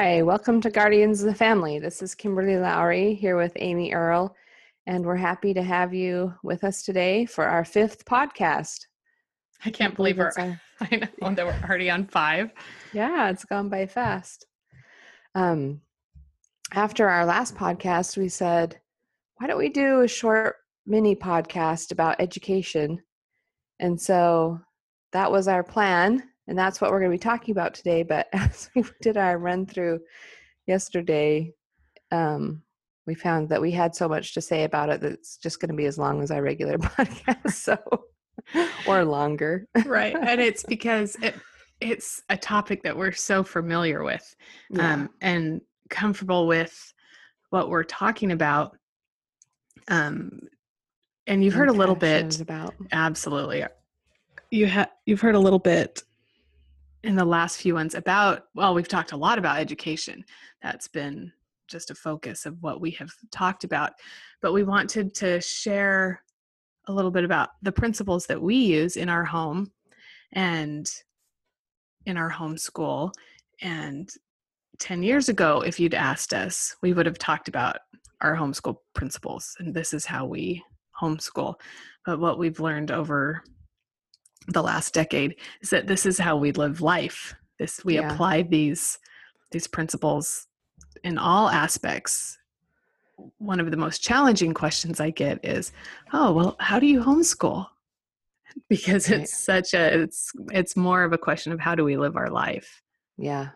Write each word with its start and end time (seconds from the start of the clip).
Hi, 0.00 0.22
welcome 0.22 0.60
to 0.60 0.70
Guardians 0.70 1.22
of 1.22 1.26
the 1.26 1.34
Family. 1.34 1.80
This 1.80 2.02
is 2.02 2.14
Kimberly 2.14 2.56
Lowry 2.56 3.14
here 3.14 3.36
with 3.36 3.52
Amy 3.56 3.92
Earle, 3.92 4.32
and 4.86 5.04
we're 5.04 5.16
happy 5.16 5.52
to 5.52 5.60
have 5.60 5.92
you 5.92 6.32
with 6.44 6.62
us 6.62 6.84
today 6.84 7.26
for 7.26 7.44
our 7.44 7.64
fifth 7.64 8.04
podcast. 8.04 8.86
I 9.64 9.70
can't 9.70 9.96
believe 9.96 10.18
we're 10.18 10.30
our, 10.38 10.60
I 10.80 11.08
know 11.20 11.34
that 11.34 11.44
we're 11.44 11.60
already 11.68 11.90
on 11.90 12.06
five. 12.06 12.52
Yeah, 12.92 13.28
it's 13.28 13.44
gone 13.44 13.68
by 13.68 13.86
fast. 13.86 14.46
Um, 15.34 15.80
after 16.72 17.08
our 17.08 17.26
last 17.26 17.56
podcast, 17.56 18.16
we 18.16 18.28
said, 18.28 18.78
why 19.38 19.48
don't 19.48 19.58
we 19.58 19.68
do 19.68 20.02
a 20.02 20.08
short 20.08 20.54
mini 20.86 21.16
podcast 21.16 21.90
about 21.90 22.20
education? 22.20 23.02
And 23.80 24.00
so 24.00 24.60
that 25.10 25.32
was 25.32 25.48
our 25.48 25.64
plan 25.64 26.22
and 26.48 26.58
that's 26.58 26.80
what 26.80 26.90
we're 26.90 26.98
going 26.98 27.12
to 27.12 27.14
be 27.14 27.22
talking 27.22 27.52
about 27.52 27.74
today. 27.74 28.02
But 28.02 28.26
as 28.32 28.70
we 28.74 28.82
did 29.02 29.16
our 29.16 29.38
run 29.38 29.66
through 29.66 30.00
yesterday, 30.66 31.52
um, 32.10 32.62
we 33.06 33.14
found 33.14 33.48
that 33.50 33.60
we 33.60 33.70
had 33.70 33.94
so 33.94 34.08
much 34.08 34.34
to 34.34 34.40
say 34.40 34.64
about 34.64 34.88
it 34.90 35.00
that 35.02 35.12
it's 35.12 35.36
just 35.36 35.60
going 35.60 35.70
to 35.70 35.76
be 35.76 35.86
as 35.86 35.98
long 35.98 36.22
as 36.22 36.30
our 36.30 36.42
regular 36.42 36.78
podcast, 36.78 37.52
so 37.52 37.78
or 38.86 39.04
longer. 39.04 39.66
right, 39.86 40.16
and 40.16 40.40
it's 40.40 40.64
because 40.64 41.16
it 41.22 41.34
it's 41.80 42.22
a 42.28 42.36
topic 42.36 42.82
that 42.82 42.96
we're 42.96 43.12
so 43.12 43.44
familiar 43.44 44.02
with, 44.02 44.34
yeah. 44.70 44.94
um, 44.94 45.10
and 45.20 45.60
comfortable 45.90 46.46
with 46.46 46.92
what 47.50 47.70
we're 47.70 47.84
talking 47.84 48.32
about. 48.32 48.76
Um, 49.88 50.40
and 51.26 51.44
you've 51.44 51.54
heard 51.54 51.68
a 51.68 51.72
little 51.72 51.94
bit 51.94 52.40
about 52.40 52.74
absolutely. 52.92 53.64
You 54.50 54.66
have 54.66 54.90
you've 55.06 55.20
heard 55.20 55.34
a 55.34 55.38
little 55.38 55.58
bit 55.58 56.02
in 57.08 57.16
the 57.16 57.24
last 57.24 57.56
few 57.56 57.72
ones 57.72 57.94
about 57.94 58.44
well 58.54 58.74
we've 58.74 58.86
talked 58.86 59.12
a 59.12 59.16
lot 59.16 59.38
about 59.38 59.58
education. 59.58 60.22
That's 60.62 60.88
been 60.88 61.32
just 61.66 61.90
a 61.90 61.94
focus 61.94 62.44
of 62.44 62.62
what 62.62 62.82
we 62.82 62.90
have 62.92 63.10
talked 63.32 63.64
about. 63.64 63.92
But 64.42 64.52
we 64.52 64.62
wanted 64.62 65.14
to 65.16 65.40
share 65.40 66.22
a 66.86 66.92
little 66.92 67.10
bit 67.10 67.24
about 67.24 67.48
the 67.62 67.72
principles 67.72 68.26
that 68.26 68.40
we 68.40 68.56
use 68.56 68.96
in 68.98 69.08
our 69.08 69.24
home 69.24 69.72
and 70.34 70.86
in 72.04 72.18
our 72.18 72.30
homeschool 72.30 73.12
and 73.62 74.10
10 74.78 75.02
years 75.02 75.30
ago 75.30 75.62
if 75.62 75.80
you'd 75.80 75.94
asked 75.94 76.32
us 76.32 76.76
we 76.82 76.92
would 76.92 77.06
have 77.06 77.18
talked 77.18 77.48
about 77.48 77.78
our 78.20 78.36
homeschool 78.36 78.76
principles 78.94 79.56
and 79.58 79.74
this 79.74 79.94
is 79.94 80.04
how 80.04 80.26
we 80.26 80.62
homeschool. 81.00 81.54
But 82.04 82.20
what 82.20 82.38
we've 82.38 82.60
learned 82.60 82.90
over 82.90 83.42
the 84.48 84.62
last 84.62 84.94
decade 84.94 85.36
is 85.60 85.70
that 85.70 85.86
this 85.86 86.06
is 86.06 86.18
how 86.18 86.36
we 86.36 86.52
live 86.52 86.80
life. 86.80 87.34
This 87.58 87.84
we 87.84 87.96
yeah. 87.96 88.12
apply 88.12 88.42
these 88.42 88.98
these 89.50 89.66
principles 89.66 90.46
in 91.04 91.18
all 91.18 91.48
aspects. 91.48 92.38
One 93.38 93.60
of 93.60 93.70
the 93.70 93.76
most 93.76 94.02
challenging 94.02 94.54
questions 94.54 95.00
i 95.00 95.10
get 95.10 95.44
is 95.44 95.72
oh 96.12 96.32
well 96.32 96.56
how 96.60 96.78
do 96.78 96.86
you 96.86 97.00
homeschool? 97.00 97.66
Because 98.68 99.08
it's 99.08 99.38
such 99.44 99.72
a 99.74 100.02
it's 100.02 100.32
it's 100.50 100.76
more 100.76 101.04
of 101.04 101.12
a 101.12 101.18
question 101.18 101.52
of 101.52 101.60
how 101.60 101.74
do 101.74 101.84
we 101.84 101.96
live 101.96 102.16
our 102.16 102.30
life. 102.30 102.82
Yeah. 103.16 103.50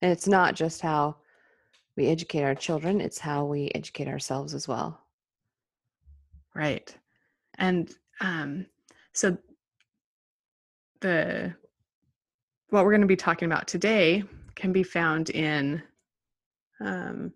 And 0.00 0.12
it's 0.12 0.28
not 0.28 0.54
just 0.54 0.80
how 0.80 1.16
we 1.96 2.06
educate 2.06 2.44
our 2.44 2.54
children 2.54 3.00
it's 3.00 3.18
how 3.18 3.44
we 3.44 3.70
educate 3.74 4.06
ourselves 4.06 4.54
as 4.54 4.68
well. 4.68 5.00
Right. 6.54 6.94
And 7.56 7.90
um 8.20 8.66
so 9.12 9.36
the 11.00 11.54
what 12.70 12.84
we're 12.84 12.92
going 12.92 13.00
to 13.00 13.06
be 13.06 13.16
talking 13.16 13.46
about 13.46 13.66
today 13.66 14.24
can 14.54 14.72
be 14.72 14.82
found 14.82 15.30
in 15.30 15.82
um, 16.80 17.32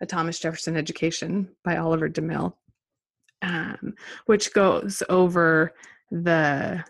a 0.00 0.06
Thomas 0.06 0.38
Jefferson 0.38 0.76
Education 0.76 1.48
by 1.64 1.76
Oliver 1.76 2.08
DeMille, 2.08 2.52
um, 3.42 3.94
which 4.26 4.52
goes 4.52 5.02
over 5.08 5.72
the 6.10 6.84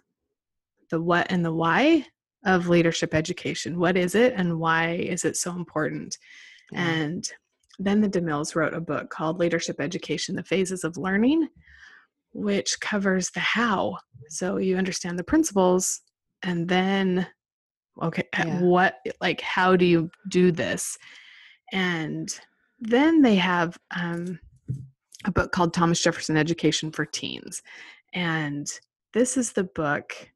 the 0.91 1.01
what 1.01 1.31
and 1.31 1.45
the 1.45 1.53
why 1.53 2.07
of 2.45 2.69
leadership 2.69 3.15
education. 3.15 3.79
What 3.79 3.97
is 3.97 4.15
it, 4.15 4.35
and 4.37 4.59
why 4.59 4.93
is 4.93 5.25
it 5.25 5.37
so 5.37 5.53
important? 5.53 6.19
Yeah. 6.71 6.87
And 6.87 7.29
then 7.79 8.01
the 8.01 8.09
DeMilles 8.09 8.55
wrote 8.55 8.75
a 8.75 8.81
book 8.81 9.11
called 9.11 9.39
Leadership 9.39 9.81
Education: 9.81 10.37
The 10.37 10.45
Phases 10.45 10.85
of 10.85 10.97
Learning, 10.97 11.49
which 12.33 12.79
covers 12.81 13.31
the 13.31 13.41
how. 13.41 13.97
So 14.29 14.59
you 14.59 14.77
understand 14.77 15.19
the 15.19 15.25
principles 15.25 16.03
and 16.43 16.69
then 16.69 17.27
okay 18.03 18.25
yeah. 18.37 18.61
what 18.61 18.97
like 19.21 19.41
how 19.41 19.77
do 19.77 19.85
you 19.85 20.11
do 20.29 20.53
this? 20.53 20.99
And 21.73 22.29
then 22.79 23.23
they 23.23 23.37
have 23.37 23.79
um, 23.95 24.39
a 25.25 25.33
book 25.33 25.51
called 25.53 25.73
thomas 25.75 26.03
jefferson 26.03 26.37
education 26.37 26.91
for 26.91 27.05
teens 27.05 27.63
and 28.13 28.71
this 29.13 29.37
is 29.37 29.53
the 29.53 29.65
book 29.65 30.31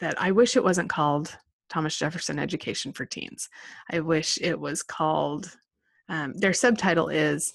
that 0.00 0.20
i 0.20 0.30
wish 0.30 0.56
it 0.56 0.64
wasn't 0.64 0.90
called 0.90 1.36
thomas 1.68 1.96
jefferson 1.96 2.38
education 2.38 2.92
for 2.92 3.04
teens. 3.06 3.48
I 3.90 4.00
wish 4.00 4.38
it 4.40 4.58
was 4.58 4.82
called 4.82 5.56
um, 6.08 6.32
their 6.34 6.52
subtitle 6.52 7.08
is 7.08 7.52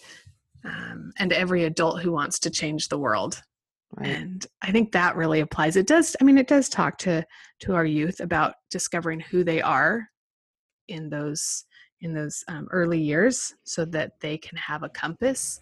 um, 0.64 1.12
and 1.18 1.34
every 1.34 1.66
adult 1.66 2.02
who 2.02 2.12
wants 2.12 2.40
to 2.40 2.50
change 2.50 2.88
the 2.88 2.98
world 2.98 3.42
Right. 3.96 4.10
And 4.10 4.46
I 4.62 4.72
think 4.72 4.92
that 4.92 5.16
really 5.16 5.42
applies. 5.42 5.76
It 5.76 5.88
does. 5.88 6.16
I 6.20 6.24
mean, 6.24 6.38
it 6.38 6.48
does 6.48 6.68
talk 6.68 6.98
to 7.00 7.26
to 7.60 7.76
our 7.76 7.86
youth 7.86 8.20
about 8.20 8.56
discovering 8.72 9.20
who 9.20 9.44
they 9.44 9.62
are 9.62 10.10
in 10.88 11.10
those 11.10 11.66
in 12.02 12.14
those 12.14 12.44
um, 12.48 12.68
early 12.72 13.00
years, 13.00 13.54
so 13.64 13.86
that 13.86 14.20
they 14.20 14.38
can 14.38 14.58
have 14.58 14.84
a 14.84 14.90
compass 14.90 15.60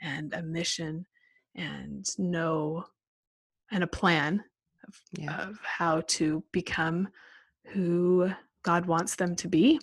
and 0.00 0.32
a 0.32 0.42
mission 0.42 1.06
and 1.54 2.06
know 2.18 2.84
and 3.70 3.84
a 3.84 3.88
plan 3.88 4.42
of, 4.86 5.00
yeah. 5.12 5.42
of 5.42 5.58
how 5.62 6.02
to 6.06 6.42
become 6.52 7.08
who 7.66 8.30
God 8.62 8.86
wants 8.86 9.16
them 9.16 9.36
to 9.36 9.48
be. 9.48 9.80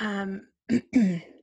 Um, 0.00 0.48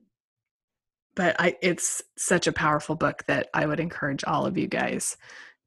but 1.16 1.34
I, 1.40 1.56
it's 1.62 2.02
such 2.16 2.46
a 2.46 2.52
powerful 2.52 2.94
book 2.94 3.24
that 3.26 3.48
I 3.52 3.66
would 3.66 3.80
encourage 3.80 4.22
all 4.24 4.46
of 4.46 4.56
you 4.56 4.68
guys 4.68 5.16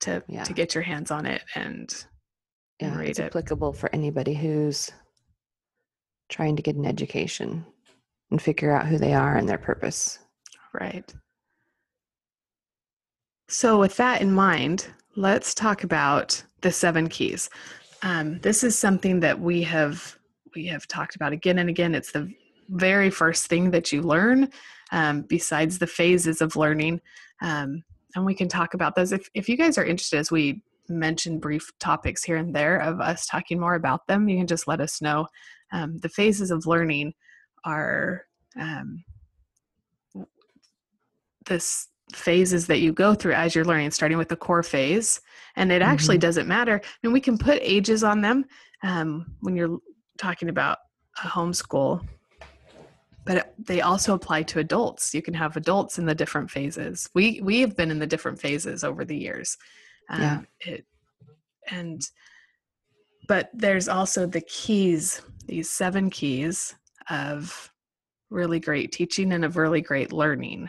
to 0.01 0.23
yeah. 0.29 0.43
to 0.43 0.53
get 0.53 0.73
your 0.73 0.83
hands 0.83 1.11
on 1.11 1.25
it 1.25 1.43
and, 1.55 1.93
yeah, 2.79 2.95
read 2.97 3.09
it's 3.09 3.19
it. 3.19 3.25
applicable 3.25 3.73
for 3.73 3.93
anybody 3.93 4.33
who's 4.33 4.89
trying 6.29 6.55
to 6.55 6.61
get 6.61 6.75
an 6.75 6.85
education 6.85 7.65
and 8.31 8.41
figure 8.41 8.71
out 8.71 8.85
who 8.85 8.97
they 8.97 9.13
are 9.13 9.35
and 9.35 9.49
their 9.49 9.57
purpose. 9.57 10.19
Right. 10.73 11.11
So, 13.49 13.79
with 13.79 13.97
that 13.97 14.21
in 14.21 14.31
mind, 14.31 14.87
let's 15.15 15.55
talk 15.55 15.83
about 15.83 16.41
the 16.61 16.71
seven 16.71 17.09
keys. 17.09 17.49
Um, 18.03 18.39
this 18.39 18.63
is 18.63 18.77
something 18.77 19.19
that 19.21 19.39
we 19.39 19.63
have 19.63 20.15
we 20.55 20.67
have 20.67 20.87
talked 20.87 21.15
about 21.15 21.33
again 21.33 21.57
and 21.59 21.69
again. 21.69 21.95
It's 21.95 22.11
the 22.11 22.31
very 22.69 23.09
first 23.09 23.47
thing 23.47 23.71
that 23.71 23.91
you 23.91 24.01
learn, 24.01 24.49
um, 24.91 25.21
besides 25.23 25.79
the 25.79 25.87
phases 25.87 26.41
of 26.41 26.55
learning. 26.55 27.01
Um, 27.41 27.83
and 28.15 28.25
we 28.25 28.33
can 28.33 28.47
talk 28.47 28.73
about 28.73 28.95
those. 28.95 29.11
If, 29.11 29.29
if 29.33 29.47
you 29.47 29.57
guys 29.57 29.77
are 29.77 29.85
interested, 29.85 30.17
as 30.17 30.31
we 30.31 30.61
mention 30.87 31.39
brief 31.39 31.71
topics 31.79 32.23
here 32.23 32.37
and 32.37 32.55
there 32.55 32.79
of 32.79 32.99
us 32.99 33.27
talking 33.27 33.59
more 33.59 33.75
about 33.75 34.07
them, 34.07 34.27
you 34.27 34.37
can 34.37 34.47
just 34.47 34.67
let 34.67 34.81
us 34.81 35.01
know. 35.01 35.27
Um, 35.71 35.99
the 35.99 36.09
phases 36.09 36.49
of 36.49 36.65
learning 36.65 37.13
are 37.63 38.25
um, 38.59 39.03
this 41.45 41.87
phases 42.13 42.65
that 42.67 42.79
you 42.79 42.91
go 42.91 43.13
through 43.13 43.33
as 43.33 43.53
you're 43.53 43.65
learning, 43.65 43.91
starting 43.91 44.17
with 44.17 44.29
the 44.29 44.35
core 44.35 44.63
phase. 44.63 45.21
And 45.55 45.71
it 45.71 45.81
actually 45.81 46.15
mm-hmm. 46.15 46.21
doesn't 46.21 46.47
matter. 46.47 46.81
I 46.83 47.07
mean, 47.07 47.13
we 47.13 47.21
can 47.21 47.37
put 47.37 47.59
ages 47.61 48.03
on 48.03 48.21
them 48.21 48.45
um, 48.83 49.35
when 49.41 49.55
you're 49.55 49.77
talking 50.17 50.49
about 50.49 50.77
a 51.23 51.27
homeschool 51.27 52.05
but 53.29 53.53
they 53.59 53.81
also 53.81 54.15
apply 54.15 54.41
to 54.41 54.57
adults. 54.57 55.13
You 55.13 55.21
can 55.21 55.35
have 55.35 55.55
adults 55.55 55.99
in 55.99 56.07
the 56.07 56.15
different 56.15 56.49
phases. 56.49 57.07
We 57.13 57.39
we 57.43 57.61
have 57.61 57.77
been 57.77 57.91
in 57.91 57.99
the 57.99 58.07
different 58.07 58.41
phases 58.41 58.83
over 58.83 59.05
the 59.05 59.15
years. 59.15 59.55
Um, 60.09 60.19
yeah. 60.19 60.41
It, 60.61 60.85
and 61.69 62.01
but 63.27 63.51
there's 63.53 63.87
also 63.87 64.25
the 64.25 64.41
keys 64.41 65.21
these 65.45 65.69
seven 65.69 66.09
keys 66.09 66.73
of 67.11 67.71
really 68.31 68.59
great 68.59 68.91
teaching 68.91 69.31
and 69.31 69.45
of 69.45 69.57
really 69.57 69.81
great 69.81 70.11
learning 70.11 70.67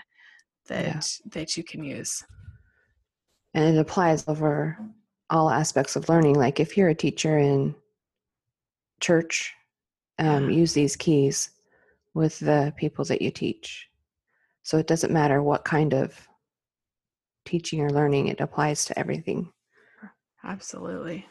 that 0.67 0.85
yeah. 0.85 1.01
that 1.31 1.57
you 1.57 1.65
can 1.65 1.83
use. 1.83 2.23
And 3.55 3.75
it 3.75 3.81
applies 3.81 4.29
over 4.29 4.77
all 5.31 5.49
aspects 5.49 5.97
of 5.97 6.11
learning. 6.11 6.35
Like 6.35 6.61
if 6.61 6.77
you're 6.77 6.91
a 6.91 6.95
teacher 6.95 7.39
in 7.39 7.75
church 9.01 9.55
um, 10.19 10.51
use 10.51 10.75
these 10.75 10.95
keys 10.95 11.49
with 12.15 12.39
the 12.41 12.73
people 12.77 13.05
that 13.07 13.23
you 13.23 13.31
teach. 13.31 13.89
So 14.63 14.79
it 14.79 14.87
doesn't 14.87 15.13
matter 15.13 15.43
what 15.43 15.65
kind 15.65 15.95
of 15.95 16.29
teaching 17.45 17.81
or 17.81 17.91
learning, 17.91 18.29
it 18.29 18.41
applies 18.41 18.85
to 18.87 18.99
everything. 18.99 19.53
Absolutely. 20.45 21.27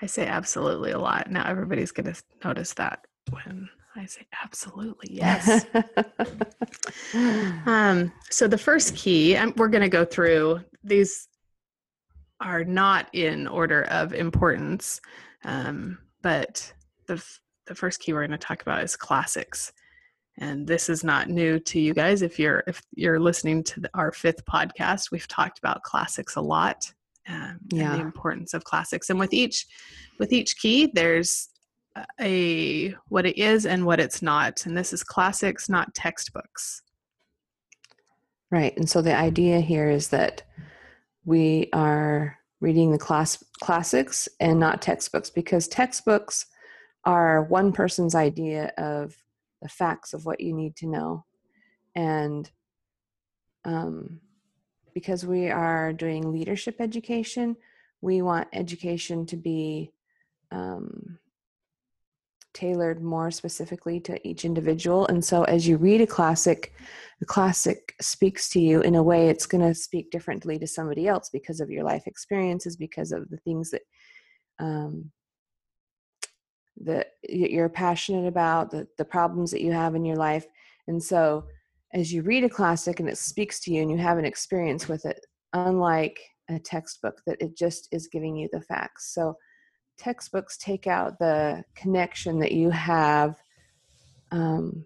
I 0.00 0.06
say 0.06 0.26
absolutely 0.26 0.92
a 0.92 0.98
lot. 0.98 1.30
Now 1.30 1.44
everybody's 1.46 1.92
going 1.92 2.12
to 2.12 2.22
notice 2.44 2.74
that 2.74 3.00
when 3.30 3.68
I 3.96 4.06
say 4.06 4.26
absolutely 4.44 5.08
yes. 5.10 5.66
um, 7.66 8.12
so 8.30 8.46
the 8.46 8.58
first 8.58 8.94
key, 8.94 9.36
and 9.36 9.54
we're 9.56 9.68
going 9.68 9.82
to 9.82 9.88
go 9.88 10.04
through 10.04 10.60
these 10.84 11.28
are 12.40 12.64
not 12.64 13.08
in 13.12 13.48
order 13.48 13.82
of 13.84 14.14
importance, 14.14 15.00
um, 15.44 15.98
but 16.22 16.72
the 17.06 17.14
f- 17.14 17.40
the 17.66 17.74
first 17.74 18.00
key 18.00 18.12
we're 18.12 18.26
going 18.26 18.30
to 18.30 18.38
talk 18.38 18.62
about 18.62 18.82
is 18.82 18.96
classics. 18.96 19.72
And 20.40 20.66
this 20.66 20.88
is 20.88 21.02
not 21.02 21.28
new 21.28 21.58
to 21.60 21.80
you 21.80 21.92
guys. 21.94 22.22
If 22.22 22.38
you're 22.38 22.62
if 22.66 22.80
you're 22.94 23.18
listening 23.18 23.64
to 23.64 23.80
the, 23.80 23.90
our 23.94 24.12
fifth 24.12 24.44
podcast, 24.44 25.10
we've 25.10 25.26
talked 25.28 25.58
about 25.58 25.82
classics 25.82 26.36
a 26.36 26.40
lot, 26.40 26.92
um, 27.28 27.58
Yeah. 27.72 27.92
and 27.92 28.00
the 28.00 28.04
importance 28.04 28.54
of 28.54 28.64
classics. 28.64 29.10
And 29.10 29.18
with 29.18 29.32
each 29.32 29.66
with 30.18 30.32
each 30.32 30.56
key, 30.58 30.90
there's 30.94 31.48
a 32.20 32.94
what 33.08 33.26
it 33.26 33.36
is 33.36 33.66
and 33.66 33.84
what 33.84 33.98
it's 33.98 34.22
not. 34.22 34.64
And 34.64 34.76
this 34.76 34.92
is 34.92 35.02
classics, 35.02 35.68
not 35.68 35.94
textbooks. 35.94 36.82
Right. 38.50 38.76
And 38.76 38.88
so 38.88 39.02
the 39.02 39.16
idea 39.16 39.60
here 39.60 39.90
is 39.90 40.08
that 40.08 40.42
we 41.24 41.68
are 41.72 42.38
reading 42.60 42.92
the 42.92 42.98
class 42.98 43.42
classics 43.60 44.28
and 44.40 44.58
not 44.58 44.80
textbooks 44.82 45.30
because 45.30 45.68
textbooks 45.68 46.46
are 47.04 47.42
one 47.44 47.72
person's 47.72 48.14
idea 48.14 48.72
of 48.78 49.16
the 49.62 49.68
facts 49.68 50.12
of 50.12 50.24
what 50.24 50.40
you 50.40 50.54
need 50.54 50.76
to 50.76 50.86
know. 50.86 51.24
And 51.94 52.50
um, 53.64 54.20
because 54.94 55.26
we 55.26 55.50
are 55.50 55.92
doing 55.92 56.32
leadership 56.32 56.76
education, 56.80 57.56
we 58.00 58.22
want 58.22 58.48
education 58.52 59.26
to 59.26 59.36
be 59.36 59.92
um, 60.50 61.18
tailored 62.54 63.02
more 63.02 63.30
specifically 63.30 64.00
to 64.00 64.28
each 64.28 64.44
individual. 64.44 65.06
And 65.06 65.24
so 65.24 65.44
as 65.44 65.66
you 65.66 65.76
read 65.76 66.00
a 66.00 66.06
classic, 66.06 66.74
the 67.20 67.26
classic 67.26 67.94
speaks 68.00 68.48
to 68.50 68.60
you 68.60 68.80
in 68.80 68.94
a 68.94 69.02
way 69.02 69.28
it's 69.28 69.46
going 69.46 69.66
to 69.66 69.74
speak 69.74 70.10
differently 70.10 70.58
to 70.58 70.66
somebody 70.66 71.06
else 71.06 71.30
because 71.30 71.60
of 71.60 71.70
your 71.70 71.84
life 71.84 72.06
experiences, 72.06 72.76
because 72.76 73.12
of 73.12 73.28
the 73.28 73.36
things 73.38 73.70
that 73.70 73.82
um, 74.58 75.10
that 76.84 77.12
you're 77.28 77.68
passionate 77.68 78.26
about, 78.26 78.70
the, 78.70 78.86
the 78.98 79.04
problems 79.04 79.50
that 79.50 79.62
you 79.62 79.72
have 79.72 79.94
in 79.94 80.04
your 80.04 80.16
life. 80.16 80.46
And 80.86 81.02
so 81.02 81.44
as 81.92 82.12
you 82.12 82.22
read 82.22 82.44
a 82.44 82.48
classic 82.48 83.00
and 83.00 83.08
it 83.08 83.18
speaks 83.18 83.60
to 83.60 83.72
you 83.72 83.82
and 83.82 83.90
you 83.90 83.96
have 83.98 84.18
an 84.18 84.24
experience 84.24 84.88
with 84.88 85.04
it, 85.04 85.24
unlike 85.52 86.18
a 86.48 86.58
textbook 86.58 87.20
that 87.26 87.40
it 87.40 87.56
just 87.56 87.88
is 87.92 88.08
giving 88.08 88.36
you 88.36 88.48
the 88.52 88.60
facts. 88.60 89.12
So 89.14 89.36
textbooks 89.98 90.56
take 90.56 90.86
out 90.86 91.18
the 91.18 91.64
connection 91.74 92.38
that 92.38 92.52
you 92.52 92.70
have 92.70 93.36
um, 94.30 94.84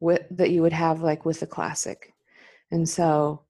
with 0.00 0.22
that 0.30 0.50
you 0.50 0.62
would 0.62 0.72
have 0.72 1.02
like 1.02 1.24
with 1.24 1.42
a 1.42 1.46
classic 1.46 2.14
and 2.70 2.88
so 2.88 3.42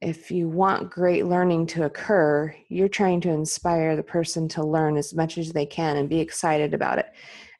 if 0.00 0.30
you 0.30 0.48
want 0.48 0.90
great 0.90 1.26
learning 1.26 1.66
to 1.66 1.84
occur 1.84 2.54
you're 2.68 2.88
trying 2.88 3.20
to 3.20 3.30
inspire 3.30 3.96
the 3.96 4.02
person 4.02 4.48
to 4.48 4.64
learn 4.64 4.96
as 4.96 5.14
much 5.14 5.38
as 5.38 5.52
they 5.52 5.66
can 5.66 5.96
and 5.96 6.08
be 6.08 6.20
excited 6.20 6.74
about 6.74 6.98
it 6.98 7.06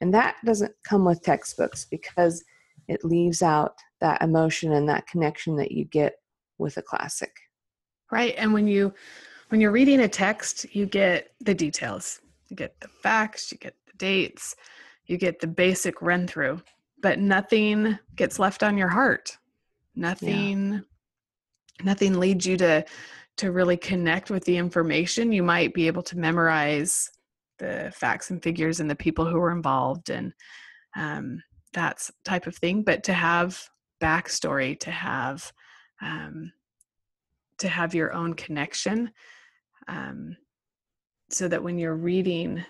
and 0.00 0.14
that 0.14 0.36
doesn't 0.44 0.72
come 0.84 1.04
with 1.04 1.22
textbooks 1.22 1.84
because 1.84 2.44
it 2.86 3.04
leaves 3.04 3.42
out 3.42 3.74
that 4.00 4.22
emotion 4.22 4.72
and 4.72 4.88
that 4.88 5.06
connection 5.06 5.56
that 5.56 5.72
you 5.72 5.84
get 5.84 6.20
with 6.58 6.76
a 6.76 6.82
classic 6.82 7.32
Right. 8.10 8.34
And 8.38 8.52
when 8.52 8.66
you 8.66 8.94
when 9.48 9.60
you're 9.60 9.72
reading 9.72 10.00
a 10.00 10.08
text, 10.08 10.66
you 10.74 10.86
get 10.86 11.32
the 11.40 11.54
details. 11.54 12.20
You 12.48 12.56
get 12.56 12.80
the 12.80 12.88
facts, 12.88 13.52
you 13.52 13.58
get 13.58 13.74
the 13.86 13.92
dates, 13.98 14.56
you 15.06 15.18
get 15.18 15.40
the 15.40 15.46
basic 15.46 16.00
run 16.00 16.26
through, 16.26 16.62
but 17.02 17.18
nothing 17.18 17.98
gets 18.16 18.38
left 18.38 18.62
on 18.62 18.78
your 18.78 18.88
heart. 18.88 19.36
Nothing 19.94 20.82
nothing 21.82 22.18
leads 22.18 22.46
you 22.46 22.56
to 22.58 22.84
to 23.38 23.52
really 23.52 23.76
connect 23.76 24.30
with 24.30 24.44
the 24.44 24.56
information. 24.56 25.30
You 25.30 25.44
might 25.44 25.72
be 25.72 25.86
able 25.86 26.02
to 26.02 26.18
memorize 26.18 27.08
the 27.58 27.92
facts 27.94 28.30
and 28.30 28.42
figures 28.42 28.80
and 28.80 28.90
the 28.90 28.96
people 28.96 29.24
who 29.24 29.38
were 29.38 29.52
involved 29.52 30.10
and 30.10 30.32
um, 30.96 31.40
that 31.72 32.08
type 32.24 32.48
of 32.48 32.56
thing, 32.56 32.82
but 32.82 33.04
to 33.04 33.12
have 33.12 33.62
backstory, 34.02 34.78
to 34.80 34.90
have 34.90 35.52
um, 36.00 36.52
to 37.58 37.68
have 37.68 37.94
your 37.94 38.12
own 38.12 38.34
connection 38.34 39.10
um, 39.88 40.36
so 41.30 41.48
that 41.48 41.62
when 41.62 41.78
you're 41.78 41.96
reading 41.96 42.64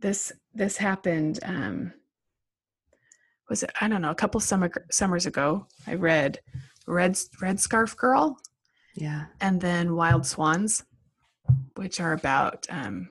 this 0.00 0.32
this 0.54 0.76
happened 0.76 1.40
um, 1.42 1.92
was 3.48 3.62
it 3.62 3.70
i 3.80 3.88
don't 3.88 4.02
know 4.02 4.10
a 4.10 4.14
couple 4.14 4.40
summer 4.40 4.70
summers 4.90 5.26
ago 5.26 5.66
i 5.86 5.94
read 5.94 6.38
red 6.86 7.18
red 7.40 7.58
scarf 7.58 7.96
girl 7.96 8.38
yeah. 9.00 9.26
And 9.40 9.60
then 9.60 9.94
wild 9.94 10.26
swans 10.26 10.84
which 11.76 12.00
are 12.00 12.12
about 12.12 12.66
um, 12.68 13.08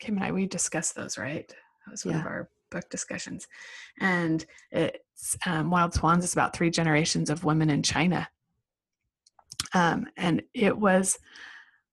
kim 0.00 0.16
and 0.16 0.24
i 0.24 0.32
we 0.32 0.46
discussed 0.46 0.94
those 0.94 1.18
right? 1.18 1.48
That 1.48 1.90
was 1.90 2.04
one 2.04 2.16
of 2.16 2.26
our 2.26 2.48
book 2.70 2.88
discussions. 2.90 3.46
And 4.00 4.44
it's 4.70 5.36
um, 5.46 5.70
wild 5.70 5.94
swans 5.94 6.24
is 6.24 6.32
about 6.32 6.54
three 6.54 6.70
generations 6.70 7.30
of 7.30 7.44
women 7.44 7.70
in 7.70 7.82
china. 7.82 8.28
Um, 9.72 10.06
and 10.16 10.42
it 10.54 10.76
was 10.76 11.18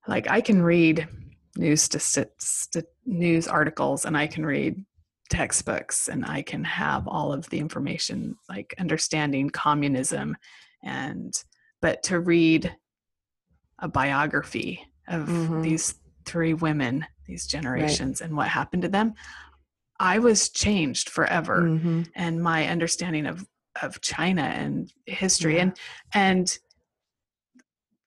like 0.06 0.28
I 0.30 0.40
can 0.40 0.62
read 0.62 1.08
news 1.56 1.82
st- 1.82 2.28
st- 2.38 2.84
news 3.06 3.46
articles 3.46 4.04
and 4.04 4.16
I 4.16 4.26
can 4.26 4.44
read 4.44 4.84
textbooks 5.30 6.08
and 6.08 6.24
I 6.24 6.42
can 6.42 6.64
have 6.64 7.08
all 7.08 7.32
of 7.32 7.48
the 7.50 7.58
information 7.58 8.36
like 8.48 8.74
understanding 8.78 9.50
communism 9.50 10.36
and 10.82 11.32
but 11.80 12.02
to 12.04 12.20
read 12.20 12.74
a 13.78 13.88
biography 13.88 14.86
of 15.08 15.28
Mhm. 15.28 15.62
these 15.62 15.94
three 16.24 16.54
women 16.54 17.06
these 17.26 17.46
generations 17.46 18.20
and 18.20 18.36
what 18.36 18.48
happened 18.48 18.82
to 18.82 18.88
them 18.88 19.14
I 20.00 20.18
was 20.18 20.48
changed 20.50 21.08
forever 21.08 21.62
Mhm. 21.62 22.10
and 22.14 22.42
my 22.42 22.66
understanding 22.68 23.26
of 23.26 23.46
of 23.82 24.00
China 24.00 24.42
and 24.42 24.92
history 25.06 25.56
Yeah. 25.56 25.62
and 25.62 25.78
and 26.14 26.58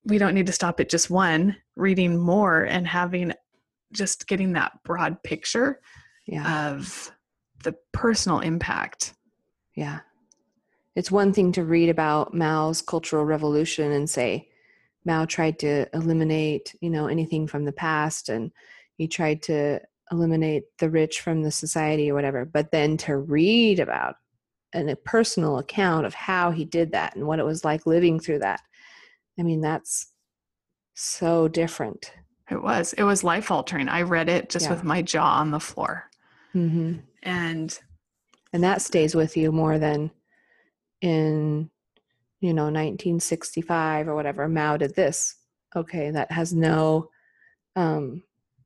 we 0.06 0.18
don't 0.18 0.34
need 0.34 0.46
to 0.48 0.54
stop 0.54 0.80
at 0.80 0.90
just 0.90 1.10
one 1.10 1.58
reading 1.76 2.18
more 2.18 2.64
and 2.64 2.88
having 2.88 3.34
just 3.92 4.28
getting 4.28 4.54
that 4.54 4.82
broad 4.84 5.22
picture 5.24 5.82
yeah 6.26 6.70
of 6.72 7.12
the 7.64 7.74
personal 7.92 8.40
impact 8.40 9.14
Yeah. 9.74 10.00
It's 10.96 11.12
one 11.12 11.32
thing 11.34 11.52
to 11.52 11.64
read 11.64 11.90
about 11.90 12.34
Mao's 12.34 12.82
cultural 12.82 13.24
revolution 13.26 13.92
and 13.92 14.10
say 14.10 14.50
Mao 15.08 15.26
tried 15.26 15.58
to 15.60 15.88
eliminate, 15.96 16.76
you 16.82 16.92
know, 16.92 17.08
anything 17.08 17.48
from 17.48 17.66
the 17.66 17.72
past 17.72 18.30
and 18.30 18.52
he 18.98 19.08
tried 19.08 19.42
to 19.44 19.80
eliminate 20.12 20.64
the 20.78 20.90
rich 20.90 21.22
from 21.22 21.42
the 21.42 21.52
society 21.52 22.12
or 22.12 22.14
whatever. 22.14 22.46
But 22.46 22.72
then 22.72 22.98
to 22.98 23.18
read 23.18 23.80
about 23.80 24.16
an, 24.74 24.90
a 24.90 24.96
personal 24.96 25.58
account 25.58 26.06
of 26.06 26.14
how 26.14 26.52
he 26.52 26.66
did 26.66 26.92
that 26.92 27.16
and 27.16 27.26
what 27.26 27.40
it 27.40 27.46
was 27.46 27.66
like 27.66 27.88
living 27.88 28.20
through 28.20 28.40
that. 28.40 28.62
I 29.40 29.44
mean, 29.44 29.62
that's 29.62 30.12
so 30.94 31.48
different. 31.48 32.12
it 32.50 32.62
was 32.62 32.94
it 32.94 33.04
was 33.04 33.24
life 33.24 33.52
altering 33.52 33.90
i 33.90 34.02
read 34.02 34.30
it 34.30 34.50
just 34.50 34.66
Yeah. 34.66 34.74
with 34.74 34.84
my 34.84 35.02
jaw 35.02 35.40
on 35.40 35.52
the 35.52 35.60
floor 35.60 36.10
hmm 36.54 36.94
and 37.24 37.80
And 38.54 38.64
that 38.64 38.82
stays 38.82 39.14
with 39.14 39.36
you 39.38 39.52
more 39.52 39.78
than 39.78 40.12
in, 41.02 41.70
you 42.40 42.54
know, 42.54 42.64
1965 42.64 44.08
or 44.08 44.16
whatever. 44.16 44.48
Mao 44.48 44.78
did 44.78 44.96
this. 44.96 45.36
Okay, 45.76 46.12
that 46.12 46.32
has 46.32 46.54
no 46.54 47.10
um, 47.76 48.24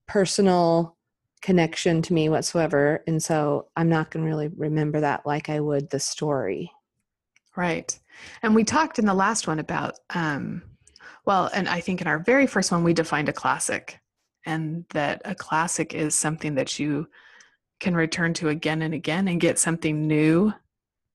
personal 0.07 0.97
connection 1.41 2.01
to 2.03 2.13
me 2.13 2.29
whatsoever. 2.29 3.03
And 3.07 3.21
so 3.21 3.67
I'm 3.75 3.89
not 3.89 4.11
going 4.11 4.23
to 4.23 4.29
really 4.29 4.49
remember 4.49 4.99
that 5.01 5.25
like 5.25 5.49
I 5.49 5.59
would 5.59 5.89
the 5.89 5.99
story. 5.99 6.71
Right. 7.55 7.97
And 8.43 8.53
we 8.53 8.63
talked 8.63 8.99
in 8.99 9.05
the 9.05 9.13
last 9.13 9.47
one 9.47 9.59
about, 9.59 9.95
um, 10.13 10.61
well, 11.25 11.49
and 11.53 11.67
I 11.67 11.81
think 11.81 12.01
in 12.01 12.07
our 12.07 12.19
very 12.19 12.47
first 12.47 12.71
one, 12.71 12.83
we 12.83 12.93
defined 12.93 13.29
a 13.29 13.33
classic, 13.33 13.99
and 14.45 14.85
that 14.89 15.21
a 15.25 15.35
classic 15.35 15.93
is 15.93 16.15
something 16.15 16.55
that 16.55 16.79
you 16.79 17.07
can 17.79 17.95
return 17.95 18.33
to 18.35 18.49
again 18.49 18.81
and 18.81 18.93
again 18.93 19.27
and 19.27 19.41
get 19.41 19.59
something 19.59 20.07
new 20.07 20.53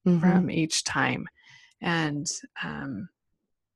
Mhm. 0.06 0.20
from 0.20 0.50
each 0.50 0.84
time. 0.84 1.26
And 1.82 2.26
um, 2.62 3.08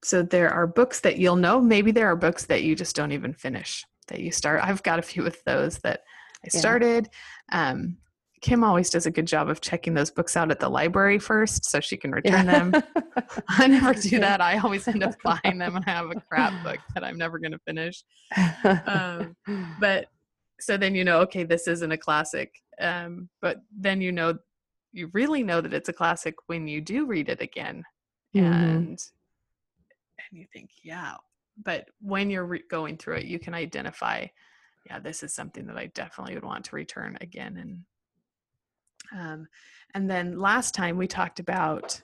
so 0.02 0.22
there 0.22 0.50
are 0.50 0.66
books 0.66 1.00
that 1.00 1.18
you'll 1.18 1.36
know. 1.36 1.60
Maybe 1.60 1.92
there 1.92 2.06
are 2.08 2.16
books 2.16 2.46
that 2.46 2.62
you 2.62 2.74
just 2.74 2.96
don't 2.96 3.12
even 3.12 3.32
finish 3.34 3.84
that 4.08 4.20
you 4.20 4.30
start. 4.32 4.60
I've 4.64 4.82
got 4.82 4.98
a 4.98 5.02
few 5.02 5.22
with 5.22 5.42
those 5.44 5.78
that 5.78 6.00
I 6.44 6.48
Yeah. 6.52 6.60
started. 6.60 7.08
Um, 7.52 7.98
Kim 8.40 8.64
always 8.64 8.88
does 8.88 9.04
a 9.04 9.10
good 9.10 9.26
job 9.26 9.50
of 9.50 9.60
checking 9.60 9.92
those 9.92 10.10
books 10.10 10.34
out 10.34 10.50
at 10.50 10.60
the 10.60 10.68
library 10.70 11.18
first 11.18 11.66
so 11.66 11.78
she 11.78 11.98
can 11.98 12.10
return 12.10 12.46
them. 12.46 12.72
I 13.50 13.66
never 13.66 13.92
do 13.92 14.18
that. 14.18 14.40
I 14.40 14.56
always 14.56 14.88
end 14.88 15.04
up 15.04 15.14
buying 15.24 15.58
them 15.58 15.76
and 15.76 15.84
I 15.86 15.90
have 15.90 16.10
a 16.10 16.14
crap 16.26 16.54
book 16.64 16.78
that 16.94 17.04
I'm 17.04 17.18
never 17.18 17.38
going 17.38 17.52
to 17.52 17.58
finish. 17.66 18.02
Um, 18.86 19.36
but 19.78 20.06
so 20.58 20.78
then 20.78 20.94
you 20.94 21.04
know, 21.04 21.20
okay, 21.20 21.44
this 21.44 21.68
isn't 21.68 21.92
a 21.92 21.98
classic. 21.98 22.50
Um, 22.80 23.28
but 23.42 23.58
then 23.78 24.00
you 24.00 24.10
know 24.10 24.38
you 24.92 25.10
really 25.12 25.42
know 25.42 25.60
that 25.60 25.74
it's 25.74 25.88
a 25.88 25.92
classic 25.92 26.34
when 26.46 26.66
you 26.66 26.80
do 26.80 27.06
read 27.06 27.28
it 27.28 27.40
again 27.40 27.84
Mhm. 28.34 28.42
and 28.42 28.88
and 30.18 30.38
you 30.38 30.46
think 30.52 30.70
yeah 30.82 31.14
but 31.64 31.88
when 32.00 32.30
you're 32.30 32.44
re- 32.46 32.62
going 32.70 32.96
through 32.96 33.16
it 33.16 33.24
you 33.26 33.38
can 33.38 33.54
identify 33.54 34.26
yeah 34.86 34.98
this 34.98 35.22
is 35.22 35.34
something 35.34 35.66
that 35.66 35.76
i 35.76 35.86
definitely 35.86 36.34
would 36.34 36.44
want 36.44 36.64
to 36.64 36.76
return 36.76 37.16
again 37.20 37.56
and 37.56 37.84
um, 39.12 39.48
and 39.94 40.08
then 40.08 40.38
last 40.38 40.72
time 40.74 40.96
we 40.96 41.06
talked 41.08 41.40
about 41.40 42.00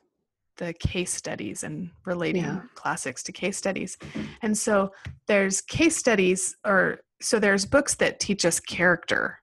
the 0.57 0.73
case 0.75 1.13
studies 1.13 1.63
and 1.63 1.91
relating 2.05 2.43
Yeah. 2.43 2.63
classics 2.75 3.23
to 3.25 3.33
case 3.33 3.57
studies 3.57 3.97
and 4.43 4.57
so 4.57 4.93
there's 5.29 5.61
case 5.61 5.97
studies 5.97 6.57
or 6.65 7.01
so 7.21 7.39
there's 7.39 7.65
books 7.65 7.95
that 7.97 8.19
teach 8.21 8.45
us 8.45 8.59
character 8.59 9.41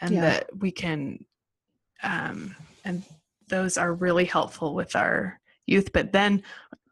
and 0.00 0.14
Yeah. 0.14 0.20
that 0.20 0.50
we 0.58 0.70
can 0.70 1.24
um, 2.02 2.54
and 2.84 3.02
those 3.48 3.76
are 3.76 3.94
really 3.94 4.24
helpful 4.24 4.74
with 4.74 4.94
our 4.96 5.38
youth 5.66 5.92
but 5.92 6.12
then 6.12 6.42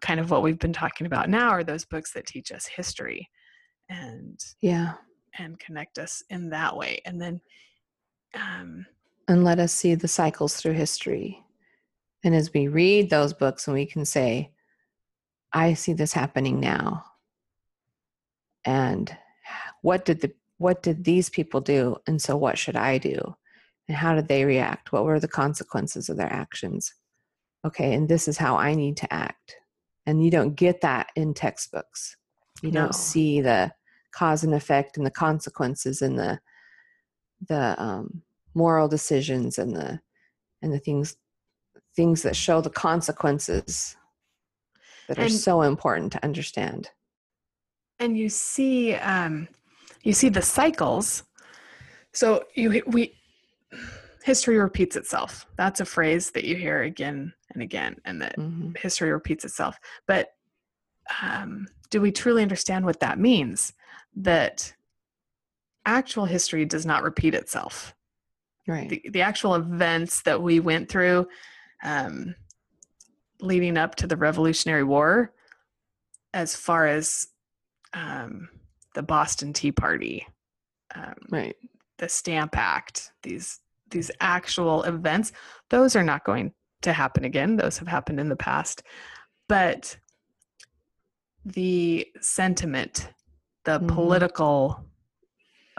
kind 0.01 0.21
of 0.21 0.31
what 0.31 0.43
we've 0.43 0.59
been 0.59 0.73
talking 0.73 1.07
about 1.07 1.29
now 1.29 1.49
are 1.49 1.65
those 1.65 1.85
books 1.85 2.13
that 2.13 2.27
teach 2.27 2.53
us 2.53 2.67
history 2.67 3.29
and 3.89 4.39
Yeah. 4.61 4.95
and 5.39 5.59
connect 5.59 5.99
us 5.99 6.23
in 6.31 6.51
that 6.51 6.77
way 6.77 7.01
and 7.05 7.21
then 7.21 7.41
um 8.35 8.87
And 9.29 9.45
let 9.45 9.59
us 9.59 9.73
see 9.73 9.95
the 9.95 10.09
cycles 10.09 10.57
through 10.57 10.73
history. 10.75 11.43
And 12.25 12.35
as 12.35 12.53
we 12.53 12.67
read 12.69 13.11
those 13.11 13.33
books, 13.33 13.69
and 13.69 13.75
we 13.75 13.87
can 13.87 14.05
say, 14.05 14.51
I 15.53 15.75
see 15.75 15.93
this 15.93 16.13
happening 16.13 16.59
now. 16.61 17.05
And 18.65 19.17
what 19.83 20.05
did 20.05 20.21
the 20.21 20.33
what 20.59 20.83
did 20.83 21.05
these 21.05 21.31
people 21.31 21.61
do? 21.61 21.97
And 22.07 22.21
so 22.21 22.37
what 22.37 22.59
should 22.59 22.77
I 22.77 22.99
do? 22.99 23.37
And 23.89 23.97
how 23.97 24.15
did 24.15 24.29
they 24.29 24.45
react? 24.45 24.93
What 24.93 25.05
were 25.05 25.19
the 25.19 25.29
consequences 25.29 26.09
of 26.09 26.17
their 26.17 26.33
actions? 26.33 26.93
Okay, 27.67 27.95
and 27.95 28.09
this 28.09 28.29
is 28.29 28.37
how 28.37 28.57
I 28.57 28.75
need 28.75 28.97
to 28.99 29.13
act. 29.13 29.57
And 30.07 30.25
you 30.25 30.31
don't 30.31 30.55
get 30.55 30.81
that 30.83 31.09
in 31.17 31.35
textbooks. 31.35 32.17
You 32.63 32.71
No. 32.71 32.83
don't 32.83 32.95
see 32.95 33.41
the 33.41 33.73
cause 34.13 34.45
and 34.45 34.55
effect 34.55 34.97
and 34.97 35.07
the 35.07 35.11
consequences 35.11 36.03
and 36.03 36.19
the 36.19 36.41
the 37.49 37.81
um, 37.81 38.23
moral 38.55 38.89
decisions 38.89 39.59
and 39.59 39.75
the 39.77 40.01
and 40.61 40.73
the 40.73 40.79
things 40.81 41.17
things 41.95 42.23
that 42.23 42.35
show 42.35 42.61
the 42.61 42.71
consequences 42.71 43.97
that 45.09 45.19
are 45.19 45.23
And- 45.23 45.33
so 45.33 45.63
important 45.63 46.13
to 46.13 46.25
understand. 46.25 46.91
and 48.01 48.17
you 48.19 48.29
see 48.29 48.95
um 48.95 49.49
you 50.03 50.13
see 50.13 50.29
the 50.29 50.43
cycles 50.43 51.25
so 52.13 52.45
you 52.55 52.83
we 52.87 53.18
history 54.29 54.59
repeats 54.59 54.95
itself 54.95 55.47
that's 55.57 55.81
a 55.81 55.87
phrase 55.87 56.31
that 56.33 56.45
you 56.45 56.55
hear 56.55 56.83
again 56.83 57.33
and 57.55 57.63
again 57.63 57.97
and 58.05 58.21
that 58.21 58.37
Mhm. 58.37 58.77
history 58.77 59.11
repeats 59.11 59.43
itself 59.43 59.79
but 60.07 60.35
um, 61.23 61.67
do 61.89 62.03
we 62.03 62.13
truly 62.13 62.43
understand 62.43 62.85
what 62.85 63.01
that 63.01 63.19
means 63.19 63.73
that 64.17 64.75
actual 65.87 66.27
history 66.27 66.67
does 66.67 66.85
not 66.85 67.03
repeat 67.03 67.35
itself 67.35 67.95
Right. 68.67 68.91
the, 68.91 69.03
the 69.09 69.23
actual 69.23 69.55
events 69.55 70.21
that 70.25 70.43
we 70.43 70.61
went 70.61 70.91
through 70.91 71.27
um, 71.83 72.35
leading 73.41 73.79
up 73.79 73.95
to 73.95 74.07
the 74.07 74.19
revolutionary 74.19 74.85
war 74.85 75.33
as 76.35 76.55
far 76.55 76.87
as 76.87 77.29
um, 77.95 78.51
the 78.95 79.03
boston 79.03 79.55
tea 79.55 79.73
party 79.73 80.27
um, 80.95 81.15
right. 81.31 81.57
the 81.97 82.11
stamp 82.11 82.59
act 82.59 83.13
these 83.23 83.61
these 83.91 84.11
actual 84.21 84.83
events 84.85 85.33
those 85.71 85.97
are 85.97 86.03
not 86.05 86.25
going 86.25 86.53
to 86.83 86.93
happen 86.93 87.25
again 87.25 87.57
those 87.57 87.79
have 87.79 87.89
happened 87.89 88.21
in 88.21 88.29
the 88.29 88.37
past 88.37 88.83
but 89.49 89.99
the 91.45 92.07
sentiment 92.21 93.11
the 93.65 93.81
Mhm. 93.81 93.89
political 93.89 94.85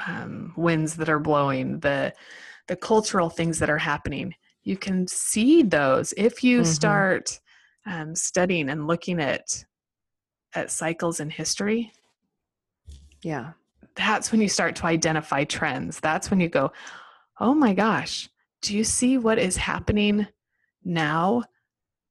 um, 0.08 0.54
winds 0.56 0.96
that 0.96 1.10
are 1.10 1.20
blowing 1.20 1.80
the 1.80 2.14
the 2.68 2.76
cultural 2.76 3.30
things 3.30 3.60
that 3.60 3.70
are 3.70 3.78
happening 3.78 4.34
you 4.64 4.78
can 4.78 5.08
see 5.08 5.64
those 5.64 6.14
if 6.18 6.44
you 6.44 6.62
Mhm. 6.62 6.66
start 6.66 7.40
um, 7.86 8.16
studying 8.16 8.70
and 8.70 8.88
looking 8.88 9.20
at 9.20 9.66
at 10.54 10.72
cycles 10.72 11.20
in 11.20 11.30
history 11.30 11.92
Yeah. 13.22 13.54
that's 13.96 14.32
when 14.32 14.40
you 14.40 14.48
start 14.48 14.76
to 14.78 14.86
identify 14.86 15.44
trends. 15.44 16.00
That's 16.00 16.30
when 16.32 16.40
you 16.40 16.48
go, 16.48 16.72
oh 17.40 17.54
my 17.54 17.74
gosh, 17.74 18.30
do 18.62 18.76
you 18.76 18.84
see 18.84 19.18
what 19.18 19.40
is 19.40 19.58
happening 19.58 20.28
now? 20.84 21.44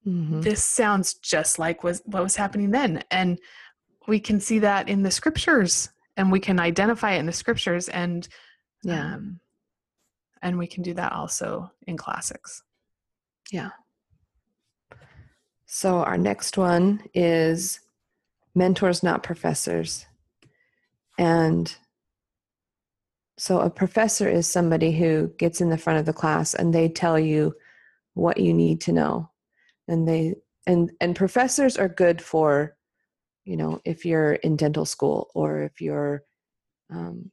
Mhm. 0.06 0.42
This 0.42 0.64
sounds 0.64 1.14
just 1.14 1.58
like 1.58 1.84
was 1.84 2.00
what 2.06 2.22
was 2.22 2.36
happening 2.36 2.70
then. 2.70 3.02
And 3.10 3.38
we 4.06 4.20
can 4.20 4.40
see 4.40 4.58
that 4.60 4.88
in 4.88 5.02
the 5.02 5.10
scriptures 5.10 5.90
and 6.16 6.32
we 6.32 6.40
can 6.40 6.58
identify 6.58 7.12
it 7.12 7.18
in 7.18 7.26
the 7.26 7.32
scriptures 7.32 7.88
and 7.88 8.26
Yeah. 8.82 9.14
um, 9.14 9.40
and 10.40 10.56
we 10.56 10.66
can 10.66 10.82
do 10.82 10.94
that 10.94 11.12
also 11.12 11.72
in 11.86 11.96
classics. 11.96 12.62
Yeah. 13.50 13.70
So 15.66 15.98
our 15.98 16.16
next 16.16 16.56
one 16.56 17.02
is 17.12 17.80
mentors, 18.54 19.02
not 19.02 19.22
professors. 19.22 20.06
And 21.18 21.76
so 23.38 23.60
a 23.60 23.70
professor 23.70 24.28
is 24.28 24.46
somebody 24.46 24.92
who 24.92 25.32
gets 25.38 25.60
in 25.60 25.70
the 25.70 25.78
front 25.78 25.98
of 25.98 26.06
the 26.06 26.12
class 26.12 26.54
and 26.54 26.74
they 26.74 26.88
tell 26.88 27.18
you 27.18 27.54
what 28.14 28.38
you 28.38 28.52
need 28.52 28.80
to 28.82 28.92
know. 28.92 29.30
And 29.86 30.06
they 30.06 30.34
and 30.66 30.90
and 31.00 31.16
professors 31.16 31.76
are 31.76 31.88
good 31.88 32.20
for, 32.20 32.76
you 33.44 33.56
know, 33.56 33.80
if 33.84 34.04
you're 34.04 34.34
in 34.34 34.56
dental 34.56 34.84
school 34.84 35.30
or 35.34 35.62
if 35.62 35.80
you're 35.80 36.24
um, 36.90 37.30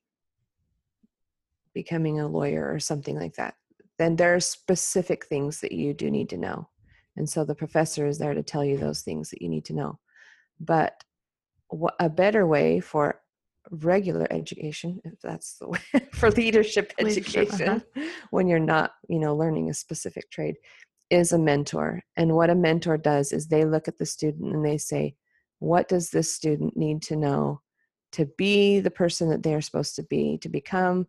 becoming 1.74 2.20
a 2.20 2.28
lawyer 2.28 2.72
or 2.72 2.80
something 2.80 3.20
like 3.20 3.36
that 3.36 3.56
then 3.98 4.16
there 4.16 4.36
are 4.36 4.40
specific 4.40 5.26
things 5.26 5.62
that 5.62 5.72
you 5.72 5.94
do 5.94 6.12
need 6.12 6.30
to 6.30 6.38
know. 6.38 6.70
And 7.16 7.30
so 7.30 7.46
the 7.46 7.56
professor 7.56 8.06
is 8.06 8.18
there 8.18 8.34
to 8.34 8.44
tell 8.44 8.66
you 8.66 8.78
those 8.78 9.02
things 9.02 9.30
that 9.30 9.42
you 9.42 9.50
need 9.50 9.66
to 9.66 9.74
know. 9.74 10.00
But 10.60 11.04
a 12.00 12.10
better 12.10 12.46
way 12.46 12.80
for 12.80 13.22
regular 13.72 14.28
education, 14.32 15.02
if 15.04 15.20
that's 15.22 15.58
the 15.58 15.68
way, 15.70 15.80
for 16.14 16.32
leadership 16.32 16.94
Leadership, 17.00 17.54
uh-huh. 17.54 17.64
education, 17.64 17.84
when 18.32 18.48
you're 18.48 18.60
not, 18.60 18.94
you 19.10 19.20
know, 19.20 19.36
learning 19.36 19.70
a 19.70 19.74
specific 19.74 20.30
trade, 20.32 20.56
is 21.10 21.32
a 21.32 21.40
mentor. 21.40 22.02
And 22.18 22.36
what 22.36 22.50
a 22.50 22.56
mentor 22.56 22.98
does 22.98 23.32
is 23.32 23.48
they 23.48 23.66
look 23.66 23.88
at 23.88 23.98
the 23.98 24.06
student 24.06 24.54
and 24.54 24.66
they 24.66 24.78
say, 24.78 25.16
what 25.60 25.88
does 25.88 26.10
this 26.10 26.34
student 26.34 26.76
need 26.76 27.02
to 27.04 27.16
know 27.16 27.62
to 28.14 28.26
be 28.38 28.80
the 28.80 28.92
person 28.92 29.30
that 29.30 29.44
they're 29.44 29.62
supposed 29.62 29.96
to 29.96 30.04
be, 30.04 30.38
to 30.40 30.50
become 30.50 31.08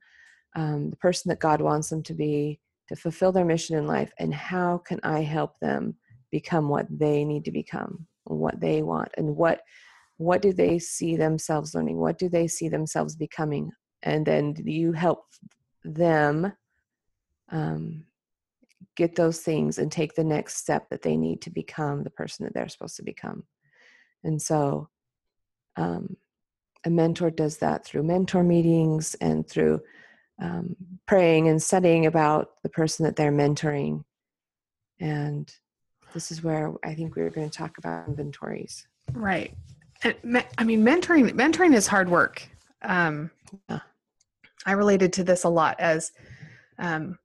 um, 0.55 0.91
the 0.91 0.97
person 0.97 1.29
that 1.29 1.41
God 1.41 1.61
wants 1.61 1.89
them 1.89 2.03
to 2.05 2.15
be, 2.15 2.61
to 2.89 2.97
fulfill 2.97 3.33
their 3.33 3.45
mission 3.45 3.77
in 3.77 3.87
life, 3.87 4.13
and 4.19 4.33
how 4.33 4.79
can 4.79 5.01
I 5.03 5.21
help 5.21 5.59
them 5.61 5.97
become 6.31 6.69
what 6.69 6.87
they 6.91 7.25
need 7.25 7.45
to 7.45 7.53
become, 7.53 8.07
what 8.25 8.61
they 8.61 8.83
want, 8.83 9.11
and 9.17 9.37
what 9.37 9.61
what 10.19 10.43
do 10.43 10.53
they 10.53 10.79
see 10.79 11.17
themselves 11.17 11.75
learning? 11.75 11.99
What 11.99 12.19
do 12.19 12.29
they 12.29 12.47
see 12.47 12.69
themselves 12.69 13.17
becoming? 13.17 13.71
And 14.03 14.25
then 14.25 14.55
you 14.65 14.93
help 14.93 15.25
them 15.85 16.53
um, 17.51 18.05
get 18.97 19.15
those 19.15 19.41
things 19.41 19.79
and 19.79 19.93
take 19.93 20.15
the 20.15 20.25
next 20.25 20.57
step 20.57 20.89
that 20.91 21.03
they 21.03 21.17
need 21.17 21.43
to 21.43 21.51
become 21.51 22.03
the 22.03 22.11
person 22.11 22.45
that 22.45 22.55
they're 22.55 22.69
supposed 22.69 22.97
to 22.97 23.03
become. 23.03 23.45
And 24.25 24.41
so, 24.41 24.89
um, 25.77 26.17
a 26.85 26.91
mentor 26.91 27.31
does 27.31 27.59
that 27.59 27.85
through 27.85 28.05
mentor 28.05 28.43
meetings 28.43 29.15
and 29.17 29.47
through 29.49 29.81
um, 30.41 30.77
praying 31.07 31.49
and 31.49 31.63
studying 31.63 32.07
about 32.07 32.51
the 32.63 32.69
person 32.69 33.05
that 33.05 33.17
they're 33.17 33.33
mentoring. 33.33 34.05
And 35.01 35.53
this 36.15 36.31
is 36.31 36.43
where 36.43 36.73
I 36.85 36.95
think 36.95 37.17
we 37.17 37.23
were 37.23 37.31
going 37.31 37.51
to 37.51 37.59
talk 37.59 37.79
about 37.79 38.09
inventories. 38.09 38.87
Right. 39.13 39.53
I 40.05 40.65
mean, 40.65 40.83
mentoring 40.85 41.31
mentoring 41.33 41.75
is 41.75 41.87
hard 41.87 42.09
work. 42.09 42.47
Um, 42.83 43.31
Yeah. 43.69 43.81
I 44.65 44.73
related 44.73 45.13
to 45.15 45.25
this 45.25 45.45
a 45.45 45.49
lot 45.49 45.79
as 45.79 46.13
um, 46.79 47.19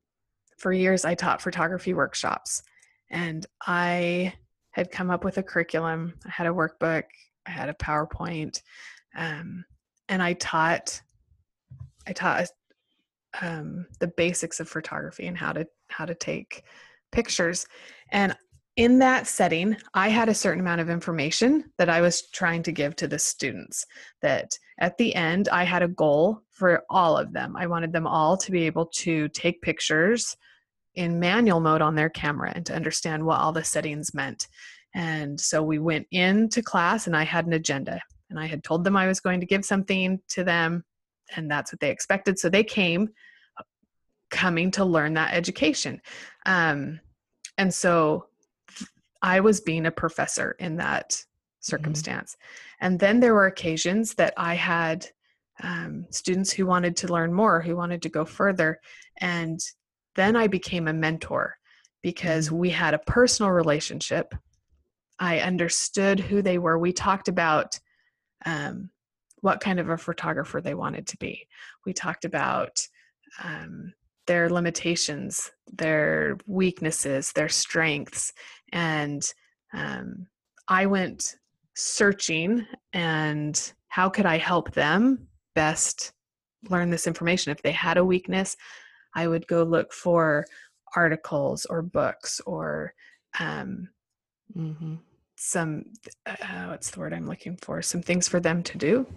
for 0.57 0.71
years 0.71 1.05
I 1.05 1.15
taught 1.15 1.41
photography 1.41 1.93
workshops, 1.93 2.61
and 3.09 3.45
I 3.65 4.33
had 4.71 4.91
come 4.91 5.09
up 5.09 5.23
with 5.23 5.37
a 5.37 5.43
curriculum. 5.43 6.13
I 6.25 6.29
had 6.29 6.47
a 6.47 6.51
workbook. 6.51 7.03
I 7.45 7.51
had 7.51 7.69
a 7.69 7.73
PowerPoint, 7.73 8.61
um, 9.15 9.65
and 10.07 10.21
I 10.21 10.33
taught. 10.33 11.01
I 12.07 12.13
taught 12.13 12.47
um, 13.41 13.85
the 13.99 14.07
basics 14.07 14.59
of 14.59 14.69
photography 14.69 15.27
and 15.27 15.37
how 15.37 15.51
to 15.53 15.67
how 15.89 16.05
to 16.05 16.15
take 16.15 16.63
pictures, 17.11 17.65
and 18.11 18.35
in 18.81 18.97
that 18.97 19.27
setting, 19.27 19.77
I 19.93 20.09
had 20.09 20.27
a 20.27 20.33
certain 20.33 20.59
amount 20.59 20.81
of 20.81 20.89
information 20.89 21.71
that 21.77 21.87
I 21.87 22.01
was 22.01 22.23
trying 22.31 22.63
to 22.63 22.71
give 22.71 22.95
to 22.95 23.07
the 23.07 23.19
students. 23.19 23.85
That 24.23 24.57
at 24.79 24.97
the 24.97 25.13
end, 25.13 25.49
I 25.49 25.65
had 25.65 25.83
a 25.83 25.87
goal 25.87 26.41
for 26.49 26.81
all 26.89 27.15
of 27.15 27.31
them. 27.31 27.55
I 27.55 27.67
wanted 27.67 27.93
them 27.93 28.07
all 28.07 28.37
to 28.37 28.51
be 28.51 28.65
able 28.65 28.87
to 28.87 29.29
take 29.29 29.61
pictures 29.61 30.35
in 30.95 31.19
manual 31.19 31.59
mode 31.59 31.83
on 31.83 31.93
their 31.93 32.09
camera 32.09 32.53
and 32.55 32.65
to 32.65 32.75
understand 32.75 33.23
what 33.23 33.39
all 33.39 33.51
the 33.51 33.63
settings 33.63 34.15
meant. 34.15 34.47
And 34.95 35.39
so 35.39 35.61
we 35.61 35.77
went 35.77 36.07
into 36.09 36.63
class 36.63 37.05
and 37.05 37.15
I 37.15 37.21
had 37.21 37.45
an 37.45 37.53
agenda 37.53 38.01
and 38.31 38.39
I 38.39 38.47
had 38.47 38.63
told 38.63 38.83
them 38.83 38.97
I 38.97 39.05
was 39.05 39.19
going 39.19 39.41
to 39.41 39.45
give 39.45 39.63
something 39.63 40.19
to 40.29 40.43
them 40.43 40.83
and 41.35 41.51
that's 41.51 41.71
what 41.71 41.81
they 41.81 41.91
expected. 41.91 42.39
So 42.39 42.49
they 42.49 42.63
came 42.63 43.09
coming 44.31 44.71
to 44.71 44.85
learn 44.85 45.13
that 45.13 45.35
education. 45.35 46.01
Um, 46.47 46.99
and 47.59 47.71
so 47.71 48.25
I 49.21 49.39
was 49.39 49.61
being 49.61 49.85
a 49.85 49.91
professor 49.91 50.55
in 50.59 50.77
that 50.77 51.11
mm-hmm. 51.11 51.25
circumstance. 51.61 52.35
Mm-hmm. 52.35 52.85
And 52.85 52.99
then 52.99 53.19
there 53.19 53.33
were 53.33 53.47
occasions 53.47 54.15
that 54.15 54.33
I 54.37 54.55
had 54.55 55.07
um, 55.61 56.05
students 56.09 56.51
who 56.51 56.65
wanted 56.65 56.97
to 56.97 57.13
learn 57.13 57.33
more, 57.33 57.61
who 57.61 57.75
wanted 57.75 58.01
to 58.03 58.09
go 58.09 58.25
further. 58.25 58.79
And 59.17 59.59
then 60.15 60.35
I 60.35 60.47
became 60.47 60.87
a 60.87 60.93
mentor 60.93 61.57
because 62.01 62.47
mm-hmm. 62.47 62.57
we 62.57 62.69
had 62.69 62.93
a 62.93 62.99
personal 62.99 63.51
relationship. 63.51 64.33
I 65.19 65.39
understood 65.39 66.19
who 66.19 66.41
they 66.41 66.57
were. 66.57 66.79
We 66.79 66.93
talked 66.93 67.27
about 67.27 67.79
um, 68.45 68.89
what 69.41 69.59
kind 69.59 69.79
of 69.79 69.89
a 69.89 69.97
photographer 69.97 70.61
they 70.61 70.73
wanted 70.73 71.07
to 71.07 71.17
be. 71.17 71.47
We 71.85 71.93
talked 71.93 72.25
about 72.25 72.87
um, 73.43 73.93
their 74.27 74.49
limitations, 74.49 75.51
their 75.71 76.37
weaknesses, 76.45 77.31
their 77.33 77.49
strengths. 77.49 78.33
And 78.71 79.23
um, 79.73 80.27
I 80.67 80.85
went 80.85 81.35
searching 81.75 82.65
and 82.93 83.73
how 83.87 84.09
could 84.09 84.25
I 84.25 84.37
help 84.37 84.71
them 84.73 85.27
best 85.55 86.13
learn 86.69 86.89
this 86.89 87.07
information? 87.07 87.51
If 87.51 87.61
they 87.61 87.71
had 87.71 87.97
a 87.97 88.05
weakness, 88.05 88.55
I 89.15 89.27
would 89.27 89.47
go 89.47 89.63
look 89.63 89.91
for 89.91 90.45
articles 90.95 91.65
or 91.65 91.81
books 91.81 92.39
or 92.45 92.93
um, 93.39 93.89
mm-hmm. 94.55 94.95
some, 95.35 95.85
uh, 96.25 96.65
what's 96.67 96.91
the 96.91 96.99
word 96.99 97.13
I'm 97.13 97.27
looking 97.27 97.57
for? 97.61 97.81
Some 97.81 98.01
things 98.01 98.27
for 98.27 98.39
them 98.39 98.63
to 98.63 98.77
do 98.77 99.07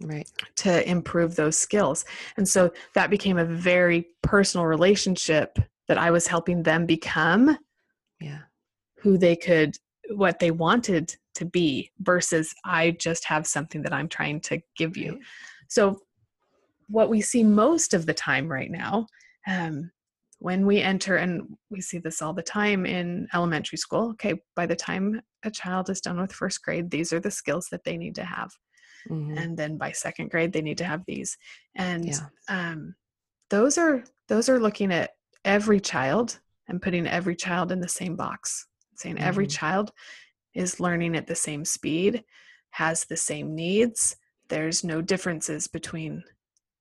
right. 0.00 0.30
to 0.56 0.88
improve 0.88 1.36
those 1.36 1.56
skills. 1.56 2.04
And 2.36 2.48
so 2.48 2.72
that 2.94 3.10
became 3.10 3.38
a 3.38 3.44
very 3.44 4.06
personal 4.22 4.66
relationship 4.66 5.58
that 5.90 5.98
i 5.98 6.08
was 6.08 6.28
helping 6.28 6.62
them 6.62 6.86
become 6.86 7.58
yeah. 8.20 8.42
who 8.98 9.18
they 9.18 9.34
could 9.34 9.76
what 10.10 10.38
they 10.38 10.52
wanted 10.52 11.16
to 11.34 11.44
be 11.44 11.90
versus 11.98 12.54
i 12.64 12.92
just 12.92 13.24
have 13.24 13.44
something 13.44 13.82
that 13.82 13.92
i'm 13.92 14.08
trying 14.08 14.40
to 14.40 14.62
give 14.76 14.96
you. 14.96 15.14
Right. 15.14 15.22
so 15.66 15.98
what 16.86 17.10
we 17.10 17.20
see 17.20 17.42
most 17.42 17.92
of 17.92 18.06
the 18.06 18.14
time 18.14 18.46
right 18.46 18.70
now 18.70 19.08
um, 19.48 19.90
when 20.38 20.64
we 20.64 20.80
enter 20.80 21.16
and 21.16 21.42
we 21.70 21.80
see 21.80 21.98
this 21.98 22.22
all 22.22 22.34
the 22.34 22.42
time 22.42 22.86
in 22.86 23.26
elementary 23.34 23.78
school 23.78 24.10
okay 24.10 24.34
by 24.54 24.66
the 24.66 24.76
time 24.76 25.20
a 25.42 25.50
child 25.50 25.90
is 25.90 26.00
done 26.00 26.20
with 26.20 26.32
first 26.32 26.62
grade 26.62 26.88
these 26.92 27.12
are 27.12 27.20
the 27.20 27.32
skills 27.32 27.66
that 27.72 27.82
they 27.82 27.96
need 27.96 28.14
to 28.14 28.24
have 28.24 28.52
mm-hmm. 29.08 29.38
and 29.38 29.56
then 29.56 29.76
by 29.76 29.92
second 29.92 30.30
grade 30.30 30.52
they 30.52 30.62
need 30.62 30.78
to 30.78 30.84
have 30.84 31.04
these 31.06 31.36
and 31.76 32.06
yeah. 32.06 32.18
um, 32.48 32.94
those 33.48 33.78
are 33.78 34.04
those 34.28 34.48
are 34.48 34.60
looking 34.60 34.92
at 34.92 35.10
every 35.44 35.80
child 35.80 36.38
and 36.68 36.82
putting 36.82 37.06
every 37.06 37.36
child 37.36 37.72
in 37.72 37.80
the 37.80 37.88
same 37.88 38.16
box 38.16 38.66
saying 38.96 39.16
mm-hmm. 39.16 39.24
every 39.24 39.46
child 39.46 39.92
is 40.54 40.80
learning 40.80 41.16
at 41.16 41.26
the 41.26 41.34
same 41.34 41.64
speed 41.64 42.24
has 42.70 43.04
the 43.04 43.16
same 43.16 43.54
needs 43.54 44.16
there's 44.48 44.84
no 44.84 45.00
differences 45.00 45.66
between 45.68 46.22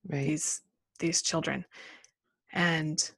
right. 0.07 0.25
these 0.25 0.61
these 0.99 1.21
children 1.21 1.65
and 2.53 3.11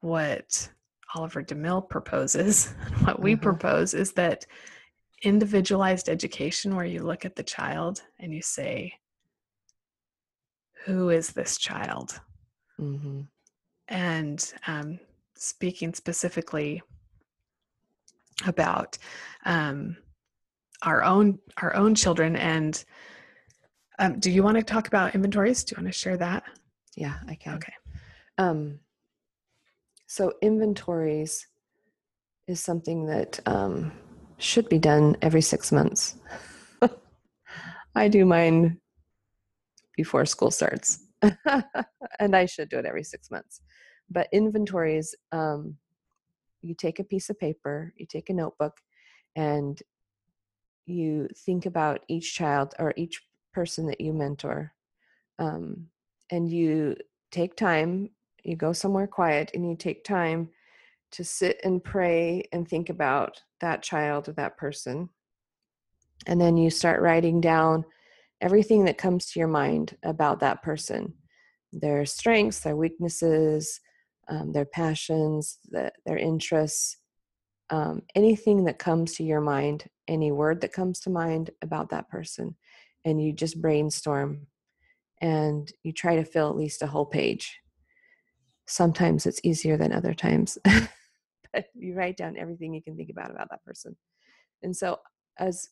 what 0.00 0.68
Oliver 1.14 1.42
DeMille 1.42 1.88
proposes, 1.88 2.74
what 3.04 3.20
we 3.20 3.32
mm-hmm. 3.32 3.42
propose 3.42 3.94
is 3.94 4.12
that 4.12 4.46
individualized 5.24 6.08
education 6.08 6.76
where 6.76 6.84
you 6.84 7.02
look 7.02 7.24
at 7.24 7.36
the 7.36 7.42
child 7.42 8.02
and 8.18 8.32
you 8.32 8.42
say, 8.42 8.92
Who 10.84 11.10
is 11.10 11.30
this 11.30 11.58
child? 11.58 12.20
Mm-hmm. 12.80 13.22
And 13.88 14.52
um, 14.66 14.98
speaking 15.36 15.94
specifically 15.94 16.82
about 18.46 18.98
um, 19.44 19.96
our 20.82 21.02
own 21.02 21.38
our 21.58 21.74
own 21.74 21.94
children 21.94 22.36
and 22.36 22.84
um, 23.98 24.18
do 24.18 24.30
you 24.30 24.42
want 24.42 24.56
to 24.56 24.62
talk 24.62 24.86
about 24.86 25.14
inventories 25.14 25.64
do 25.64 25.72
you 25.72 25.82
want 25.82 25.92
to 25.92 25.98
share 25.98 26.16
that 26.16 26.42
yeah 26.96 27.14
i 27.28 27.34
can 27.34 27.54
okay 27.54 27.72
um, 28.38 28.78
so 30.06 30.32
inventories 30.42 31.46
is 32.48 32.60
something 32.60 33.06
that 33.06 33.38
um, 33.46 33.92
should 34.38 34.68
be 34.68 34.78
done 34.78 35.16
every 35.22 35.40
six 35.40 35.72
months. 35.72 36.16
I 37.94 38.08
do 38.08 38.24
mine 38.24 38.80
before 39.96 40.26
school 40.26 40.50
starts, 40.50 41.00
and 42.18 42.36
I 42.36 42.46
should 42.46 42.68
do 42.68 42.78
it 42.78 42.86
every 42.86 43.04
six 43.04 43.30
months. 43.30 43.60
But 44.10 44.28
inventories, 44.32 45.14
um, 45.32 45.76
you 46.60 46.74
take 46.74 46.98
a 46.98 47.04
piece 47.04 47.30
of 47.30 47.38
paper, 47.38 47.92
you 47.96 48.06
take 48.06 48.30
a 48.30 48.34
notebook, 48.34 48.76
and 49.36 49.80
you 50.86 51.28
think 51.44 51.66
about 51.66 52.00
each 52.08 52.34
child 52.34 52.74
or 52.78 52.92
each 52.96 53.22
person 53.52 53.86
that 53.86 54.00
you 54.00 54.12
mentor. 54.12 54.72
Um, 55.38 55.88
and 56.30 56.50
you 56.50 56.96
take 57.30 57.56
time, 57.56 58.10
you 58.42 58.56
go 58.56 58.72
somewhere 58.72 59.06
quiet, 59.06 59.50
and 59.54 59.68
you 59.68 59.76
take 59.76 60.04
time 60.04 60.50
to 61.14 61.24
sit 61.24 61.60
and 61.64 61.82
pray 61.82 62.44
and 62.52 62.68
think 62.68 62.90
about 62.90 63.42
that 63.60 63.82
child 63.82 64.28
or 64.28 64.32
that 64.32 64.56
person. 64.56 65.08
And 66.26 66.40
then 66.40 66.56
you 66.56 66.70
start 66.70 67.02
writing 67.02 67.40
down 67.40 67.84
everything 68.40 68.84
that 68.84 68.98
comes 68.98 69.26
to 69.26 69.38
your 69.38 69.48
mind 69.48 69.96
about 70.02 70.40
that 70.40 70.62
person 70.62 71.14
their 71.76 72.06
strengths, 72.06 72.60
their 72.60 72.76
weaknesses, 72.76 73.80
um, 74.28 74.52
their 74.52 74.64
passions, 74.64 75.58
the, 75.70 75.90
their 76.06 76.16
interests, 76.16 76.98
um, 77.70 78.02
anything 78.14 78.64
that 78.64 78.78
comes 78.78 79.14
to 79.14 79.24
your 79.24 79.40
mind, 79.40 79.84
any 80.06 80.30
word 80.30 80.60
that 80.60 80.72
comes 80.72 81.00
to 81.00 81.10
mind 81.10 81.50
about 81.62 81.90
that 81.90 82.08
person. 82.08 82.54
And 83.04 83.20
you 83.20 83.32
just 83.32 83.60
brainstorm 83.60 84.46
and 85.20 85.70
you 85.82 85.92
try 85.92 86.16
to 86.16 86.24
fill 86.24 86.48
at 86.48 86.56
least 86.56 86.82
a 86.82 86.86
whole 86.86 87.06
page. 87.06 87.58
Sometimes 88.66 89.26
it's 89.26 89.40
easier 89.42 89.76
than 89.76 89.92
other 89.92 90.14
times. 90.14 90.58
you 91.74 91.94
write 91.94 92.16
down 92.16 92.36
everything 92.36 92.74
you 92.74 92.82
can 92.82 92.96
think 92.96 93.10
about 93.10 93.30
about 93.30 93.50
that 93.50 93.64
person. 93.64 93.96
And 94.62 94.76
so 94.76 95.00
as 95.38 95.68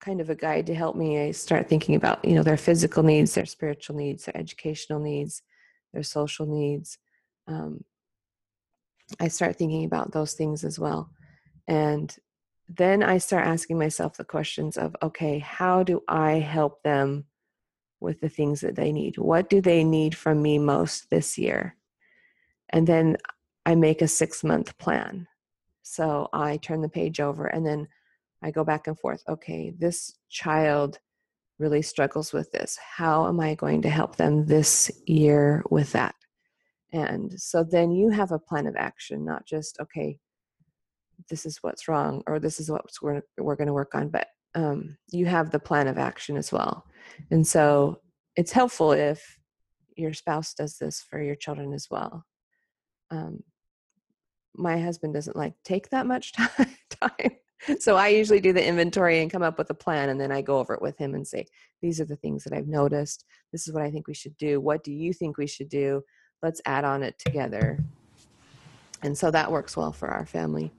kind 0.00 0.20
of 0.20 0.30
a 0.30 0.34
guide 0.34 0.66
to 0.66 0.74
help 0.74 0.96
me, 0.96 1.20
I 1.20 1.30
start 1.30 1.68
thinking 1.68 1.94
about, 1.94 2.24
you 2.24 2.34
know, 2.34 2.42
their 2.42 2.56
physical 2.56 3.02
needs, 3.02 3.34
their 3.34 3.46
spiritual 3.46 3.96
needs, 3.96 4.24
their 4.24 4.36
educational 4.36 5.00
needs, 5.00 5.42
their 5.92 6.02
social 6.02 6.46
needs. 6.46 6.98
Um, 7.46 7.84
I 9.20 9.28
start 9.28 9.56
thinking 9.56 9.84
about 9.84 10.12
those 10.12 10.34
things 10.34 10.64
as 10.64 10.78
well. 10.78 11.10
And 11.68 12.14
then 12.68 13.02
I 13.02 13.18
start 13.18 13.46
asking 13.46 13.78
myself 13.78 14.16
the 14.16 14.24
questions 14.24 14.76
of, 14.76 14.96
okay, 15.02 15.38
how 15.38 15.82
do 15.82 16.02
I 16.08 16.32
help 16.32 16.82
them 16.82 17.24
with 18.00 18.20
the 18.20 18.28
things 18.28 18.60
that 18.60 18.74
they 18.74 18.92
need? 18.92 19.16
What 19.18 19.48
do 19.48 19.60
they 19.60 19.84
need 19.84 20.14
from 20.14 20.42
me 20.42 20.58
most 20.58 21.08
this 21.10 21.38
year? 21.38 21.76
And 22.70 22.86
then 22.86 23.16
I 23.66 23.74
make 23.74 24.00
a 24.00 24.08
six 24.08 24.44
month 24.44 24.78
plan. 24.78 25.26
So 25.82 26.28
I 26.32 26.56
turn 26.58 26.80
the 26.80 26.88
page 26.88 27.20
over 27.20 27.46
and 27.46 27.66
then 27.66 27.88
I 28.42 28.50
go 28.50 28.64
back 28.64 28.86
and 28.86 28.98
forth. 28.98 29.22
Okay, 29.28 29.74
this 29.76 30.14
child 30.30 30.98
really 31.58 31.82
struggles 31.82 32.32
with 32.32 32.50
this. 32.52 32.78
How 32.78 33.26
am 33.28 33.40
I 33.40 33.54
going 33.54 33.82
to 33.82 33.90
help 33.90 34.16
them 34.16 34.46
this 34.46 34.90
year 35.06 35.64
with 35.70 35.92
that? 35.92 36.14
And 36.92 37.38
so 37.40 37.64
then 37.64 37.90
you 37.90 38.10
have 38.10 38.30
a 38.30 38.38
plan 38.38 38.66
of 38.66 38.76
action, 38.76 39.24
not 39.24 39.46
just, 39.46 39.80
okay, 39.80 40.18
this 41.28 41.44
is 41.44 41.58
what's 41.62 41.88
wrong 41.88 42.22
or 42.26 42.38
this 42.38 42.60
is 42.60 42.70
what 42.70 42.84
we're, 43.02 43.22
we're 43.36 43.56
going 43.56 43.66
to 43.66 43.72
work 43.72 43.94
on, 43.94 44.08
but 44.08 44.28
um, 44.54 44.96
you 45.10 45.26
have 45.26 45.50
the 45.50 45.58
plan 45.58 45.88
of 45.88 45.98
action 45.98 46.36
as 46.36 46.52
well. 46.52 46.84
And 47.30 47.46
so 47.46 48.00
it's 48.36 48.52
helpful 48.52 48.92
if 48.92 49.38
your 49.96 50.12
spouse 50.12 50.54
does 50.54 50.78
this 50.78 51.02
for 51.02 51.20
your 51.20 51.34
children 51.34 51.72
as 51.72 51.88
well. 51.90 52.24
Um, 53.10 53.42
my 54.56 54.78
husband 54.78 55.14
doesn't 55.14 55.36
like 55.36 55.54
take 55.64 55.90
that 55.90 56.06
much 56.06 56.32
time. 56.90 57.36
So 57.80 57.96
I 57.96 58.08
usually 58.08 58.40
do 58.40 58.52
the 58.52 58.64
inventory 58.64 59.20
and 59.20 59.30
come 59.30 59.42
up 59.42 59.58
with 59.58 59.70
a 59.70 59.74
plan 59.74 60.08
and 60.08 60.20
then 60.20 60.30
I 60.30 60.40
go 60.40 60.58
over 60.58 60.74
it 60.74 60.82
with 60.82 60.96
him 60.98 61.14
and 61.14 61.26
say, 61.26 61.46
these 61.82 62.00
are 62.00 62.04
the 62.04 62.16
things 62.16 62.44
that 62.44 62.52
I've 62.52 62.68
noticed. 62.68 63.24
This 63.50 63.66
is 63.66 63.74
what 63.74 63.82
I 63.82 63.90
think 63.90 64.06
we 64.06 64.14
should 64.14 64.36
do. 64.36 64.60
What 64.60 64.84
do 64.84 64.92
you 64.92 65.12
think 65.12 65.36
we 65.36 65.46
should 65.46 65.68
do? 65.68 66.02
Let's 66.42 66.60
add 66.64 66.84
on 66.84 67.02
it 67.02 67.18
together. 67.18 67.78
And 69.02 69.16
so 69.16 69.30
that 69.30 69.50
works 69.50 69.76
well 69.76 69.92
for 69.92 70.08
our 70.08 70.26
family. 70.26 70.72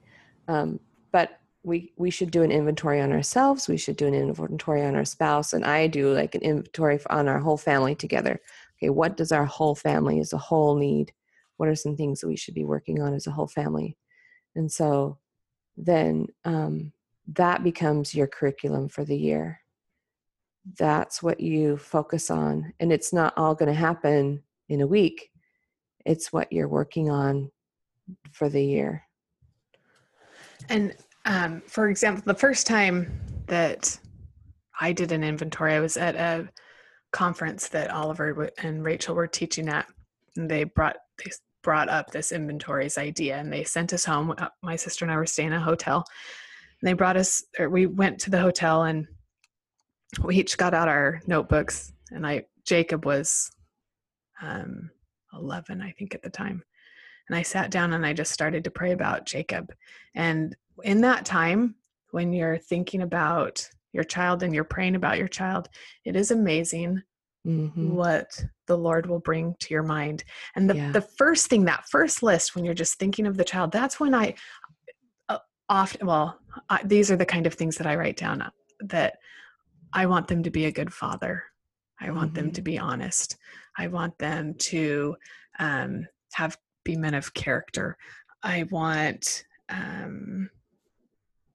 Um, 0.46 0.80
but 1.12 1.38
we 1.62 1.92
we 1.96 2.10
should 2.10 2.30
do 2.30 2.42
an 2.42 2.52
inventory 2.52 3.00
on 3.00 3.12
ourselves. 3.12 3.68
We 3.68 3.76
should 3.76 3.96
do 3.96 4.06
an 4.06 4.14
inventory 4.14 4.84
on 4.84 4.94
our 4.94 5.04
spouse, 5.04 5.52
and 5.52 5.64
I 5.64 5.86
do 5.86 6.12
like 6.12 6.34
an 6.34 6.42
inventory 6.42 6.98
on 7.10 7.28
our 7.28 7.38
whole 7.38 7.56
family 7.56 7.94
together. 7.94 8.40
Okay, 8.78 8.90
what 8.90 9.16
does 9.16 9.32
our 9.32 9.44
whole 9.44 9.74
family 9.74 10.20
as 10.20 10.32
a 10.32 10.38
whole 10.38 10.76
need? 10.76 11.12
What 11.58 11.68
are 11.68 11.76
some 11.76 11.96
things 11.96 12.20
that 12.20 12.28
we 12.28 12.36
should 12.36 12.54
be 12.54 12.64
working 12.64 13.00
on 13.00 13.14
as 13.14 13.26
a 13.26 13.30
whole 13.30 13.46
family? 13.46 13.96
And 14.56 14.70
so 14.72 15.18
then 15.76 16.26
um, 16.44 16.92
that 17.34 17.62
becomes 17.62 18.14
your 18.14 18.26
curriculum 18.26 18.88
for 18.88 19.04
the 19.04 19.16
year. 19.16 19.60
That's 20.78 21.22
what 21.22 21.40
you 21.40 21.76
focus 21.76 22.30
on 22.30 22.72
and 22.80 22.92
it's 22.92 23.12
not 23.12 23.34
all 23.36 23.54
going 23.54 23.72
to 23.72 23.78
happen 23.78 24.42
in 24.68 24.80
a 24.80 24.86
week. 24.86 25.30
It's 26.04 26.32
what 26.32 26.52
you're 26.52 26.68
working 26.68 27.10
on 27.10 27.50
for 28.32 28.48
the 28.48 28.64
year. 28.64 29.04
And 30.68 30.94
um, 31.28 31.62
for 31.66 31.88
example 31.88 32.22
the 32.26 32.38
first 32.38 32.66
time 32.66 33.20
that 33.46 33.98
i 34.80 34.92
did 34.92 35.12
an 35.12 35.22
inventory 35.22 35.74
i 35.74 35.80
was 35.80 35.96
at 35.96 36.16
a 36.16 36.48
conference 37.12 37.68
that 37.68 37.90
oliver 37.90 38.50
and 38.58 38.84
rachel 38.84 39.14
were 39.14 39.26
teaching 39.26 39.68
at 39.68 39.86
and 40.36 40.50
they 40.50 40.64
brought 40.64 40.96
they 41.22 41.30
brought 41.62 41.88
up 41.88 42.10
this 42.10 42.32
inventories 42.32 42.98
idea 42.98 43.36
and 43.36 43.52
they 43.52 43.64
sent 43.64 43.92
us 43.92 44.04
home 44.04 44.34
uh, 44.38 44.48
my 44.62 44.76
sister 44.76 45.04
and 45.04 45.12
i 45.12 45.16
were 45.16 45.26
staying 45.26 45.48
in 45.48 45.54
a 45.54 45.60
hotel. 45.60 46.04
And 46.80 46.88
they 46.88 46.92
brought 46.92 47.16
us 47.16 47.42
or 47.58 47.68
we 47.68 47.86
went 47.86 48.20
to 48.20 48.30
the 48.30 48.40
hotel 48.40 48.84
and 48.84 49.06
we 50.22 50.36
each 50.36 50.56
got 50.56 50.74
out 50.74 50.88
our 50.88 51.20
notebooks 51.26 51.92
and 52.10 52.26
i 52.26 52.44
jacob 52.64 53.04
was 53.04 53.50
um 54.40 54.90
11 55.34 55.80
i 55.80 55.90
think 55.92 56.14
at 56.14 56.22
the 56.22 56.30
time. 56.30 56.62
And 57.28 57.36
i 57.36 57.42
sat 57.42 57.70
down 57.70 57.92
and 57.92 58.06
i 58.06 58.12
just 58.12 58.32
started 58.32 58.64
to 58.64 58.70
pray 58.70 58.92
about 58.92 59.26
jacob. 59.26 59.72
And 60.14 60.56
in 60.84 61.00
that 61.02 61.24
time 61.24 61.74
when 62.10 62.32
you're 62.32 62.58
thinking 62.58 63.02
about 63.02 63.68
your 63.92 64.04
child 64.04 64.42
and 64.42 64.54
you're 64.54 64.64
praying 64.64 64.94
about 64.94 65.18
your 65.18 65.28
child 65.28 65.68
it 66.04 66.14
is 66.14 66.30
amazing 66.30 67.02
mm-hmm. 67.48 67.94
what 67.94 68.44
the 68.66 68.76
lord 68.76 69.06
will 69.06 69.20
bring 69.20 69.54
to 69.58 69.72
your 69.72 69.82
mind 69.82 70.24
and 70.54 70.68
the, 70.68 70.76
yeah. 70.76 70.92
the 70.92 71.00
first 71.00 71.48
thing 71.48 71.64
that 71.64 71.88
first 71.88 72.22
list 72.22 72.54
when 72.54 72.64
you're 72.64 72.74
just 72.74 72.98
thinking 72.98 73.26
of 73.26 73.36
the 73.36 73.44
child 73.44 73.72
that's 73.72 73.98
when 73.98 74.14
i 74.14 74.34
uh, 75.28 75.38
often 75.68 76.06
well 76.06 76.38
I, 76.68 76.80
these 76.84 77.10
are 77.10 77.16
the 77.16 77.26
kind 77.26 77.46
of 77.46 77.54
things 77.54 77.76
that 77.76 77.86
i 77.86 77.96
write 77.96 78.16
down 78.16 78.42
uh, 78.42 78.50
that 78.80 79.18
I 79.92 80.06
want 80.06 80.28
them 80.28 80.42
to 80.42 80.50
be 80.50 80.66
a 80.66 80.72
good 80.72 80.92
father. 80.92 81.44
I 82.00 82.10
want 82.10 82.32
mm-hmm. 82.32 82.34
them 82.34 82.50
to 82.52 82.60
mm-hmm. 82.60 82.64
be 82.64 82.78
honest. 82.78 83.36
I 83.76 83.88
want 83.88 84.18
them 84.18 84.54
to 84.54 85.16
um, 85.58 86.06
have 86.34 86.56
be 86.84 86.96
men 86.96 87.14
of 87.14 87.34
character. 87.34 87.96
I 88.42 88.64
want 88.70 89.44
um, 89.68 90.50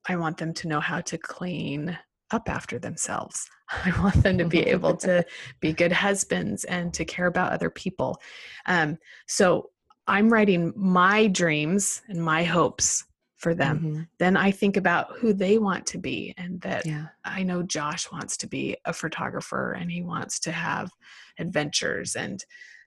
I 0.08 0.16
want 0.16 0.36
them 0.36 0.52
to 0.54 0.68
know 0.68 0.80
how 0.80 1.00
to 1.02 1.18
clean 1.18 1.98
up 2.34 2.48
after 2.48 2.78
themselves. 2.78 3.48
I 3.70 3.92
want 4.02 4.22
them 4.22 4.38
to 4.38 4.44
be 4.44 4.60
able 4.76 4.96
to 4.98 5.24
be 5.60 5.72
good 5.72 5.92
husbands 5.92 6.64
and 6.64 6.92
to 6.94 7.04
care 7.04 7.26
about 7.26 7.52
other 7.52 7.70
people. 7.70 8.20
Um, 8.66 8.98
so 9.26 9.70
I'm 10.06 10.30
writing 10.30 10.72
my 10.76 11.28
dreams 11.28 12.02
and 12.08 12.22
my 12.22 12.44
hopes 12.44 13.04
for 13.44 13.54
them. 13.54 13.78
Mm-hmm. 13.78 14.02
Then 14.18 14.36
I 14.36 14.50
think 14.50 14.76
about 14.76 15.12
who 15.18 15.32
they 15.32 15.58
want 15.58 15.86
to 15.88 15.98
be, 15.98 16.34
and 16.36 16.60
that 16.62 16.86
yeah. 16.86 17.08
I 17.24 17.42
know 17.42 17.62
Josh 17.62 18.10
wants 18.10 18.36
to 18.38 18.46
be 18.46 18.76
a 18.84 18.92
photographer 18.92 19.72
and 19.72 19.90
he 19.90 20.02
wants 20.02 20.40
to 20.40 20.52
have 20.52 20.90
adventures, 21.38 22.16
and 22.16 22.42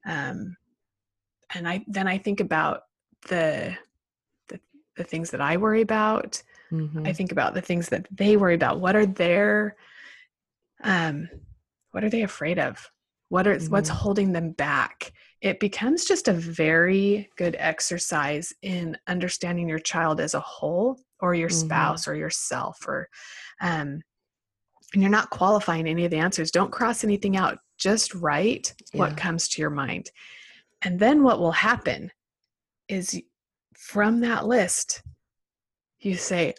um, 0.06 0.58
and 1.54 1.68
I 1.68 1.86
then 1.88 2.08
I 2.08 2.18
think 2.18 2.40
about 2.40 2.82
the 3.28 3.78
the, 4.50 4.60
the 4.96 5.04
things 5.04 5.32
that 5.32 5.42
I 5.42 5.58
worry 5.58 5.82
about. 5.82 6.42
Mm-hmm. 6.71 7.06
I 7.06 7.13
think 7.13 7.32
about 7.32 7.53
the 7.53 7.62
things 7.62 7.89
that 7.89 8.08
they 8.12 8.38
worry 8.38 8.56
about. 8.56 8.80
What 8.80 8.95
are 8.95 9.06
their 9.06 9.75
um, 10.84 11.30
what 11.91 12.03
are 12.03 12.10
they 12.10 12.23
afraid 12.23 12.60
of? 12.60 12.89
What 13.30 13.47
are 13.47 13.56
mm-hmm. 13.56 13.71
what's 13.71 13.89
holding 13.89 14.32
them 14.32 14.51
back? 14.51 15.12
it 15.41 15.60
becomes 15.60 16.06
just 16.06 16.27
a 16.27 16.34
very 16.34 17.30
good 17.38 17.56
exercise 17.60 18.53
in 18.62 18.97
understanding 19.08 19.69
your 19.69 19.80
child 19.80 20.19
as 20.19 20.34
a 20.34 20.39
whole 20.39 20.99
or 21.19 21.36
your 21.36 21.49
mm-hmm. 21.49 21.67
spouse 21.67 22.08
or 22.08 22.15
yourself 22.15 22.88
or 22.88 23.08
um 23.62 24.01
and 24.93 25.01
you're 25.01 25.12
not 25.12 25.30
qualifying 25.30 25.88
any 25.88 26.06
of 26.06 26.12
the 26.12 26.17
answers 26.17 26.51
don't 26.51 26.71
cross 26.71 27.03
anything 27.03 27.38
out 27.38 27.60
just 27.77 28.13
write 28.15 28.73
yeah. 28.93 28.99
what 28.99 29.17
comes 29.17 29.47
to 29.47 29.62
your 29.62 29.69
mind 29.69 30.10
and 30.82 30.99
then 30.99 31.23
what 31.23 31.39
will 31.39 31.51
happen 31.51 32.12
is 32.88 33.21
from 33.75 34.21
that 34.21 34.47
list 34.47 35.01
you 36.00 36.16
say 36.16 36.54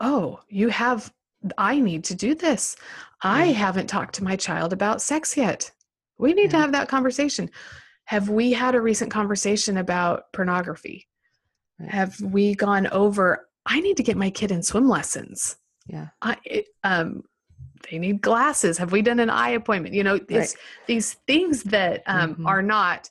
oh 0.00 0.40
you 0.48 0.68
have 0.68 1.12
i 1.56 1.78
need 1.78 2.04
to 2.04 2.14
do 2.14 2.34
this 2.34 2.76
i 3.22 3.46
haven't 3.46 3.86
talked 3.86 4.14
to 4.14 4.24
my 4.24 4.36
child 4.36 4.72
about 4.72 5.02
sex 5.02 5.36
yet 5.36 5.70
we 6.18 6.32
need 6.32 6.50
to 6.50 6.56
have 6.58 6.72
that 6.72 6.88
conversation 6.88 7.48
have 8.08 8.30
we 8.30 8.52
had 8.52 8.74
a 8.74 8.80
recent 8.80 9.10
conversation 9.10 9.76
about 9.76 10.32
pornography? 10.32 11.06
Have 11.88 12.18
we 12.22 12.54
gone 12.54 12.86
over, 12.86 13.50
I 13.66 13.80
need 13.80 13.98
to 13.98 14.02
get 14.02 14.16
my 14.16 14.30
kid 14.30 14.50
in 14.50 14.62
swim 14.62 14.88
lessons. 14.88 15.58
Yeah. 15.86 16.06
I, 16.22 16.38
it, 16.42 16.68
um, 16.84 17.24
they 17.90 17.98
need 17.98 18.22
glasses. 18.22 18.78
Have 18.78 18.92
we 18.92 19.02
done 19.02 19.20
an 19.20 19.28
eye 19.28 19.50
appointment? 19.50 19.94
You 19.94 20.04
know, 20.04 20.16
these, 20.16 20.38
right. 20.38 20.56
these 20.86 21.12
things 21.26 21.62
that 21.64 22.02
um, 22.06 22.32
mm-hmm. 22.32 22.46
are 22.46 22.62
not 22.62 23.10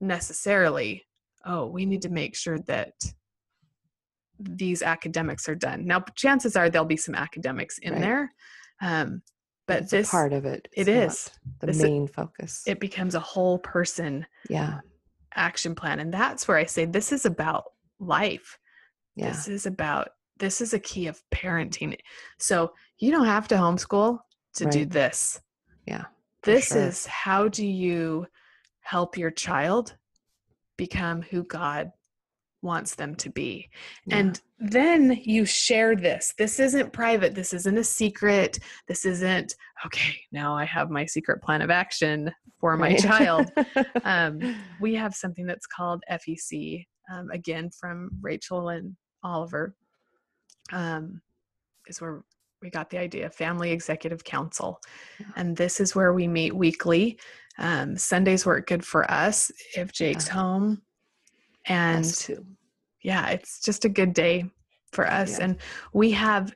necessarily, 0.00 1.04
oh, 1.44 1.66
we 1.66 1.84
need 1.84 2.00
to 2.00 2.08
make 2.08 2.34
sure 2.34 2.58
that 2.60 2.94
these 4.38 4.82
academics 4.82 5.48
are 5.48 5.54
done. 5.54 5.86
Now, 5.86 6.00
chances 6.14 6.56
are 6.56 6.68
there'll 6.70 6.86
be 6.86 6.96
some 6.96 7.14
academics 7.14 7.78
in 7.78 7.92
right. 7.92 8.02
there. 8.02 8.32
Um, 8.80 9.22
but 9.66 9.82
it's 9.82 9.90
this 9.90 10.10
part 10.10 10.32
of 10.32 10.44
it 10.44 10.68
it's 10.72 10.88
it 10.88 10.96
is 10.96 11.30
the 11.60 11.66
this, 11.66 11.82
main 11.82 12.06
focus 12.06 12.62
it 12.66 12.80
becomes 12.80 13.14
a 13.14 13.20
whole 13.20 13.58
person 13.58 14.26
yeah 14.48 14.78
action 15.34 15.74
plan 15.74 16.00
and 16.00 16.12
that's 16.12 16.48
where 16.48 16.56
i 16.56 16.64
say 16.64 16.84
this 16.84 17.12
is 17.12 17.26
about 17.26 17.64
life 17.98 18.58
yeah. 19.16 19.28
this 19.28 19.48
is 19.48 19.66
about 19.66 20.08
this 20.38 20.60
is 20.60 20.72
a 20.74 20.78
key 20.78 21.06
of 21.06 21.20
parenting 21.32 21.96
so 22.38 22.72
you 22.98 23.10
don't 23.10 23.26
have 23.26 23.48
to 23.48 23.54
homeschool 23.54 24.18
to 24.54 24.64
right. 24.64 24.72
do 24.72 24.86
this 24.86 25.40
yeah 25.86 26.04
this 26.42 26.68
sure. 26.68 26.82
is 26.82 27.06
how 27.06 27.48
do 27.48 27.66
you 27.66 28.26
help 28.80 29.18
your 29.18 29.30
child 29.30 29.94
become 30.76 31.22
who 31.22 31.42
god 31.42 31.90
wants 32.66 32.96
them 32.96 33.14
to 33.14 33.30
be. 33.30 33.70
Yeah. 34.04 34.18
And 34.18 34.40
then 34.58 35.18
you 35.22 35.46
share 35.46 35.96
this. 35.96 36.34
This 36.36 36.60
isn't 36.60 36.92
private. 36.92 37.34
This 37.34 37.54
isn't 37.54 37.78
a 37.78 37.84
secret. 37.84 38.58
This 38.88 39.06
isn't, 39.06 39.54
okay, 39.86 40.16
now 40.32 40.54
I 40.54 40.64
have 40.64 40.90
my 40.90 41.06
secret 41.06 41.42
plan 41.42 41.62
of 41.62 41.70
action 41.70 42.30
for 42.60 42.76
my 42.76 42.88
right. 42.88 42.98
child. 42.98 43.52
um, 44.04 44.56
we 44.80 44.94
have 44.94 45.14
something 45.14 45.46
that's 45.46 45.66
called 45.66 46.02
FEC, 46.10 46.84
um, 47.12 47.30
again, 47.30 47.70
from 47.70 48.10
Rachel 48.20 48.68
and 48.68 48.96
Oliver, 49.22 49.74
um, 50.72 51.22
is 51.86 52.00
where 52.00 52.22
we 52.62 52.70
got 52.70 52.90
the 52.90 52.98
idea 52.98 53.28
family 53.28 53.70
executive 53.70 54.24
council 54.24 54.80
and 55.36 55.56
this 55.56 55.78
is 55.78 55.94
where 55.94 56.14
we 56.14 56.26
meet 56.26 56.56
weekly 56.56 57.18
um, 57.58 57.96
sundays 57.96 58.46
work 58.46 58.66
good 58.66 58.84
for 58.84 59.08
us 59.10 59.52
if 59.76 59.92
jake's 59.92 60.26
home 60.26 60.80
and 61.68 62.28
yeah 63.02 63.28
it's 63.28 63.60
just 63.60 63.84
a 63.84 63.88
good 63.88 64.12
day 64.12 64.44
for 64.92 65.06
us. 65.06 65.38
Yeah. 65.38 65.44
and 65.44 65.56
we 65.92 66.10
have 66.12 66.54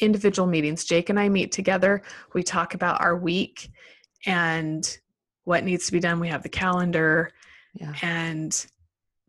individual 0.00 0.48
meetings. 0.48 0.84
Jake 0.84 1.08
and 1.08 1.18
i 1.18 1.28
meet 1.28 1.52
together. 1.52 2.02
We 2.34 2.42
talk 2.42 2.74
about 2.74 3.00
our 3.00 3.16
week 3.16 3.70
and 4.26 4.98
what 5.44 5.64
needs 5.64 5.86
to 5.86 5.92
be 5.92 6.00
done. 6.00 6.20
We 6.20 6.28
have 6.28 6.42
the 6.42 6.48
calendar. 6.48 7.30
Yeah. 7.74 7.94
and 8.02 8.66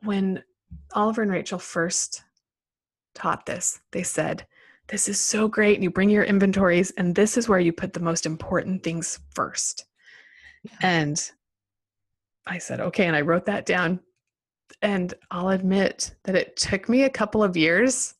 when 0.03 0.43
oliver 0.93 1.21
and 1.21 1.31
rachel 1.31 1.59
first 1.59 2.23
taught 3.13 3.45
this 3.45 3.81
they 3.91 4.01
said 4.01 4.47
this 4.87 5.07
is 5.07 5.21
so 5.21 5.47
great. 5.47 5.75
And 5.75 5.83
you 5.83 5.91
bring 5.91 6.09
your 6.09 6.23
inventories 6.23 6.91
and 6.91 7.13
this 7.13 7.37
is 7.37 7.47
where 7.47 7.59
you 7.59 7.71
put 7.71 7.93
the 7.93 7.99
most 7.99 8.25
important 8.25 8.83
things 8.83 9.19
first. 9.35 9.85
Yeah. 10.63 10.77
and 10.81 11.31
i 12.47 12.57
said 12.57 12.79
okay. 12.79 13.05
And 13.05 13.15
i 13.15 13.21
wrote 13.21 13.45
that 13.45 13.65
down 13.65 13.99
and 14.81 15.13
I'll 15.29 15.49
admit 15.49 16.15
that 16.23 16.35
it 16.35 16.55
took 16.55 16.89
me 16.89 17.03
a 17.03 17.09
couple 17.09 17.43
of 17.43 17.57
years 17.57 18.15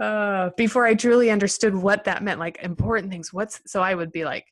uh, 0.00 0.50
before 0.56 0.84
I 0.84 0.94
truly 0.94 1.30
understood 1.30 1.74
what 1.74 2.04
that 2.04 2.22
meant. 2.22 2.40
Like 2.40 2.58
important 2.62 3.10
things. 3.10 3.32
What's 3.32 3.60
so 3.66 3.82
I 3.82 3.94
would 3.94 4.12
be 4.12 4.24
like, 4.24 4.46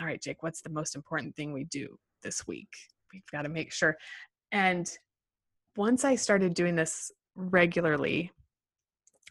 all 0.00 0.06
right, 0.06 0.20
Jake, 0.20 0.42
what's 0.42 0.62
the 0.62 0.70
most 0.70 0.96
important 0.96 1.36
thing 1.36 1.52
we 1.52 1.64
do 1.64 1.98
this 2.22 2.46
week? 2.46 2.68
We've 3.12 3.22
got 3.32 3.42
to 3.42 3.48
make 3.48 3.72
sure. 3.72 3.96
And 4.52 4.90
once 5.76 6.04
I 6.04 6.14
started 6.16 6.54
doing 6.54 6.74
this 6.74 7.12
regularly 7.34 8.32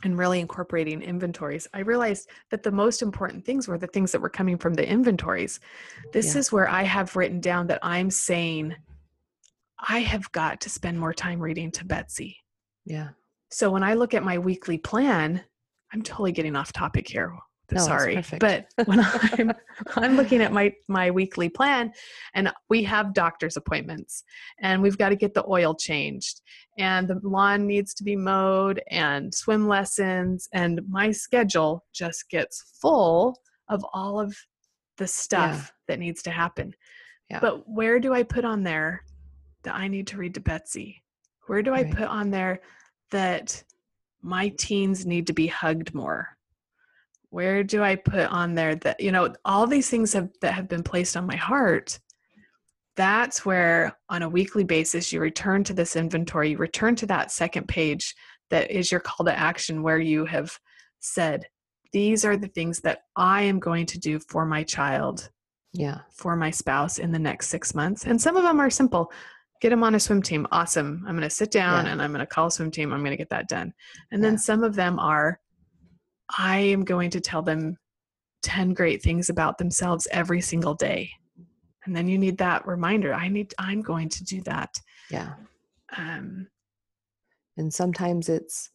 and 0.03 0.17
really 0.17 0.39
incorporating 0.39 1.01
inventories, 1.01 1.67
I 1.73 1.79
realized 1.79 2.29
that 2.51 2.63
the 2.63 2.71
most 2.71 3.01
important 3.01 3.45
things 3.45 3.67
were 3.67 3.77
the 3.77 3.87
things 3.87 4.11
that 4.11 4.21
were 4.21 4.29
coming 4.29 4.57
from 4.57 4.73
the 4.73 4.87
inventories. 4.87 5.59
This 6.13 6.33
yeah. 6.33 6.39
is 6.39 6.51
where 6.51 6.69
I 6.69 6.83
have 6.83 7.15
written 7.15 7.41
down 7.41 7.67
that 7.67 7.79
I'm 7.81 8.09
saying, 8.09 8.75
I 9.87 9.99
have 9.99 10.31
got 10.31 10.61
to 10.61 10.69
spend 10.69 10.99
more 10.99 11.13
time 11.13 11.39
reading 11.39 11.71
to 11.71 11.85
Betsy. 11.85 12.37
Yeah. 12.85 13.09
So 13.51 13.71
when 13.71 13.83
I 13.83 13.93
look 13.93 14.13
at 14.13 14.23
my 14.23 14.37
weekly 14.37 14.77
plan, 14.77 15.43
I'm 15.93 16.01
totally 16.01 16.31
getting 16.31 16.55
off 16.55 16.73
topic 16.73 17.07
here. 17.07 17.33
No, 17.71 17.81
sorry 17.81 18.23
but 18.39 18.65
when 18.85 18.99
i'm 19.03 19.51
i'm 19.95 20.15
looking 20.15 20.41
at 20.41 20.51
my 20.51 20.73
my 20.87 21.11
weekly 21.11 21.49
plan 21.49 21.91
and 22.33 22.51
we 22.67 22.83
have 22.83 23.13
doctor's 23.13 23.57
appointments 23.57 24.23
and 24.59 24.81
we've 24.81 24.97
got 24.97 25.09
to 25.09 25.15
get 25.15 25.35
the 25.35 25.45
oil 25.47 25.75
changed 25.75 26.41
and 26.79 27.07
the 27.07 27.19
lawn 27.21 27.67
needs 27.67 27.93
to 27.95 28.03
be 28.03 28.15
mowed 28.15 28.81
and 28.89 29.33
swim 29.33 29.67
lessons 29.67 30.49
and 30.51 30.81
my 30.89 31.11
schedule 31.11 31.85
just 31.93 32.27
gets 32.29 32.75
full 32.81 33.37
of 33.69 33.85
all 33.93 34.19
of 34.19 34.35
the 34.97 35.07
stuff 35.07 35.71
that 35.87 35.99
needs 35.99 36.23
to 36.23 36.31
happen 36.31 36.73
Yeah. 37.29 37.39
but 37.39 37.69
where 37.69 37.99
do 37.99 38.13
i 38.13 38.23
put 38.23 38.45
on 38.45 38.63
there 38.63 39.03
that 39.63 39.75
i 39.75 39.87
need 39.87 40.07
to 40.07 40.17
read 40.17 40.33
to 40.33 40.39
betsy 40.39 41.01
where 41.47 41.61
do 41.61 41.71
i 41.73 41.81
Right. 41.83 41.93
put 41.95 42.07
on 42.07 42.29
there 42.31 42.59
that 43.11 43.63
my 44.21 44.49
teens 44.49 45.05
need 45.05 45.27
to 45.27 45.33
be 45.33 45.47
hugged 45.47 45.93
more 45.93 46.27
where 47.29 47.63
do 47.63 47.83
i 47.83 47.95
put 47.95 48.27
on 48.29 48.55
there 48.55 48.75
that 48.75 48.99
you 48.99 49.11
know 49.11 49.33
all 49.45 49.67
these 49.67 49.89
things 49.89 50.13
have 50.13 50.29
that 50.41 50.53
have 50.53 50.67
been 50.67 50.83
placed 50.83 51.15
on 51.17 51.25
my 51.27 51.35
heart 51.35 51.99
that's 52.95 53.45
where 53.45 53.97
on 54.09 54.23
a 54.23 54.29
weekly 54.29 54.63
basis 54.63 55.13
you 55.13 55.19
return 55.21 55.63
to 55.63 55.73
this 55.73 55.95
inventory 55.95 56.51
you 56.51 56.57
return 56.57 56.95
to 56.95 57.05
that 57.05 57.31
second 57.31 57.67
page 57.67 58.15
that 58.49 58.69
is 58.71 58.91
your 58.91 58.99
call 58.99 59.25
to 59.25 59.37
action 59.37 59.83
where 59.83 59.99
you 59.99 60.25
have 60.25 60.57
said 60.99 61.45
these 61.93 62.25
are 62.25 62.35
the 62.37 62.47
things 62.47 62.81
that 62.81 63.03
i 63.15 63.41
am 63.41 63.59
going 63.59 63.85
to 63.85 63.99
do 63.99 64.19
for 64.19 64.45
my 64.45 64.63
child 64.63 65.29
Yeah. 65.71 65.99
for 66.11 66.35
my 66.35 66.51
spouse 66.51 66.97
in 66.99 67.11
the 67.11 67.19
next 67.19 67.47
six 67.47 67.73
months 67.73 68.05
and 68.05 68.19
some 68.21 68.35
of 68.35 68.43
them 68.43 68.59
are 68.59 68.69
simple 68.69 69.11
get 69.61 69.69
them 69.69 69.83
on 69.83 69.95
a 69.95 69.99
swim 69.99 70.21
team 70.21 70.47
awesome 70.51 71.03
i'm 71.07 71.15
going 71.15 71.27
to 71.27 71.29
sit 71.29 71.51
down 71.51 71.85
Yeah. 71.85 71.91
and 71.91 72.01
i'm 72.01 72.11
going 72.11 72.19
to 72.19 72.25
call 72.25 72.47
a 72.47 72.51
swim 72.51 72.71
team 72.71 72.91
i'm 72.93 73.01
going 73.01 73.11
to 73.11 73.17
get 73.17 73.29
that 73.29 73.47
done 73.49 73.73
and 74.11 74.23
then 74.23 74.33
Yeah. 74.33 74.37
some 74.39 74.63
of 74.63 74.75
them 74.75 74.99
are 74.99 75.39
i 76.37 76.57
am 76.59 76.83
going 76.85 77.09
to 77.11 77.19
tell 77.19 77.41
them 77.41 77.77
10 78.43 78.73
great 78.73 79.01
things 79.01 79.29
about 79.29 79.57
themselves 79.57 80.07
every 80.11 80.41
single 80.41 80.73
day 80.75 81.09
and 81.85 81.95
then 81.95 82.07
you 82.07 82.17
need 82.17 82.37
that 82.37 82.65
reminder 82.65 83.13
i 83.13 83.27
need 83.27 83.53
i'm 83.59 83.81
going 83.81 84.09
to 84.09 84.23
do 84.23 84.41
that 84.43 84.69
Yeah. 85.09 85.33
um 85.97 86.47
And 87.57 87.73
sometimes 87.73 88.29
it's 88.29 88.69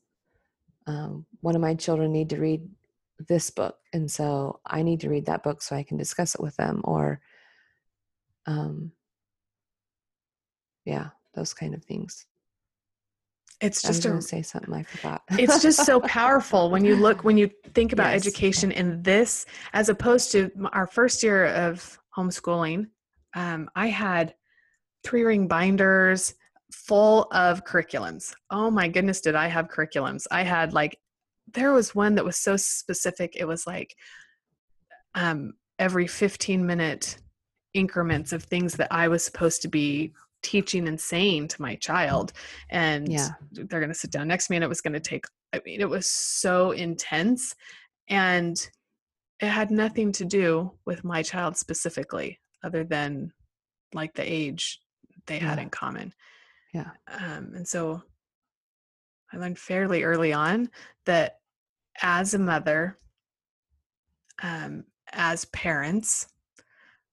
um, 0.87 1.25
one 1.41 1.55
of 1.57 1.63
my 1.63 1.75
children 1.75 2.13
need 2.13 2.29
to 2.31 2.39
read 2.39 2.61
this 3.29 3.49
book, 3.49 3.77
and 3.95 4.11
so 4.11 4.61
I 4.67 4.83
need 4.83 5.01
to 5.01 5.09
read 5.09 5.25
that 5.27 5.43
book 5.43 5.63
so 5.63 5.75
I 5.75 5.83
can 5.83 5.97
discuss 5.97 6.35
it 6.35 6.43
with 6.43 6.55
them, 6.57 6.83
or 6.85 7.21
um, 8.47 8.93
yeah, 10.85 11.09
those 11.35 11.55
kind 11.55 11.75
of 11.75 11.85
things. 11.85 12.27
it's 13.61 13.85
I 13.85 13.89
was 13.89 13.97
just 13.99 14.07
a 14.07 14.11
to 14.17 14.23
say 14.23 14.43
something 14.43 14.75
I 14.75 14.83
forgot. 14.83 15.23
it's 15.39 15.63
just 15.63 15.85
so 15.85 16.01
powerful 16.21 16.71
when 16.71 16.85
you 16.85 16.97
look 16.97 17.25
when 17.25 17.37
you 17.39 17.51
think 17.73 17.93
about 17.93 18.13
Yes. 18.13 18.27
education 18.27 18.71
in 18.73 19.03
this 19.03 19.47
as 19.73 19.89
opposed 19.89 20.33
to 20.33 20.51
our 20.73 20.87
first 20.87 21.23
year 21.23 21.47
of 21.47 21.99
homeschooling 22.17 22.87
um, 23.35 23.69
i 23.75 23.87
had 23.89 24.35
three 25.05 25.23
ring 25.23 25.47
binders 25.49 26.35
full 26.73 27.29
of 27.33 27.65
curriculums 27.65 28.35
oh 28.51 28.71
my 28.71 28.89
goodness 28.89 29.21
did 29.21 29.35
i 29.35 29.47
have 29.47 29.69
curriculums 29.69 30.27
i 30.31 30.43
had 30.43 30.73
like 30.73 30.99
there 31.53 31.73
was 31.73 31.95
one 31.95 32.15
that 32.17 32.25
was 32.25 32.37
so 32.37 32.57
specific 32.57 33.35
it 33.37 33.47
was 33.47 33.67
like 33.67 33.95
um, 35.15 35.53
every 35.79 36.07
15 36.07 36.67
minute 36.67 37.19
increments 37.75 38.33
of 38.33 38.43
things 38.45 38.75
that 38.75 38.89
i 38.91 39.07
was 39.09 39.25
supposed 39.25 39.63
to 39.63 39.69
be 39.69 40.13
teaching 40.45 40.87
and 40.87 41.01
saying 41.01 41.49
to 41.49 41.61
my 41.63 41.75
child 41.77 42.33
and 42.71 43.11
Yeah. 43.11 43.31
they're 43.51 43.81
going 43.81 43.89
to 43.93 43.95
sit 43.99 44.13
down 44.13 44.29
next 44.29 44.47
to 44.47 44.53
me 44.53 44.57
and 44.59 44.65
it 44.65 44.69
was 44.69 44.81
going 44.83 44.93
to 44.93 45.01
take 45.01 45.25
i 45.53 45.61
mean 45.65 45.81
it 45.81 45.89
was 45.89 46.07
so 46.07 46.71
intense 46.73 47.55
and 48.09 48.71
it 49.41 49.49
had 49.49 49.71
nothing 49.71 50.13
to 50.13 50.25
do 50.25 50.71
with 50.87 51.03
my 51.03 51.23
child 51.23 51.57
specifically 51.57 52.39
other 52.63 52.85
than 52.85 53.33
like 53.95 54.15
the 54.15 54.23
age 54.31 54.81
they 55.27 55.39
had 55.39 55.59
in 55.59 55.71
common 55.71 56.13
Yeah. 56.73 56.91
um, 57.09 57.53
and 57.57 57.67
so 57.67 58.03
i 59.33 59.37
learned 59.39 59.59
fairly 59.59 60.03
early 60.05 60.33
on 60.33 60.71
that 61.07 61.39
as 62.03 62.35
a 62.35 62.39
mother 62.39 62.99
um, 64.43 64.85
as 65.13 65.45
parents 65.47 66.27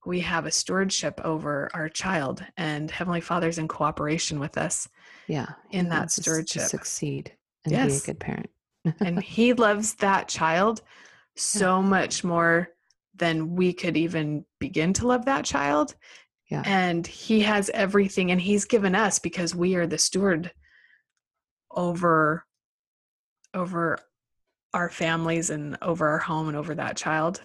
we 0.06 0.20
have 0.22 0.46
a 0.46 0.52
stewardship 0.52 1.20
over 1.24 1.70
our 1.74 1.88
child 1.90 2.44
and 2.58 2.90
heavenly 2.90 3.22
father's 3.22 3.58
in 3.58 3.68
cooperation 3.68 4.40
with 4.40 4.58
us 4.58 4.88
Yeah. 5.28 5.48
in 5.72 5.90
that 5.90 6.06
us 6.06 6.16
to 6.16 6.22
stewardship. 6.22 6.64
succeed 6.64 7.34
and 7.66 7.88
be 7.90 7.96
a 7.96 8.00
good 8.00 8.20
parent. 8.20 8.50
and 9.00 9.22
he 9.24 9.54
loves 9.54 9.94
that 9.96 10.28
child 10.28 10.82
so 11.36 11.82
much 11.82 12.24
more 12.24 12.70
than 13.16 13.56
we 13.56 13.74
could 13.74 13.96
even 13.98 14.46
begin 14.60 14.94
to 14.94 15.08
love 15.08 15.26
that 15.26 15.46
child 15.46 15.96
Yeah. 16.50 16.64
and 16.66 17.06
he 17.06 17.42
has 17.42 17.70
everything 17.70 18.32
and 18.32 18.42
he's 18.42 18.66
given 18.66 18.96
us 18.96 19.20
because 19.20 19.54
we 19.54 19.76
are 19.76 19.86
the 19.88 19.98
steward 20.00 20.52
over 21.70 22.46
over 23.54 23.98
our 24.74 24.90
families 24.90 25.50
and 25.50 25.78
over 25.82 26.08
our 26.10 26.18
home 26.18 26.48
and 26.48 26.58
over 26.58 26.74
that 26.76 26.96
child 26.98 27.42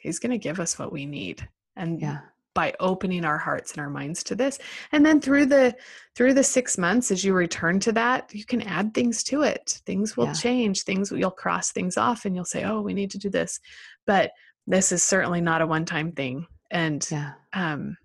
he's 0.00 0.18
going 0.18 0.30
to 0.32 0.38
give 0.38 0.58
us 0.58 0.78
what 0.78 0.90
we 0.92 1.06
need 1.06 1.46
and 1.76 2.00
Yeah. 2.00 2.20
by 2.54 2.72
opening 2.78 3.24
our 3.24 3.38
hearts 3.38 3.72
and 3.72 3.80
our 3.80 3.90
minds 3.90 4.22
to 4.24 4.34
this 4.36 4.58
and 4.92 5.04
then 5.04 5.20
through 5.20 5.46
the 5.46 5.74
through 6.14 6.32
the 6.34 6.44
six 6.44 6.78
months 6.78 7.10
as 7.10 7.24
you 7.24 7.34
return 7.34 7.80
to 7.80 7.90
that 7.90 8.32
you 8.32 8.44
can 8.44 8.62
add 8.62 8.94
things 8.94 9.24
to 9.24 9.42
it 9.42 9.80
things 9.86 10.16
will 10.16 10.26
Yeah. 10.26 10.32
change 10.34 10.82
things 10.84 11.10
you'll 11.10 11.32
cross 11.32 11.72
things 11.72 11.96
off 11.96 12.24
and 12.24 12.36
you'll 12.36 12.44
say 12.44 12.62
oh 12.64 12.80
we 12.80 12.94
need 12.94 13.10
to 13.10 13.18
do 13.18 13.28
this 13.28 13.58
but 14.06 14.30
this 14.68 14.92
is 14.92 15.02
certainly 15.02 15.40
not 15.40 15.62
a 15.62 15.66
one 15.66 15.84
time 15.84 16.12
thing 16.12 16.46
and 16.70 17.04
Yeah. 17.10 17.32
um 17.54 17.96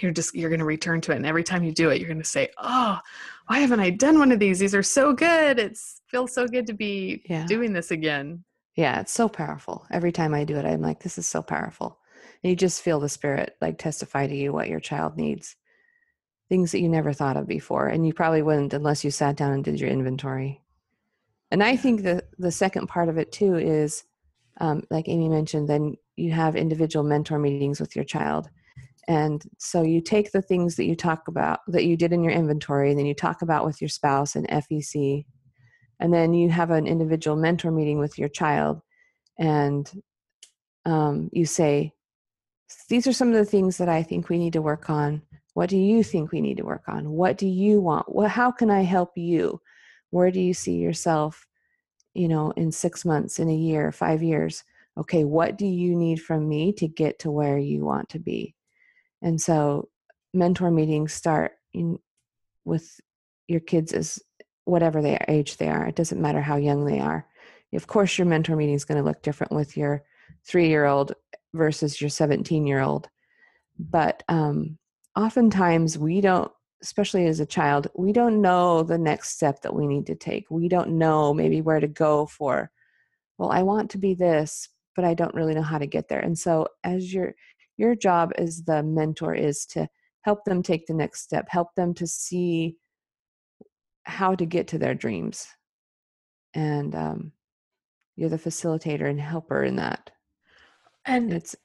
you're 0.00 0.12
just 0.12 0.34
you're 0.34 0.50
going 0.50 0.60
to 0.60 0.64
return 0.64 1.00
to 1.02 1.12
it 1.12 1.16
and 1.16 1.26
every 1.26 1.42
time 1.44 1.64
you 1.64 1.72
do 1.72 1.90
it 1.90 1.98
you're 2.00 2.08
going 2.08 2.22
to 2.22 2.24
say 2.24 2.48
oh 2.58 2.98
why 3.48 3.58
haven't 3.58 3.80
i 3.80 3.90
done 3.90 4.18
one 4.18 4.30
of 4.32 4.38
these 4.38 4.58
these 4.58 4.74
are 4.74 4.82
so 4.82 5.12
good 5.12 5.58
it 5.58 5.76
feels 6.06 6.32
so 6.32 6.46
good 6.46 6.66
to 6.66 6.72
be 6.72 7.22
Yeah. 7.28 7.44
doing 7.46 7.72
this 7.72 7.90
again 7.90 8.44
Yeah, 8.76 9.00
it's 9.00 9.12
so 9.12 9.28
powerful. 9.28 9.84
Every 9.90 10.12
time 10.12 10.32
I 10.34 10.44
do 10.44 10.56
it, 10.56 10.64
I'm 10.64 10.80
like, 10.80 11.00
this 11.02 11.18
is 11.18 11.26
so 11.26 11.42
powerful. 11.42 11.98
And 12.42 12.50
you 12.50 12.56
just 12.56 12.82
feel 12.82 13.00
the 13.00 13.08
spirit 13.08 13.56
like 13.60 13.78
testify 13.78 14.26
to 14.26 14.34
you 14.34 14.52
what 14.52 14.68
your 14.68 14.80
child 14.80 15.16
needs. 15.16 15.56
Things 16.48 16.72
that 16.72 16.80
you 16.80 16.88
never 16.88 17.12
thought 17.12 17.36
of 17.36 17.46
before. 17.46 17.88
And 17.88 18.06
you 18.06 18.12
probably 18.12 18.42
wouldn't 18.42 18.72
unless 18.72 19.04
you 19.04 19.10
sat 19.10 19.36
down 19.36 19.52
and 19.52 19.64
did 19.64 19.80
your 19.80 19.90
inventory. 19.90 20.62
And 21.50 21.62
I 21.62 21.76
think 21.76 22.02
the 22.02 22.24
the 22.38 22.52
second 22.52 22.88
part 22.88 23.08
of 23.08 23.18
it 23.18 23.32
too 23.32 23.56
is 23.56 24.04
um, 24.60 24.82
like 24.90 25.08
Amy 25.08 25.28
mentioned, 25.28 25.68
then 25.68 25.94
you 26.16 26.32
have 26.32 26.56
individual 26.56 27.04
mentor 27.04 27.38
meetings 27.38 27.80
with 27.80 27.94
your 27.94 28.04
child. 28.04 28.50
And 29.06 29.42
so 29.58 29.82
you 29.82 30.00
take 30.00 30.32
the 30.32 30.42
things 30.42 30.76
that 30.76 30.84
you 30.84 30.94
talk 30.94 31.28
about 31.28 31.60
that 31.68 31.84
you 31.84 31.96
did 31.96 32.12
in 32.12 32.22
your 32.22 32.32
inventory, 32.32 32.90
and 32.90 32.98
then 32.98 33.06
you 33.06 33.14
talk 33.14 33.40
about 33.40 33.64
with 33.64 33.80
your 33.80 33.88
spouse 33.88 34.36
and 34.36 34.46
FEC, 34.48 35.24
and 36.00 36.12
then 36.12 36.34
you 36.34 36.50
have 36.50 36.70
an 36.70 36.86
individual 36.86 37.36
mentor 37.36 37.70
meeting 37.70 37.98
with 37.98 38.18
your 38.18 38.28
child 38.28 38.82
and 39.38 40.02
um, 40.84 41.28
you 41.32 41.46
say 41.46 41.92
these 42.88 43.06
are 43.06 43.12
some 43.12 43.28
of 43.28 43.34
the 43.34 43.44
things 43.44 43.78
that 43.78 43.88
i 43.88 44.02
think 44.02 44.28
we 44.28 44.38
need 44.38 44.52
to 44.52 44.62
work 44.62 44.90
on. 44.90 45.22
What 45.54 45.70
do 45.70 45.76
you 45.76 46.04
think 46.04 46.30
we 46.30 46.40
need 46.40 46.58
to 46.58 46.64
work 46.64 46.84
on? 46.88 47.10
What 47.10 47.36
do 47.36 47.46
you 47.46 47.80
want? 47.80 48.14
Well, 48.14 48.28
how 48.28 48.50
can 48.50 48.70
i 48.70 48.82
help 48.82 49.12
you? 49.16 49.60
Where 50.10 50.30
do 50.30 50.40
you 50.40 50.54
see 50.54 50.76
yourself 50.76 51.46
you 52.14 52.28
know 52.28 52.50
in 52.52 52.72
six 52.72 53.04
months 53.04 53.38
in 53.38 53.48
a 53.48 53.54
year 53.54 53.92
five 53.92 54.22
years? 54.22 54.64
Okay 54.96 55.24
what 55.24 55.56
do 55.56 55.66
you 55.66 55.96
need 55.96 56.20
from 56.20 56.48
me 56.48 56.72
to 56.74 56.88
get 56.88 57.18
to 57.20 57.30
where 57.30 57.58
you 57.58 57.84
want 57.84 58.08
to 58.10 58.18
be? 58.18 58.54
And 59.22 59.40
so 59.40 59.88
mentor 60.34 60.70
meetings 60.70 61.12
start 61.12 61.52
in, 61.72 61.98
with 62.64 63.00
your 63.48 63.60
kids 63.60 63.92
as 63.92 64.20
whatever 64.64 65.00
their 65.00 65.24
age 65.28 65.56
they 65.56 65.68
are. 65.68 65.86
It 65.86 65.96
doesn't 65.96 66.20
matter 66.20 66.42
how 66.42 66.56
young 66.56 66.84
they 66.84 67.00
are. 67.00 67.26
Of 67.72 67.86
course, 67.86 68.18
your 68.18 68.26
mentor 68.26 68.56
meeting 68.56 68.74
is 68.74 68.84
going 68.84 68.98
to 68.98 69.04
look 69.04 69.22
different 69.22 69.52
with 69.52 69.76
your 69.76 70.02
three 70.46 70.68
year 70.68 70.84
old 70.84 71.14
versus 71.54 72.00
your 72.00 72.10
17 72.10 72.66
year 72.66 72.80
old. 72.80 73.08
But 73.78 74.22
um, 74.28 74.78
oftentimes, 75.16 75.98
we 75.98 76.20
don't, 76.20 76.50
especially 76.82 77.26
as 77.26 77.40
a 77.40 77.46
child, 77.46 77.88
we 77.96 78.12
don't 78.12 78.40
know 78.40 78.82
the 78.82 78.98
next 78.98 79.30
step 79.30 79.62
that 79.62 79.74
we 79.74 79.86
need 79.86 80.06
to 80.06 80.14
take. 80.14 80.46
We 80.50 80.68
don't 80.68 80.98
know 80.98 81.32
maybe 81.34 81.60
where 81.60 81.80
to 81.80 81.88
go 81.88 82.26
for, 82.26 82.70
well, 83.36 83.50
I 83.50 83.62
want 83.62 83.90
to 83.90 83.98
be 83.98 84.14
this, 84.14 84.68
but 84.96 85.04
I 85.04 85.14
don't 85.14 85.34
really 85.34 85.54
know 85.54 85.62
how 85.62 85.78
to 85.78 85.86
get 85.86 86.08
there. 86.08 86.20
And 86.20 86.38
so, 86.38 86.68
as 86.84 87.12
your 87.12 87.34
your 87.76 87.94
job 87.94 88.32
as 88.36 88.64
the 88.64 88.82
mentor 88.82 89.34
is 89.34 89.64
to 89.66 89.88
help 90.22 90.44
them 90.44 90.62
take 90.62 90.86
the 90.86 90.94
next 90.94 91.22
step, 91.22 91.46
help 91.48 91.68
them 91.76 91.94
to 91.94 92.06
see 92.06 92.76
how 94.02 94.34
to 94.34 94.44
get 94.44 94.66
to 94.68 94.78
their 94.78 94.94
dreams. 94.94 95.46
And 96.54 96.94
um, 96.94 97.32
you're 98.16 98.28
the 98.28 98.36
facilitator 98.36 99.08
and 99.08 99.20
helper 99.20 99.62
in 99.62 99.76
that. 99.76 100.10
And 101.08 101.32
It's 101.32 101.56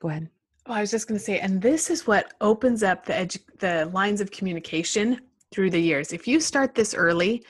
go 0.00 0.08
ahead. 0.08 0.28
Oh, 0.66 0.72
I 0.72 0.80
was 0.80 0.90
just 0.90 1.08
going 1.08 1.18
to 1.18 1.24
say, 1.24 1.40
and 1.40 1.60
this 1.60 1.90
is 1.90 2.06
what 2.06 2.34
opens 2.40 2.82
up 2.82 3.04
the 3.04 3.38
the 3.58 3.90
lines 3.92 4.20
of 4.20 4.30
communication 4.30 5.20
through 5.52 5.70
the 5.70 5.80
years. 5.80 6.12
If 6.12 6.26
you 6.26 6.40
start 6.40 6.74
this 6.74 6.94
early, 6.94 7.44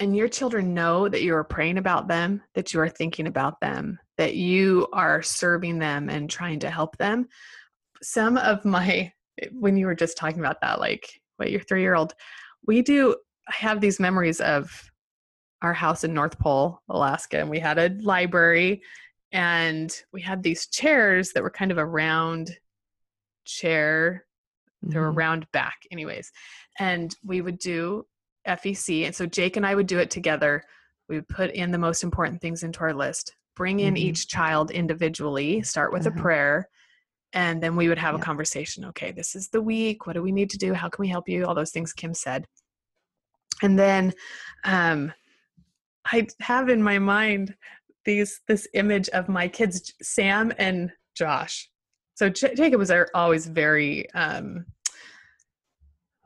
and 0.00 0.16
your 0.16 0.28
children 0.28 0.74
know 0.74 1.08
that 1.08 1.22
you 1.22 1.34
are 1.34 1.44
praying 1.44 1.78
about 1.78 2.08
them, 2.08 2.42
that 2.54 2.72
you 2.72 2.80
are 2.80 2.88
thinking 2.88 3.26
about 3.26 3.60
them, 3.60 3.98
that 4.18 4.36
you 4.36 4.86
are 4.92 5.22
serving 5.22 5.78
them 5.78 6.08
and 6.08 6.28
trying 6.30 6.60
to 6.60 6.70
help 6.70 6.96
them. 6.98 7.26
Some 8.02 8.36
of 8.36 8.64
my, 8.64 9.12
when 9.52 9.76
you 9.76 9.86
were 9.86 9.94
just 9.94 10.16
talking 10.16 10.40
about 10.40 10.60
that, 10.60 10.80
like 10.80 11.20
what 11.38 11.50
your 11.50 11.60
three 11.60 11.80
year 11.80 11.94
old, 11.94 12.14
we 12.66 12.82
do 12.82 13.16
have 13.48 13.80
these 13.80 14.00
memories 14.00 14.40
of 14.40 14.90
our 15.62 15.72
house 15.72 16.04
in 16.04 16.12
North 16.12 16.38
Pole, 16.38 16.80
Alaska, 16.90 17.38
and 17.40 17.48
we 17.48 17.58
had 17.58 17.78
a 17.78 17.96
library 18.02 18.82
and 19.36 20.02
we 20.14 20.22
had 20.22 20.42
these 20.42 20.66
chairs 20.66 21.32
that 21.32 21.42
were 21.42 21.50
kind 21.50 21.70
of 21.70 21.76
a 21.76 21.84
round 21.84 22.56
chair. 23.44 24.24
They 24.80 24.98
were 24.98 25.12
round 25.12 25.46
back, 25.52 25.76
anyways. 25.90 26.32
And 26.78 27.14
we 27.22 27.42
would 27.42 27.58
do 27.58 28.06
FEC. 28.48 29.04
And 29.04 29.14
so 29.14 29.26
Jake 29.26 29.58
and 29.58 29.66
I 29.66 29.74
would 29.74 29.86
do 29.86 29.98
it 29.98 30.10
together. 30.10 30.64
We 31.10 31.16
would 31.16 31.28
put 31.28 31.50
in 31.50 31.70
the 31.70 31.76
most 31.76 32.02
important 32.02 32.40
things 32.40 32.62
into 32.62 32.80
our 32.80 32.94
list, 32.94 33.36
bring 33.54 33.80
in 33.80 33.92
Mhm. 33.94 33.98
each 33.98 34.26
child 34.28 34.70
individually, 34.70 35.62
start 35.62 35.92
with 35.92 36.06
Uh-huh. 36.06 36.18
a 36.18 36.22
prayer, 36.22 36.68
and 37.34 37.62
then 37.62 37.76
we 37.76 37.88
would 37.88 37.98
have 37.98 38.14
Yeah. 38.14 38.20
a 38.20 38.24
conversation. 38.24 38.86
Okay, 38.86 39.12
this 39.12 39.36
is 39.36 39.50
the 39.50 39.60
week. 39.60 40.06
What 40.06 40.14
do 40.14 40.22
we 40.22 40.32
need 40.32 40.48
to 40.50 40.58
do? 40.58 40.72
How 40.72 40.88
can 40.88 41.02
we 41.02 41.08
help 41.08 41.28
you? 41.28 41.44
All 41.44 41.54
those 41.54 41.72
things 41.72 41.92
Kim 41.92 42.14
said. 42.14 42.46
And 43.62 43.78
then 43.78 44.14
um, 44.64 45.12
I 46.06 46.26
have 46.40 46.70
in 46.70 46.82
my 46.82 46.98
mind 46.98 47.54
these 48.06 48.40
this 48.48 48.66
image 48.72 49.08
of 49.10 49.28
my 49.28 49.48
kids, 49.48 49.92
Sam 50.00 50.52
and 50.58 50.90
Josh. 51.14 51.68
So 52.14 52.30
J- 52.30 52.54
Jacob 52.54 52.78
was 52.78 52.90
always 53.14 53.46
very 53.46 54.10
um, 54.12 54.64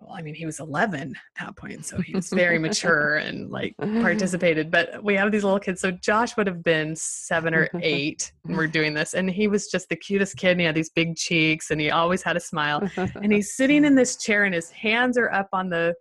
well, 0.01 0.15
I 0.17 0.23
mean, 0.23 0.35
he 0.35 0.47
was 0.47 0.61
11 0.61 1.15
at 1.39 1.47
that 1.47 1.57
point, 1.57 1.85
so 1.85 2.01
he 2.01 2.15
was 2.15 2.31
very 2.31 2.59
mature 2.69 3.17
and 3.17 3.51
like 3.51 3.77
participated. 3.77 4.71
But 4.71 5.05
we 5.05 5.15
have 5.15 5.31
these 5.31 5.45
little 5.45 5.61
kids. 5.61 5.81
So 5.81 5.91
Josh 5.91 6.37
would 6.37 6.47
have 6.47 6.63
been 6.63 6.97
seven 6.97 7.55
or 7.55 7.69
eight 7.83 8.33
when 8.43 8.57
we're 8.57 8.67
doing 8.67 8.95
this, 8.95 9.15
and 9.15 9.31
he 9.31 9.47
was 9.47 9.69
just 9.69 9.89
the 9.89 9.97
cutest 9.97 10.37
kid. 10.37 10.53
And 10.53 10.61
he 10.61 10.67
had 10.67 10.75
these 10.75 10.91
big 10.91 11.17
cheeks, 11.17 11.71
and 11.71 11.81
he 11.81 11.91
always 11.91 12.23
had 12.23 12.37
a 12.37 12.41
smile. 12.41 12.89
And 12.97 13.33
he's 13.33 13.55
sitting 13.55 13.85
in 13.85 13.95
this 13.95 14.17
chair, 14.17 14.45
and 14.45 14.55
his 14.55 14.71
hands 14.71 15.19
are 15.19 15.31
up 15.31 15.49
on 15.53 15.69
the 15.69 15.95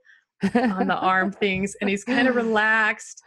on 0.56 0.88
the 0.88 0.96
arm 0.98 1.32
things, 1.40 1.76
and 1.82 1.90
he's 1.90 2.04
kind 2.04 2.28
of 2.28 2.36
relaxed. 2.36 3.24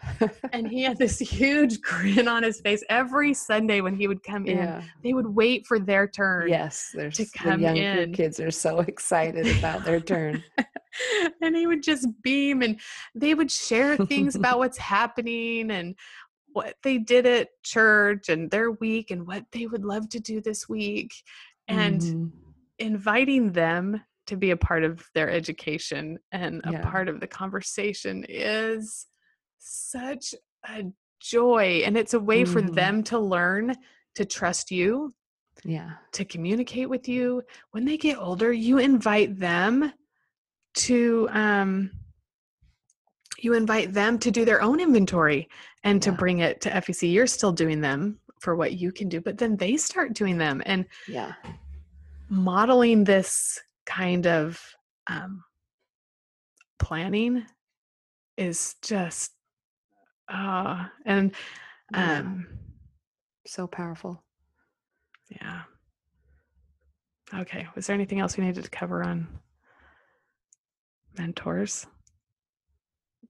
And 0.52 0.66
he 0.68 0.82
had 0.82 0.98
this 0.98 1.18
huge 1.18 1.80
grin 1.80 2.28
on 2.28 2.42
his 2.42 2.60
face 2.60 2.82
every 2.88 3.34
Sunday 3.34 3.80
when 3.80 3.94
he 3.94 4.08
would 4.08 4.22
come 4.22 4.46
in. 4.46 4.56
yeah. 4.58 4.82
They 5.02 5.12
would 5.12 5.26
wait 5.26 5.66
for 5.66 5.78
their 5.78 6.06
turn. 6.08 6.48
Yes, 6.48 6.90
there's 6.94 7.16
to 7.18 7.24
the 7.24 7.30
come 7.38 7.60
younger 7.60 7.80
in. 8.02 8.12
kids 8.12 8.40
are 8.40 8.50
so 8.50 8.80
excited 8.80 9.46
about 9.58 9.84
their 9.84 10.00
turn. 10.00 10.42
and 11.42 11.56
he 11.56 11.66
would 11.66 11.82
just 11.82 12.06
beam 12.22 12.62
and 12.62 12.80
they 13.14 13.34
would 13.34 13.50
share 13.50 13.96
things 13.96 14.34
about 14.34 14.58
what's 14.58 14.78
happening 14.78 15.70
and 15.70 15.94
what 16.52 16.74
they 16.82 16.98
did 16.98 17.24
at 17.26 17.48
church 17.62 18.28
and 18.28 18.50
their 18.50 18.70
week 18.72 19.10
and 19.10 19.26
what 19.26 19.44
they 19.52 19.66
would 19.66 19.84
love 19.84 20.08
to 20.10 20.20
do 20.20 20.40
this 20.40 20.68
week 20.68 21.12
and 21.68 22.00
Mhm. 22.02 22.30
inviting 22.78 23.52
them 23.52 24.02
to 24.26 24.36
be 24.36 24.50
a 24.50 24.56
part 24.56 24.84
of 24.84 25.04
their 25.14 25.30
education 25.30 26.18
and 26.30 26.60
a 26.64 26.72
Yeah. 26.72 26.90
part 26.90 27.08
of 27.08 27.20
the 27.20 27.26
conversation 27.26 28.24
is 28.28 29.06
such 29.58 30.34
a 30.68 30.84
joy 31.20 31.82
and 31.84 31.96
it's 31.96 32.14
a 32.14 32.20
way 32.20 32.44
for 32.44 32.60
Mhm. 32.62 32.74
them 32.74 33.02
to 33.04 33.18
learn 33.18 33.76
to 34.14 34.24
trust 34.24 34.70
you 34.70 35.14
yeah. 35.64 35.92
to 36.12 36.24
communicate 36.24 36.88
with 36.88 37.08
you 37.08 37.42
when 37.70 37.84
they 37.84 37.96
get 37.96 38.18
older 38.18 38.52
you 38.52 38.78
invite 38.78 39.38
them 39.38 39.92
to 40.74 41.28
um 41.30 41.90
you 43.38 43.54
invite 43.54 43.92
them 43.92 44.18
to 44.18 44.30
do 44.30 44.44
their 44.44 44.62
own 44.62 44.78
inventory 44.80 45.48
and 45.84 46.00
to 46.02 46.12
bring 46.12 46.38
it 46.40 46.60
to 46.60 46.70
FEC 46.70 47.12
you're 47.12 47.26
still 47.26 47.52
doing 47.52 47.80
them 47.80 48.20
for 48.40 48.56
what 48.56 48.72
you 48.74 48.90
can 48.92 49.08
do 49.08 49.20
but 49.20 49.38
then 49.38 49.56
they 49.56 49.76
start 49.76 50.12
doing 50.14 50.38
them 50.38 50.62
and 50.66 50.86
Yeah. 51.08 51.34
modeling 52.28 53.04
this 53.04 53.60
kind 53.86 54.26
of 54.26 54.60
um 55.08 55.44
planning 56.78 57.44
is 58.36 58.74
just 58.82 59.32
uh 60.28 60.86
and 61.04 61.32
Yeah. 61.90 62.18
um 62.20 62.48
So 63.46 63.66
powerful. 63.66 64.22
yeah 65.30 65.62
okay 67.34 67.66
was 67.74 67.86
there 67.86 67.94
anything 67.94 68.20
else 68.20 68.36
we 68.36 68.44
needed 68.44 68.64
to 68.64 68.70
cover 68.70 69.02
on 69.02 69.26
mentors 71.18 71.86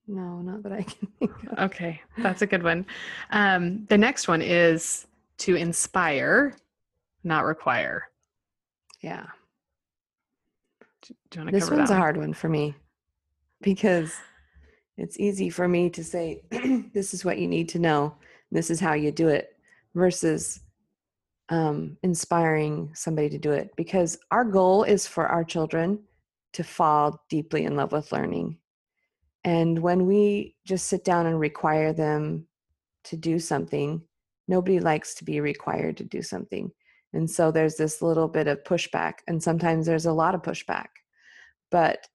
No, 0.06 0.40
not 0.42 0.62
that 0.64 0.72
I 0.72 0.82
can 0.82 1.08
think 1.18 1.32
of. 1.52 1.58
okay 1.70 2.00
that's 2.18 2.42
a 2.42 2.46
good 2.46 2.62
one 2.62 2.84
um 3.30 3.86
the 3.86 3.98
next 3.98 4.28
one 4.28 4.42
is 4.42 5.06
to 5.38 5.54
inspire 5.56 6.56
not 7.24 7.44
require 7.44 8.08
Yeah. 9.00 9.26
Do 11.02 11.14
you 11.34 11.40
want 11.40 11.48
to 11.50 11.60
This 11.60 11.70
one's 11.70 11.90
a 11.90 11.96
hard 11.96 12.16
one 12.16 12.32
for 12.32 12.48
me 12.48 12.74
because 13.60 14.14
it's 14.96 15.18
easy 15.18 15.50
for 15.50 15.68
me 15.68 15.90
to 15.90 16.04
say, 16.04 16.42
this 16.92 17.14
is 17.14 17.24
what 17.24 17.38
you 17.38 17.48
need 17.48 17.68
to 17.70 17.78
know. 17.78 18.14
This 18.50 18.70
is 18.70 18.80
how 18.80 18.92
you 18.92 19.10
do 19.10 19.28
it 19.28 19.56
versus 19.94 20.60
um, 21.48 21.96
inspiring 22.02 22.90
somebody 22.94 23.28
to 23.30 23.38
do 23.38 23.52
it 23.52 23.70
because 23.76 24.18
our 24.30 24.44
goal 24.44 24.84
is 24.84 25.06
for 25.06 25.26
our 25.26 25.44
children 25.44 25.98
to 26.52 26.62
fall 26.62 27.24
deeply 27.28 27.64
in 27.64 27.76
love 27.76 27.92
with 27.92 28.12
learning. 28.12 28.58
And 29.44 29.78
when 29.78 30.06
we 30.06 30.54
just 30.64 30.86
sit 30.86 31.04
down 31.04 31.26
and 31.26 31.40
require 31.40 31.92
them 31.92 32.46
to 33.04 33.16
do 33.16 33.38
something, 33.38 34.02
nobody 34.46 34.78
likes 34.78 35.14
to 35.14 35.24
be 35.24 35.40
required 35.40 35.96
to 35.96 36.04
do 36.04 36.22
something. 36.22 36.70
And 37.12 37.30
so 37.30 37.50
there's 37.50 37.76
this 37.76 38.00
little 38.00 38.28
bit 38.28 38.46
of 38.46 38.64
pushback, 38.64 39.14
and 39.26 39.42
sometimes 39.42 39.86
there's 39.86 40.06
a 40.06 40.12
lot 40.12 40.34
of 40.34 40.42
pushback. 40.42 40.88
But 41.70 42.06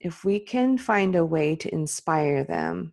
if 0.00 0.24
we 0.24 0.38
can 0.38 0.78
find 0.78 1.16
a 1.16 1.24
way 1.24 1.56
to 1.56 1.72
inspire 1.72 2.44
them, 2.44 2.92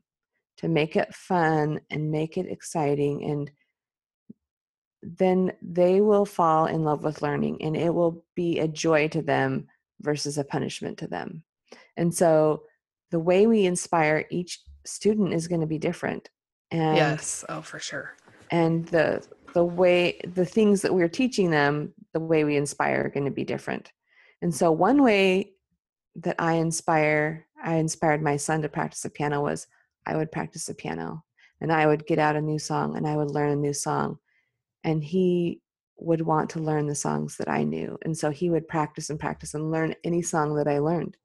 to 0.57 0.67
make 0.67 0.95
it 0.95 1.13
fun 1.13 1.81
and 1.89 2.11
make 2.11 2.37
it 2.37 2.47
exciting, 2.47 3.23
and 3.23 3.51
then 5.01 5.51
they 5.61 6.01
will 6.01 6.25
fall 6.25 6.67
in 6.67 6.83
love 6.83 7.03
with 7.03 7.23
learning 7.23 7.59
and 7.63 7.75
it 7.75 7.91
will 7.91 8.23
be 8.35 8.59
a 8.59 8.67
joy 8.67 9.07
to 9.07 9.21
them 9.21 9.67
versus 9.99 10.37
a 10.37 10.43
punishment 10.43 10.99
to 10.99 11.07
them. 11.07 11.43
And 11.97 12.13
so 12.13 12.63
the 13.09 13.19
way 13.19 13.47
we 13.47 13.65
inspire 13.65 14.25
each 14.29 14.61
student 14.85 15.33
is 15.33 15.47
going 15.47 15.61
to 15.61 15.67
be 15.67 15.79
different. 15.79 16.29
And 16.69 16.95
yes 16.95 17.43
oh 17.49 17.61
for 17.61 17.79
sure 17.79 18.15
and 18.51 18.85
the 18.87 19.25
the 19.53 19.63
way 19.63 20.19
the 20.33 20.45
things 20.45 20.81
that 20.81 20.93
we're 20.93 21.09
teaching 21.09 21.51
them 21.51 21.93
the 22.13 22.19
way 22.19 22.43
we 22.43 22.57
inspire 22.57 23.05
are 23.05 23.09
going 23.09 23.25
to 23.25 23.31
be 23.31 23.43
different. 23.43 23.91
And 24.41 24.53
so 24.53 24.71
one 24.71 25.03
way 25.03 25.53
that 26.15 26.35
i 26.39 26.53
inspire 26.53 27.45
i 27.63 27.75
inspired 27.75 28.21
my 28.21 28.35
son 28.35 28.61
to 28.61 28.69
practice 28.69 29.01
the 29.01 29.09
piano 29.09 29.41
was 29.41 29.67
i 30.05 30.15
would 30.15 30.31
practice 30.31 30.65
the 30.65 30.73
piano 30.73 31.23
and 31.61 31.71
i 31.71 31.85
would 31.85 32.05
get 32.05 32.19
out 32.19 32.35
a 32.35 32.41
new 32.41 32.59
song 32.59 32.97
and 32.97 33.07
i 33.07 33.15
would 33.15 33.31
learn 33.31 33.51
a 33.51 33.55
new 33.55 33.73
song 33.73 34.17
and 34.83 35.03
he 35.03 35.61
would 35.97 36.21
want 36.21 36.49
to 36.49 36.59
learn 36.59 36.87
the 36.87 36.95
songs 36.95 37.37
that 37.37 37.47
i 37.47 37.63
knew 37.63 37.97
and 38.03 38.17
so 38.17 38.29
he 38.29 38.49
would 38.49 38.67
practice 38.67 39.09
and 39.09 39.19
practice 39.19 39.53
and 39.53 39.71
learn 39.71 39.95
any 40.03 40.21
song 40.21 40.55
that 40.55 40.67
i 40.67 40.79
learned. 40.79 41.15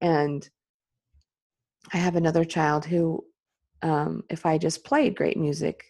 And 0.00 0.48
i 1.92 1.96
have 1.98 2.16
another 2.16 2.44
child 2.44 2.84
who 2.84 3.24
um, 3.82 4.24
if 4.30 4.46
i 4.46 4.56
just 4.56 4.84
played 4.84 5.16
great 5.16 5.36
music 5.36 5.84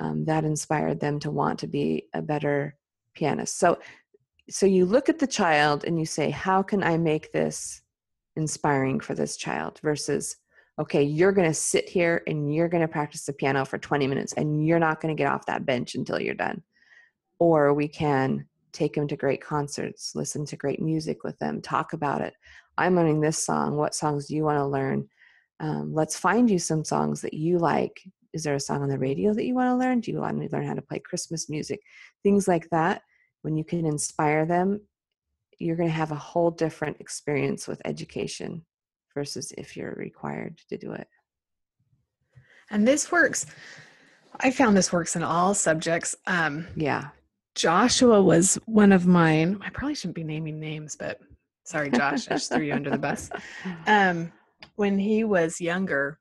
um, 0.00 0.24
that 0.24 0.44
inspired 0.44 0.98
them 0.98 1.20
to 1.20 1.30
want 1.30 1.58
to 1.58 1.66
be 1.66 2.06
a 2.14 2.22
better 2.22 2.76
pianist. 3.14 3.58
So 3.58 3.78
so 4.48 4.66
you 4.66 4.84
look 4.84 5.08
at 5.08 5.20
the 5.20 5.26
child 5.26 5.84
and 5.84 5.96
you 5.98 6.06
say 6.06 6.30
how 6.30 6.60
can 6.60 6.82
i 6.82 6.96
make 6.98 7.30
this 7.32 7.82
inspiring 8.34 8.98
for 8.98 9.14
this 9.14 9.36
child? 9.36 9.78
Versus 9.82 10.36
okay 10.78 11.02
you're 11.02 11.32
going 11.32 11.48
to 11.48 11.54
sit 11.54 11.88
here 11.88 12.22
and 12.26 12.52
you're 12.52 12.68
going 12.68 12.80
to 12.80 12.88
practice 12.88 13.26
the 13.26 13.32
piano 13.32 13.64
for 13.64 13.78
20 13.78 14.06
minutes 14.06 14.32
and 14.32 14.66
you're 14.66 14.78
not 14.78 15.00
going 15.00 15.14
to 15.14 15.20
get 15.20 15.30
off 15.30 15.46
that 15.46 15.66
bench 15.66 15.94
until 15.94 16.20
you're 16.20 16.34
done. 16.34 16.62
Or 17.38 17.74
we 17.74 17.86
can 17.86 18.46
take 18.72 18.94
them 18.94 19.08
to 19.08 19.16
great 19.16 19.42
concerts 19.42 20.12
listen 20.14 20.46
to 20.46 20.56
great 20.56 20.80
music 20.80 21.24
with 21.24 21.38
them 21.38 21.60
talk 21.60 21.92
about 21.92 22.22
it. 22.22 22.34
I'm 22.78 22.96
learning 22.96 23.20
this 23.20 23.44
song. 23.44 23.76
What 23.76 23.94
songs 23.94 24.26
do 24.26 24.34
you 24.34 24.44
want 24.44 24.56
to 24.56 24.66
learn? 24.66 25.08
Um, 25.58 25.92
let's 25.92 26.16
find 26.16 26.48
you 26.48 26.58
some 26.58 26.84
songs 26.84 27.20
that 27.20 27.34
you 27.34 27.58
like 27.58 28.00
is 28.32 28.44
there 28.44 28.54
a 28.54 28.60
song 28.60 28.82
on 28.82 28.88
the 28.88 28.98
radio 28.98 29.34
that 29.34 29.44
you 29.44 29.54
want 29.54 29.68
to 29.68 29.76
learn? 29.76 30.00
Do 30.00 30.10
you 30.10 30.18
want 30.18 30.40
to 30.40 30.48
learn 30.52 30.66
how 30.66 30.74
to 30.74 30.82
play 30.82 30.98
christmas 31.00 31.48
music? 31.48 31.80
Things 32.22 32.46
like 32.46 32.68
that. 32.70 33.02
When 33.42 33.56
you 33.56 33.64
can 33.64 33.86
inspire 33.86 34.46
them 34.46 34.80
you're 35.60 35.76
going 35.76 35.88
to 35.88 35.94
have 35.94 36.10
a 36.10 36.16
whole 36.16 36.50
different 36.50 36.96
experience 37.00 37.68
with 37.68 37.82
education 37.84 38.64
versus 39.14 39.52
if 39.58 39.76
you're 39.76 39.94
required 39.96 40.58
to 40.68 40.78
do 40.78 40.92
it. 40.92 41.06
And 42.70 42.88
this 42.88 43.12
works 43.12 43.46
i 44.42 44.50
found 44.50 44.76
this 44.76 44.92
works 44.92 45.16
in 45.16 45.22
all 45.22 45.54
subjects. 45.54 46.14
Um 46.26 46.66
yeah. 46.76 47.08
Joshua 47.56 48.22
was 48.22 48.58
one 48.66 48.92
of 48.92 49.06
mine 49.06 49.58
i 49.60 49.70
probably 49.70 49.94
shouldn't 49.94 50.14
be 50.14 50.24
naming 50.24 50.60
names 50.60 50.96
but 50.96 51.18
sorry 51.64 51.90
josh 51.90 52.28
i 52.28 52.34
just 52.34 52.50
threw 52.50 52.62
you 52.62 52.72
under 52.72 52.90
the 52.90 52.98
bus. 52.98 53.30
Um 53.86 54.32
when 54.76 54.98
he 54.98 55.24
was 55.24 55.60
younger 55.60 56.19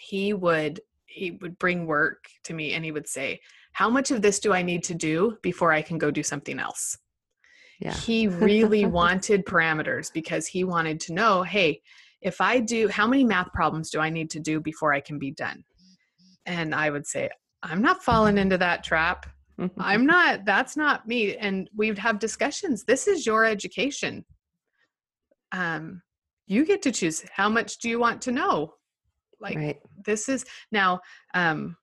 he 0.00 0.32
would 0.32 0.80
he 1.04 1.32
would 1.42 1.58
bring 1.58 1.86
work 1.86 2.24
to 2.44 2.54
me 2.54 2.72
and 2.72 2.84
he 2.84 2.92
would 2.92 3.06
say, 3.06 3.40
"How 3.72 3.90
much 3.90 4.10
of 4.10 4.22
this 4.22 4.40
do 4.40 4.52
I 4.52 4.62
need 4.62 4.82
to 4.84 4.94
do 4.94 5.36
before 5.42 5.72
I 5.72 5.82
can 5.82 5.98
go 5.98 6.10
do 6.10 6.22
something 6.22 6.58
else?" 6.58 6.96
Yeah. 7.80 7.94
He 7.94 8.26
really 8.26 8.86
wanted 8.86 9.44
parameters 9.44 10.12
because 10.12 10.46
he 10.46 10.64
wanted 10.64 11.00
to 11.00 11.12
know, 11.12 11.42
"Hey, 11.42 11.82
if 12.22 12.40
I 12.40 12.60
do 12.60 12.88
how 12.88 13.06
many 13.06 13.24
math 13.24 13.52
problems 13.52 13.90
do 13.90 14.00
I 14.00 14.08
need 14.08 14.30
to 14.30 14.40
do 14.40 14.58
before 14.60 14.94
I 14.94 15.00
can 15.00 15.18
be 15.18 15.32
done?" 15.32 15.62
And 16.46 16.74
I 16.74 16.88
would 16.88 17.06
say, 17.06 17.28
"I'm 17.62 17.82
not 17.82 18.02
falling 18.02 18.38
into 18.38 18.56
that 18.56 18.82
trap. 18.82 19.26
I'm 19.78 20.06
not 20.14 20.46
that's 20.46 20.78
not 20.78 21.06
me." 21.06 21.36
And 21.36 21.68
we 21.76 21.90
would 21.90 21.98
have 21.98 22.18
discussions. 22.18 22.84
This 22.84 23.06
is 23.06 23.26
your 23.26 23.44
education. 23.44 24.24
Um 25.52 26.02
you 26.46 26.64
get 26.64 26.82
to 26.82 26.90
choose 26.90 27.22
how 27.32 27.48
much 27.48 27.78
do 27.78 27.88
you 27.90 27.98
want 28.00 28.22
to 28.22 28.32
know? 28.32 28.74
Like 29.40 29.56
right. 29.56 29.80
this 30.04 30.28
is 30.28 30.44
now 30.70 31.00
um 31.34 31.76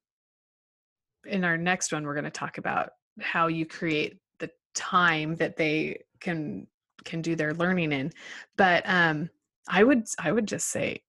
in 1.25 1.43
our 1.43 1.57
next 1.57 1.91
one 1.91 2.05
we're 2.05 2.13
going 2.13 2.23
to 2.23 2.29
talk 2.31 2.57
about 2.57 2.91
how 3.19 3.47
you 3.47 3.65
create 3.65 4.17
the 4.39 4.49
time 4.75 5.35
that 5.35 5.57
they 5.57 5.99
can 6.19 6.67
can 7.03 7.21
do 7.21 7.35
their 7.35 7.53
learning 7.53 7.91
in 7.91 8.11
but 8.57 8.83
um 8.85 9.29
i 9.69 9.83
would 9.83 10.05
i 10.19 10.31
would 10.31 10.47
just 10.47 10.67
say 10.69 11.01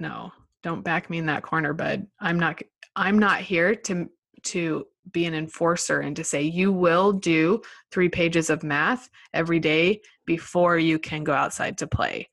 no 0.00 0.32
don't 0.62 0.82
back 0.82 1.10
me 1.10 1.18
in 1.18 1.26
that 1.26 1.42
corner 1.42 1.72
bud 1.72 2.06
i'm 2.20 2.38
not 2.38 2.60
i'm 2.96 3.18
not 3.18 3.40
here 3.40 3.74
to 3.74 4.08
to 4.42 4.86
be 5.12 5.26
an 5.26 5.34
enforcer 5.34 6.00
and 6.00 6.16
to 6.16 6.24
say 6.24 6.42
you 6.42 6.72
will 6.72 7.12
do 7.12 7.60
three 7.92 8.08
pages 8.08 8.48
of 8.50 8.62
math 8.62 9.08
every 9.34 9.60
day 9.60 10.00
before 10.26 10.78
you 10.78 10.98
can 10.98 11.22
go 11.24 11.32
outside 11.32 11.76
to 11.78 11.86
play 11.86 12.28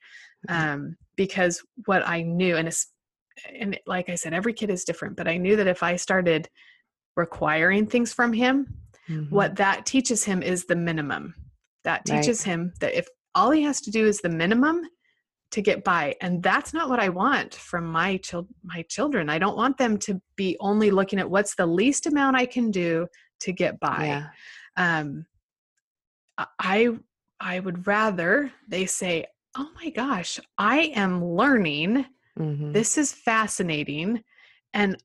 Mhm. 0.49 0.55
um, 0.73 0.97
because 1.15 1.61
what 1.85 2.07
i 2.07 2.21
knew 2.21 2.55
and 2.55 2.67
and 3.53 3.79
like 3.85 4.09
i 4.09 4.15
said 4.15 4.33
every 4.33 4.53
kid 4.53 4.69
is 4.69 4.83
different 4.83 5.15
but 5.15 5.27
i 5.27 5.37
knew 5.37 5.55
that 5.55 5.67
if 5.67 5.83
i 5.83 5.95
started 5.95 6.49
requiring 7.15 7.85
things 7.85 8.13
from 8.13 8.33
him 8.33 8.67
Mhm. 9.09 9.29
what 9.31 9.55
that 9.55 9.85
teaches 9.85 10.23
him 10.23 10.43
is 10.43 10.65
the 10.65 10.75
minimum 10.75 11.33
that 11.83 12.01
Right. 12.07 12.21
teaches 12.21 12.43
him 12.43 12.71
that 12.79 12.93
if 12.93 13.07
all 13.33 13.51
he 13.51 13.63
has 13.63 13.81
to 13.81 13.91
do 13.91 14.05
is 14.05 14.21
the 14.21 14.29
minimum 14.29 14.83
to 15.51 15.61
get 15.61 15.83
by 15.83 16.15
and 16.21 16.41
that's 16.41 16.73
not 16.73 16.87
what 16.87 16.99
i 16.99 17.09
want 17.09 17.53
from 17.55 17.85
my 17.85 18.17
child 18.17 18.47
my 18.63 18.83
children 18.83 19.29
i 19.29 19.37
don't 19.39 19.57
want 19.57 19.77
them 19.77 19.97
to 19.97 20.21
be 20.35 20.55
only 20.59 20.91
looking 20.91 21.19
at 21.19 21.29
what's 21.29 21.55
the 21.55 21.65
least 21.65 22.05
amount 22.05 22.37
i 22.37 22.45
can 22.45 22.71
do 22.71 23.07
to 23.39 23.51
get 23.51 23.79
by 23.79 24.05
Yeah. 24.05 24.27
um 24.77 25.25
i 26.59 26.89
i 27.39 27.59
would 27.59 27.85
rather 27.87 28.51
they 28.67 28.85
say 28.85 29.25
oh 29.57 29.69
my 29.75 29.89
gosh 29.89 30.39
i 30.57 30.91
am 30.95 31.23
learning 31.25 32.05
Mhm. 32.39 32.73
this 32.73 32.97
is 32.97 33.11
fascinating 33.13 34.23
and 34.73 34.97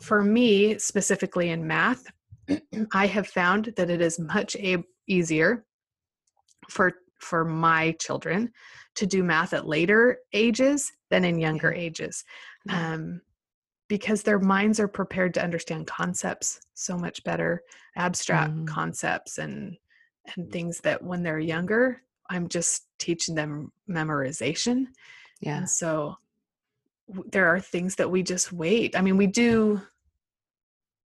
for 0.00 0.22
me 0.22 0.78
specifically 0.78 1.50
in 1.50 1.66
math 1.66 2.04
i 2.92 3.06
have 3.06 3.26
found 3.26 3.72
that 3.76 3.90
it 3.90 4.00
is 4.00 4.18
much 4.18 4.56
a- 4.56 4.84
easier 5.06 5.64
for 6.68 6.92
for 7.18 7.44
my 7.44 7.92
children 8.00 8.50
to 8.94 9.06
do 9.06 9.22
math 9.22 9.52
at 9.52 9.66
later 9.66 10.18
ages 10.32 10.92
than 11.10 11.24
in 11.24 11.38
younger 11.38 11.72
ages 11.72 12.24
um, 12.70 13.20
because 13.88 14.22
their 14.22 14.38
minds 14.38 14.78
are 14.80 14.88
prepared 14.88 15.34
to 15.34 15.42
understand 15.42 15.86
concepts 15.86 16.60
so 16.74 16.96
much 16.96 17.22
better 17.24 17.62
abstract 17.96 18.52
Mhm. 18.54 18.66
concepts 18.66 19.38
and 19.38 19.76
and 20.36 20.52
things 20.52 20.80
that 20.80 21.02
when 21.02 21.22
they're 21.22 21.38
younger 21.40 22.02
i'm 22.30 22.48
just 22.48 22.86
teaching 22.98 23.34
them 23.34 23.72
memorization 23.88 24.86
yeah. 25.40 25.58
and 25.58 25.68
so 25.68 26.16
there 27.30 27.46
are 27.48 27.60
things 27.60 27.96
that 27.96 28.10
we 28.10 28.22
just 28.22 28.52
wait. 28.52 28.96
I 28.96 29.00
mean, 29.00 29.16
we 29.16 29.26
do, 29.26 29.80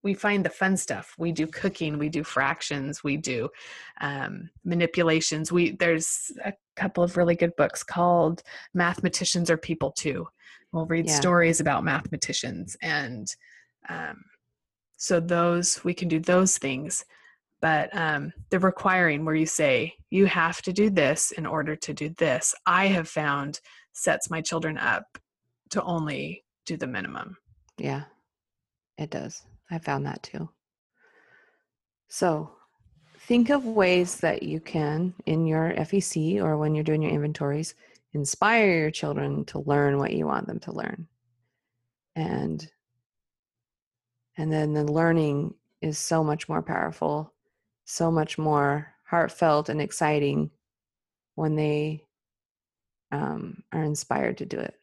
we 0.03 0.13
find 0.13 0.43
the 0.45 0.49
fun 0.49 0.75
stuff. 0.77 1.15
We 1.17 1.31
do 1.31 1.47
cooking, 1.47 1.97
we 1.97 2.09
do 2.09 2.23
fractions, 2.23 3.03
we 3.03 3.17
do 3.17 3.49
um, 4.01 4.49
manipulations. 4.65 5.51
We 5.51 5.71
there's 5.71 6.31
a 6.43 6.53
couple 6.75 7.03
of 7.03 7.15
really 7.15 7.35
good 7.35 7.55
books 7.55 7.83
called 7.83 8.43
"Mathematicians 8.73 9.49
Are 9.49 9.57
People 9.57 9.91
Too." 9.91 10.27
We'll 10.71 10.87
read 10.87 11.07
Yeah. 11.07 11.15
stories 11.15 11.59
about 11.59 11.83
mathematicians, 11.83 12.75
and 12.81 13.33
um, 13.87 14.23
so 14.97 15.19
those 15.19 15.83
we 15.83 15.93
can 15.93 16.07
do 16.09 16.19
those 16.19 16.57
things. 16.57 17.05
But 17.61 17.95
um, 17.95 18.33
the 18.49 18.59
requiring, 18.59 19.23
where 19.23 19.35
you 19.35 19.45
say 19.45 19.93
you 20.09 20.25
have 20.25 20.61
to 20.63 20.73
do 20.73 20.89
this 20.89 21.31
in 21.31 21.45
order 21.45 21.77
to 21.77 21.93
do 21.93 22.09
this, 22.17 22.53
I 22.65 22.87
have 22.87 23.07
found 23.07 23.61
sets 23.93 24.29
my 24.29 24.41
children 24.41 24.77
up 24.77 25.17
to 25.69 25.83
only 25.83 26.43
do 26.65 26.77
the 26.77 26.87
minimum. 26.87 27.37
Yeah, 27.77 28.03
it 28.97 29.09
does. 29.09 29.43
I 29.71 29.79
found 29.79 30.05
that 30.05 30.23
too. 30.23 30.49
So 32.07 32.51
think 33.21 33.49
of 33.49 33.65
ways 33.65 34.17
that 34.17 34.43
you 34.43 34.59
can, 34.59 35.13
in 35.25 35.47
your 35.47 35.73
FEC 35.73 36.41
or 36.41 36.57
when 36.57 36.75
you're 36.75 36.83
doing 36.83 37.01
your 37.01 37.11
inventories, 37.11 37.75
inspire 38.13 38.77
your 38.77 38.91
children 38.91 39.45
to 39.45 39.59
learn 39.59 39.97
what 39.97 40.13
you 40.13 40.27
want 40.27 40.47
them 40.47 40.59
to 40.59 40.71
learn. 40.71 41.07
And 42.15 42.65
and 44.37 44.51
then 44.51 44.73
the 44.73 44.83
learning 44.83 45.53
is 45.81 45.97
so 45.97 46.23
much 46.23 46.49
more 46.49 46.61
powerful, 46.61 47.33
so 47.85 48.11
much 48.11 48.37
more 48.37 48.93
heartfelt 49.03 49.69
and 49.69 49.81
exciting 49.81 50.49
when 51.35 51.55
they 51.55 52.03
um, 53.11 53.63
are 53.71 53.83
inspired 53.83 54.37
to 54.39 54.45
do 54.45 54.57
it. 54.57 54.75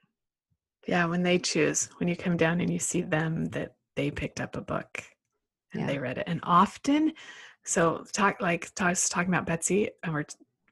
Yeah, 0.91 1.05
when 1.07 1.23
they 1.23 1.39
choose, 1.39 1.89
when 1.99 2.09
you 2.09 2.17
come 2.17 2.37
down 2.37 2.61
and 2.61 2.69
you 2.69 2.81
see 2.81 3.03
them 3.03 3.45
that 3.51 3.77
they 3.95 4.11
picked 4.11 4.41
up 4.41 4.57
a 4.57 4.61
book 4.61 5.05
and 5.73 5.83
Yeah. 5.83 5.87
they 5.87 5.99
read 5.99 6.19
it. 6.19 6.25
And 6.27 6.41
often, 6.43 7.13
so 7.65 8.05
talk 8.13 8.41
like 8.41 8.73
was 8.81 9.09
talking 9.09 9.33
about 9.33 9.47
Betsy, 9.47 9.89
and 10.03 10.13
we're 10.13 10.25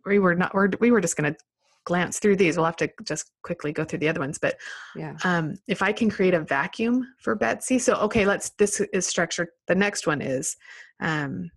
we 0.04 0.18
were 0.18 0.34
not 0.34 0.52
we're, 0.54 0.70
we 0.80 0.90
were 0.90 1.00
just 1.00 1.16
going 1.16 1.32
to 1.32 1.38
glance 1.84 2.18
through 2.18 2.34
these. 2.34 2.56
We'll 2.56 2.66
have 2.66 2.74
to 2.78 2.90
just 3.04 3.30
quickly 3.42 3.72
go 3.72 3.84
through 3.84 4.00
the 4.00 4.08
other 4.08 4.18
ones, 4.18 4.38
but 4.40 4.58
Yeah. 4.96 5.16
um, 5.22 5.54
if 5.68 5.82
I 5.82 5.92
can 5.92 6.10
create 6.10 6.34
a 6.34 6.40
vacuum 6.40 7.06
for 7.20 7.36
Betsy. 7.36 7.78
So, 7.78 7.94
okay, 8.06 8.26
let's, 8.26 8.50
this 8.58 8.80
is 8.92 9.06
structured. 9.06 9.50
The 9.68 9.76
next 9.76 10.08
one 10.08 10.20
is, 10.20 10.56
um, 10.98 11.48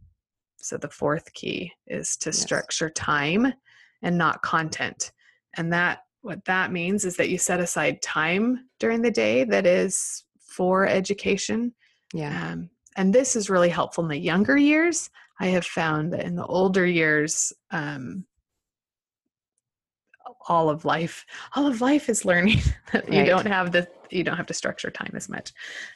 so 0.57 0.77
the 0.77 0.89
fourth 0.89 1.33
key 1.33 1.73
is 1.87 2.15
to 2.17 2.29
Yes. 2.29 2.39
structure 2.39 2.91
time 2.91 3.53
and 4.03 4.17
not 4.19 4.43
content. 4.43 5.11
And 5.57 5.73
that, 5.73 6.03
what 6.21 6.45
that 6.45 6.71
means 6.71 7.05
is 7.05 7.15
that 7.17 7.29
you 7.29 7.37
set 7.37 7.59
aside 7.59 8.01
time 8.01 8.67
during 8.79 9.01
the 9.01 9.11
day 9.11 9.43
that 9.43 9.65
is 9.65 10.23
for 10.39 10.85
education. 10.85 11.73
Yeah. 12.13 12.51
Um, 12.51 12.69
and 12.97 13.13
this 13.13 13.35
is 13.35 13.49
really 13.49 13.69
helpful 13.69 14.03
in 14.03 14.09
the 14.09 14.17
younger 14.17 14.57
years. 14.57 15.09
I 15.39 15.47
have 15.47 15.65
found 15.65 16.13
that 16.13 16.25
in 16.25 16.35
the 16.35 16.45
older 16.45 16.85
years, 16.85 17.51
um, 17.71 18.25
all 20.47 20.69
of 20.69 20.85
life, 20.85 21.25
all 21.55 21.67
of 21.67 21.81
life 21.81 22.09
is 22.09 22.25
learning. 22.25 22.59
you 22.93 23.01
Right. 23.19 23.25
don't 23.25 23.47
have 23.47 23.71
the, 23.71 23.87
you 24.09 24.23
don't 24.23 24.37
have 24.37 24.47
to 24.47 24.53
structure 24.53 24.91
time 24.91 25.13
as 25.15 25.29
much. 25.29 25.51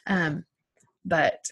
Um, 0.06 0.44
but 1.04 1.50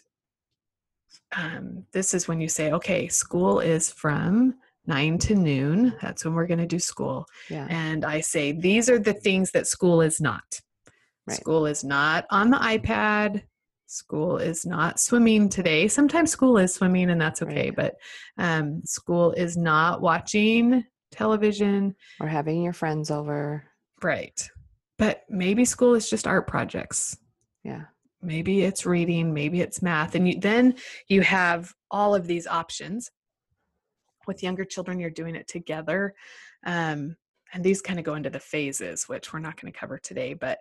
um, 1.37 1.85
this 1.93 2.14
is 2.14 2.27
when 2.27 2.41
you 2.41 2.49
say, 2.49 2.72
okay, 2.72 3.09
school 3.09 3.61
is 3.61 3.91
from 3.91 4.55
nine 4.87 5.18
to 5.18 5.35
noon. 5.35 5.95
That's 6.03 6.24
when 6.24 6.35
we're 6.35 6.47
going 6.47 6.59
to 6.59 6.66
do 6.66 6.78
school. 6.78 7.26
Yeah. 7.49 7.66
And 7.70 8.05
I 8.05 8.20
say, 8.20 8.53
these 8.53 8.89
are 8.91 8.99
the 8.99 9.14
things 9.14 9.51
that 9.53 9.66
school 9.66 10.01
is 10.01 10.20
not. 10.20 10.61
Right. 11.26 11.37
School 11.37 11.66
is 11.66 11.85
not 11.85 12.26
on 12.30 12.51
the 12.51 12.59
iPad. 12.59 13.43
School 13.87 14.39
is 14.39 14.66
not 14.66 14.99
swimming 14.99 15.49
today. 15.49 15.89
Sometimes 15.89 16.30
school 16.30 16.59
is 16.59 16.74
swimming, 16.74 17.11
and 17.11 17.20
that's 17.20 17.43
okay. 17.43 17.66
Right. 17.70 17.76
But 17.76 17.95
um, 18.39 18.82
school 18.85 19.32
is 19.32 19.57
not 19.57 20.01
watching 20.01 20.85
television. 21.12 21.95
Or 22.20 22.26
having 22.26 22.62
your 22.62 22.72
friends 22.72 23.11
over. 23.11 23.64
Right. 24.03 24.49
But 24.99 25.22
maybe 25.28 25.64
school 25.64 25.95
is 25.95 26.11
just 26.11 26.26
art 26.26 26.47
projects. 26.47 27.16
Yeah. 27.62 27.85
Maybe 28.20 28.62
it's 28.62 28.87
reading. 28.87 29.32
Maybe 29.32 29.61
it's 29.61 29.82
math. 29.82 30.14
And 30.14 30.28
you, 30.28 30.41
then 30.41 30.74
you 31.09 31.22
have 31.22 31.72
all 31.91 32.14
of 32.14 32.26
these 32.26 32.47
options. 32.47 33.11
With 34.27 34.43
younger 34.43 34.64
children, 34.64 35.01
you're 35.01 35.11
doing 35.11 35.37
it 35.37 35.49
together. 35.49 36.14
Um, 36.64 37.16
and 37.53 37.62
these 37.62 37.81
kind 37.81 37.99
of 37.99 38.05
go 38.05 38.14
into 38.14 38.31
the 38.31 38.41
phases, 38.41 39.05
which 39.09 39.33
we're 39.33 39.39
not 39.39 39.61
going 39.61 39.72
to 39.72 39.79
cover 39.79 39.99
today. 39.99 40.35
But 40.35 40.59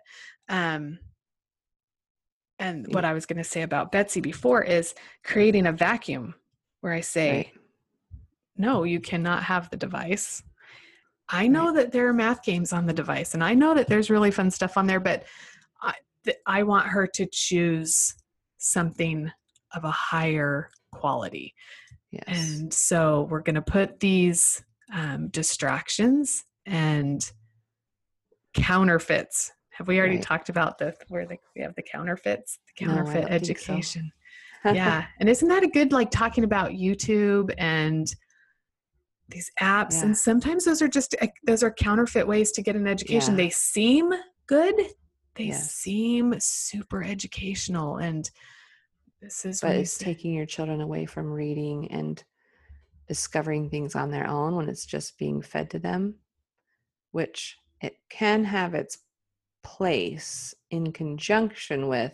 um, 0.49 0.99
and 2.59 2.93
what 2.93 3.05
I 3.05 3.14
was 3.14 3.26
going 3.26 3.38
to 3.38 3.43
say 3.43 3.64
about 3.64 3.91
Betsy 3.91 4.22
before 4.22 4.64
is 4.64 4.93
creating 5.24 5.66
a 5.66 5.72
vacuum 5.72 6.36
where 6.82 6.93
I 6.93 7.01
say, 7.01 7.32
Right. 7.32 7.51
no, 8.57 8.84
you 8.84 8.99
cannot 8.99 9.43
have 9.43 9.70
the 9.70 9.78
device. 9.78 10.43
I 11.30 11.47
know 11.47 11.74
that 11.74 11.91
there 11.91 12.07
are 12.07 12.14
math 12.14 12.43
games 12.43 12.74
on 12.74 12.86
the 12.86 12.93
device 12.93 13.34
and 13.34 13.43
I 13.43 13.53
know 13.53 13.74
that 13.74 13.88
there's 13.88 14.09
really 14.09 14.30
fun 14.30 14.51
stuff 14.51 14.78
on 14.78 14.88
there, 14.88 14.99
but 14.99 15.24
I, 15.82 15.93
th- 16.26 16.38
I 16.45 16.64
want 16.64 16.88
her 16.88 17.07
to 17.07 17.26
choose 17.32 18.14
something 18.57 19.32
of 19.74 19.84
a 19.84 19.91
higher 19.91 20.70
quality. 20.91 21.55
Yes. 22.14 22.28
And 22.59 22.72
so 22.74 23.28
we're 23.30 23.41
going 23.41 23.55
to 23.55 23.61
put 23.61 23.99
these 23.99 24.64
um, 24.93 25.30
distractions 25.30 26.43
and 26.68 27.28
counterfeits 28.53 29.51
Have 29.72 29.88
we 29.88 29.97
already 29.97 30.16
Right. 30.18 30.24
talked 30.24 30.49
about 30.49 30.78
the 30.78 30.93
where 31.07 31.26
the, 31.26 31.38
we 31.55 31.64
have 31.64 31.74
the 31.76 31.82
counterfeits, 31.82 32.59
the 32.68 32.86
counterfeit 32.86 33.28
don't 33.28 33.30
think 33.30 33.57
so. 33.59 33.74
education? 33.74 34.11
yeah, 34.66 35.05
and 35.20 35.28
isn't 35.28 35.47
that 35.49 35.64
a 35.64 35.68
good 35.68 35.91
like 35.91 36.11
talking 36.11 36.43
about 36.43 36.72
YouTube 36.72 37.51
and 37.57 38.07
these 39.30 39.51
apps? 39.59 39.93
Yeah. 39.93 40.05
And 40.05 40.18
sometimes 40.18 40.64
those 40.66 40.82
are 40.84 40.88
just 40.88 41.16
uh, 41.22 41.28
those 41.47 41.64
are 41.64 41.72
counterfeit 41.72 42.28
ways 42.28 42.51
to 42.53 42.61
get 42.61 42.76
an 42.76 42.88
education. 42.88 43.32
Yeah. 43.34 43.45
They 43.45 43.49
seem 43.49 44.11
good. 44.45 44.76
They 45.36 45.45
Yes. 45.45 45.72
seem 45.72 46.36
super 46.39 47.03
educational, 47.03 47.97
and 47.97 48.30
this 49.24 49.45
is 49.45 49.61
but 49.61 49.76
it's 49.76 49.97
taking 49.97 50.34
your 50.34 50.45
children 50.45 50.82
away 50.82 51.05
from 51.05 51.32
reading 51.32 51.89
and 51.91 52.24
discovering 53.07 53.69
things 53.69 53.95
on 53.95 54.11
their 54.11 54.28
own 54.28 54.55
when 54.55 54.69
it's 54.69 54.86
just 54.86 55.17
being 55.17 55.41
fed 55.41 55.69
to 55.69 55.80
them 55.80 56.15
which 57.11 57.57
it 57.82 57.97
can 58.09 58.43
have 58.43 58.74
its 58.74 58.99
place 59.63 60.53
in 60.69 60.91
conjunction 60.91 61.88
with 61.88 62.13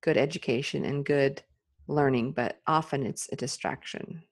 good 0.00 0.16
education 0.16 0.84
and 0.84 1.04
good 1.04 1.42
learning 1.86 2.32
but 2.32 2.58
often 2.66 3.04
it's 3.04 3.28
a 3.32 3.36
distraction 3.36 4.22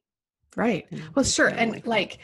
right. 0.56 0.86
Well, 1.14 1.24
sure. 1.24 1.48
And 1.48 1.86
like, 1.86 2.18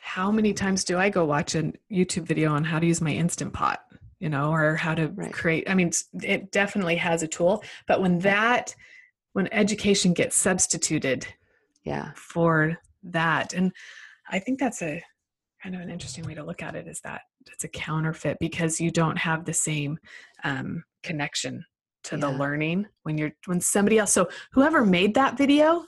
how 0.00 0.30
many 0.30 0.52
times 0.52 0.84
do 0.84 0.98
I 0.98 1.08
go 1.08 1.24
watch 1.24 1.54
a 1.54 1.72
YouTube 1.90 2.24
video 2.24 2.52
on 2.52 2.64
how 2.64 2.78
to 2.78 2.86
use 2.86 3.00
my 3.00 3.12
Instant 3.12 3.52
Pot, 3.52 3.80
you 4.20 4.28
know, 4.28 4.52
or 4.52 4.76
how 4.76 4.94
to 4.94 5.08
Right. 5.08 5.32
create? 5.32 5.68
I 5.70 5.74
mean, 5.74 5.90
it 6.22 6.50
definitely 6.50 6.96
has 6.96 7.22
a 7.22 7.28
tool, 7.28 7.62
but 7.86 8.00
when 8.00 8.18
that, 8.20 8.74
when 9.32 9.48
education 9.52 10.12
gets 10.12 10.36
substituted 10.36 11.26
yeah 11.84 12.10
for 12.16 12.76
that, 13.02 13.54
and 13.54 13.72
I 14.30 14.38
think 14.38 14.58
that's 14.58 14.82
a 14.82 15.02
kind 15.62 15.74
of 15.74 15.80
an 15.80 15.90
interesting 15.90 16.24
way 16.24 16.34
to 16.34 16.44
look 16.44 16.62
at 16.62 16.74
it 16.74 16.86
is 16.86 17.00
that 17.02 17.22
it's 17.52 17.64
a 17.64 17.68
counterfeit 17.68 18.36
because 18.40 18.80
you 18.80 18.90
don't 18.90 19.16
have 19.18 19.44
the 19.44 19.52
same 19.52 19.98
um, 20.44 20.84
connection 21.02 21.64
to 22.04 22.16
the 22.16 22.30
learning 22.30 22.86
when 23.02 23.18
you're 23.18 23.32
when 23.46 23.60
somebody 23.60 23.98
else. 23.98 24.12
So 24.12 24.28
whoever 24.52 24.84
made 24.84 25.14
that 25.14 25.36
video, 25.36 25.84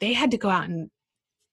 they 0.00 0.12
had 0.12 0.30
to 0.32 0.38
go 0.38 0.48
out 0.50 0.64
and 0.64 0.90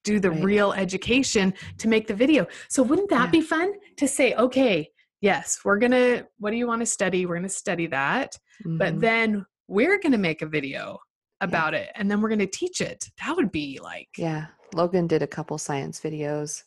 do 0.04 0.20
the 0.20 0.32
Right. 0.32 0.44
real 0.44 0.74
education 0.74 1.54
to 1.78 1.88
make 1.88 2.08
the 2.08 2.14
video. 2.14 2.48
So 2.70 2.82
wouldn't 2.84 3.10
that 3.10 3.26
Yeah. 3.28 3.32
be 3.32 3.42
fun 3.42 3.74
to 3.98 4.08
say, 4.08 4.34
okay, 4.36 4.90
yes, 5.22 5.60
we're 5.64 5.78
gonna. 5.80 6.26
What 6.38 6.52
do 6.52 6.58
you 6.58 6.68
want 6.68 6.82
to 6.82 6.86
study? 6.86 7.26
We're 7.26 7.36
gonna 7.36 7.50
study 7.50 7.88
that, 7.88 8.38
but 8.66 8.96
Mhm. 8.96 9.00
then 9.02 9.46
we're 9.68 10.00
gonna 10.00 10.18
make 10.18 10.42
a 10.42 10.48
video 10.48 11.00
about 11.42 11.74
it, 11.74 11.90
and 11.96 12.10
then 12.10 12.22
we're 12.22 12.30
gonna 12.30 12.48
teach 12.48 12.82
it. 12.82 13.06
That 13.26 13.36
would 13.36 13.52
be 13.52 13.80
like, 13.82 14.10
yeah 14.18 14.48
logan 14.76 15.08
did 15.08 15.24
a 15.24 15.28
couple 15.28 15.58
science 15.58 16.00
videos 16.00 16.62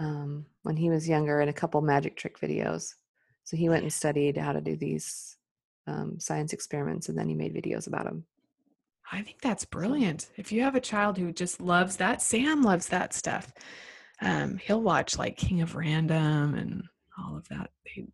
um, 0.00 0.44
when 0.62 0.76
he 0.76 0.90
was 0.90 1.08
younger 1.08 1.38
and 1.38 1.48
a 1.48 1.52
couple 1.52 1.80
magic 1.80 2.16
trick 2.16 2.40
videos 2.40 2.94
so 3.44 3.56
he 3.56 3.68
went 3.68 3.82
and 3.84 3.92
studied 3.92 4.36
how 4.36 4.52
to 4.52 4.60
do 4.60 4.74
these 4.76 5.36
um, 5.86 6.18
science 6.18 6.52
experiments 6.52 7.08
and 7.08 7.16
then 7.16 7.28
he 7.28 7.34
made 7.36 7.54
videos 7.54 7.86
about 7.86 8.04
them 8.04 8.24
I 9.12 9.22
think 9.22 9.42
that's 9.42 9.64
brilliant. 9.66 10.30
If 10.36 10.50
you 10.50 10.62
have 10.62 10.74
a 10.74 10.80
child 10.80 11.18
who 11.18 11.30
just 11.30 11.60
loves 11.60 11.98
that, 11.98 12.22
Sam 12.22 12.62
loves 12.62 12.88
that 12.88 13.12
stuff. 13.12 13.52
Um, 14.22 14.56
he'll 14.56 14.80
watch 14.82 15.18
like 15.18 15.36
King 15.36 15.60
of 15.60 15.76
Random 15.76 16.54
and 16.54 16.82
all 17.18 17.36
of 17.36 17.48
that. 17.48 17.70
They 17.84 18.06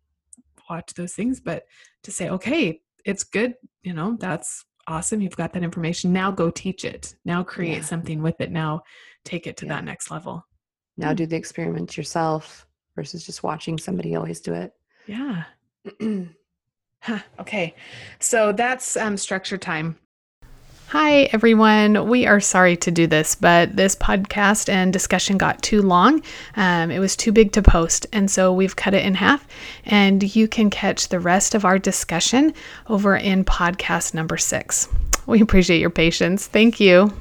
watch 0.69 0.93
those 0.93 1.13
things, 1.13 1.39
but 1.39 1.65
to 2.03 2.11
say, 2.11 2.29
okay, 2.29 2.81
it's 3.05 3.23
good, 3.23 3.55
you 3.83 3.93
know, 3.93 4.17
that's 4.19 4.65
awesome. 4.87 5.21
You've 5.21 5.35
got 5.35 5.53
that 5.53 5.63
information. 5.63 6.13
Now 6.13 6.31
go 6.31 6.49
teach 6.49 6.85
it. 6.85 7.15
Now 7.25 7.43
create 7.43 7.77
Yeah. 7.77 7.83
something 7.83 8.21
with 8.21 8.39
it. 8.41 8.51
Now 8.51 8.81
take 9.25 9.47
it 9.47 9.57
to 9.57 9.65
Yeah. 9.65 9.73
that 9.75 9.85
next 9.85 10.11
level. 10.11 10.45
now 10.97 11.13
do 11.13 11.25
the 11.25 11.35
experiments 11.37 11.95
yourself 11.97 12.67
versus 12.95 13.25
just 13.25 13.41
watching 13.43 13.77
somebody 13.79 14.15
always 14.15 14.39
do 14.41 14.53
it 14.53 14.73
Yeah. 15.07 15.45
Huh, 17.03 17.19
okay. 17.39 17.73
So 18.19 18.51
that's 18.51 18.95
um, 18.95 19.17
structure 19.17 19.57
time. 19.57 19.97
Hi, 20.91 21.29
everyone. 21.31 22.09
We 22.09 22.27
are 22.27 22.41
sorry 22.41 22.75
to 22.75 22.91
do 22.91 23.07
this, 23.07 23.35
but 23.35 23.77
this 23.77 23.95
podcast 23.95 24.67
and 24.67 24.91
discussion 24.91 25.37
got 25.37 25.63
too 25.63 25.81
long. 25.81 26.21
Um, 26.57 26.91
it 26.91 26.99
was 26.99 27.15
too 27.15 27.31
big 27.31 27.53
to 27.53 27.61
post. 27.61 28.07
And 28.11 28.29
so 28.29 28.51
we've 28.51 28.75
cut 28.75 28.93
it 28.93 29.05
in 29.05 29.13
half. 29.13 29.47
And 29.85 30.35
you 30.35 30.49
can 30.49 30.69
catch 30.69 31.07
the 31.07 31.21
rest 31.21 31.55
of 31.55 31.63
our 31.63 31.79
discussion 31.79 32.53
over 32.89 33.15
in 33.15 33.45
podcast 33.45 34.13
number 34.13 34.35
six. 34.35 34.89
We 35.27 35.39
appreciate 35.39 35.79
your 35.79 35.91
patience. 35.91 36.47
Thank 36.47 36.81
you. 36.81 37.13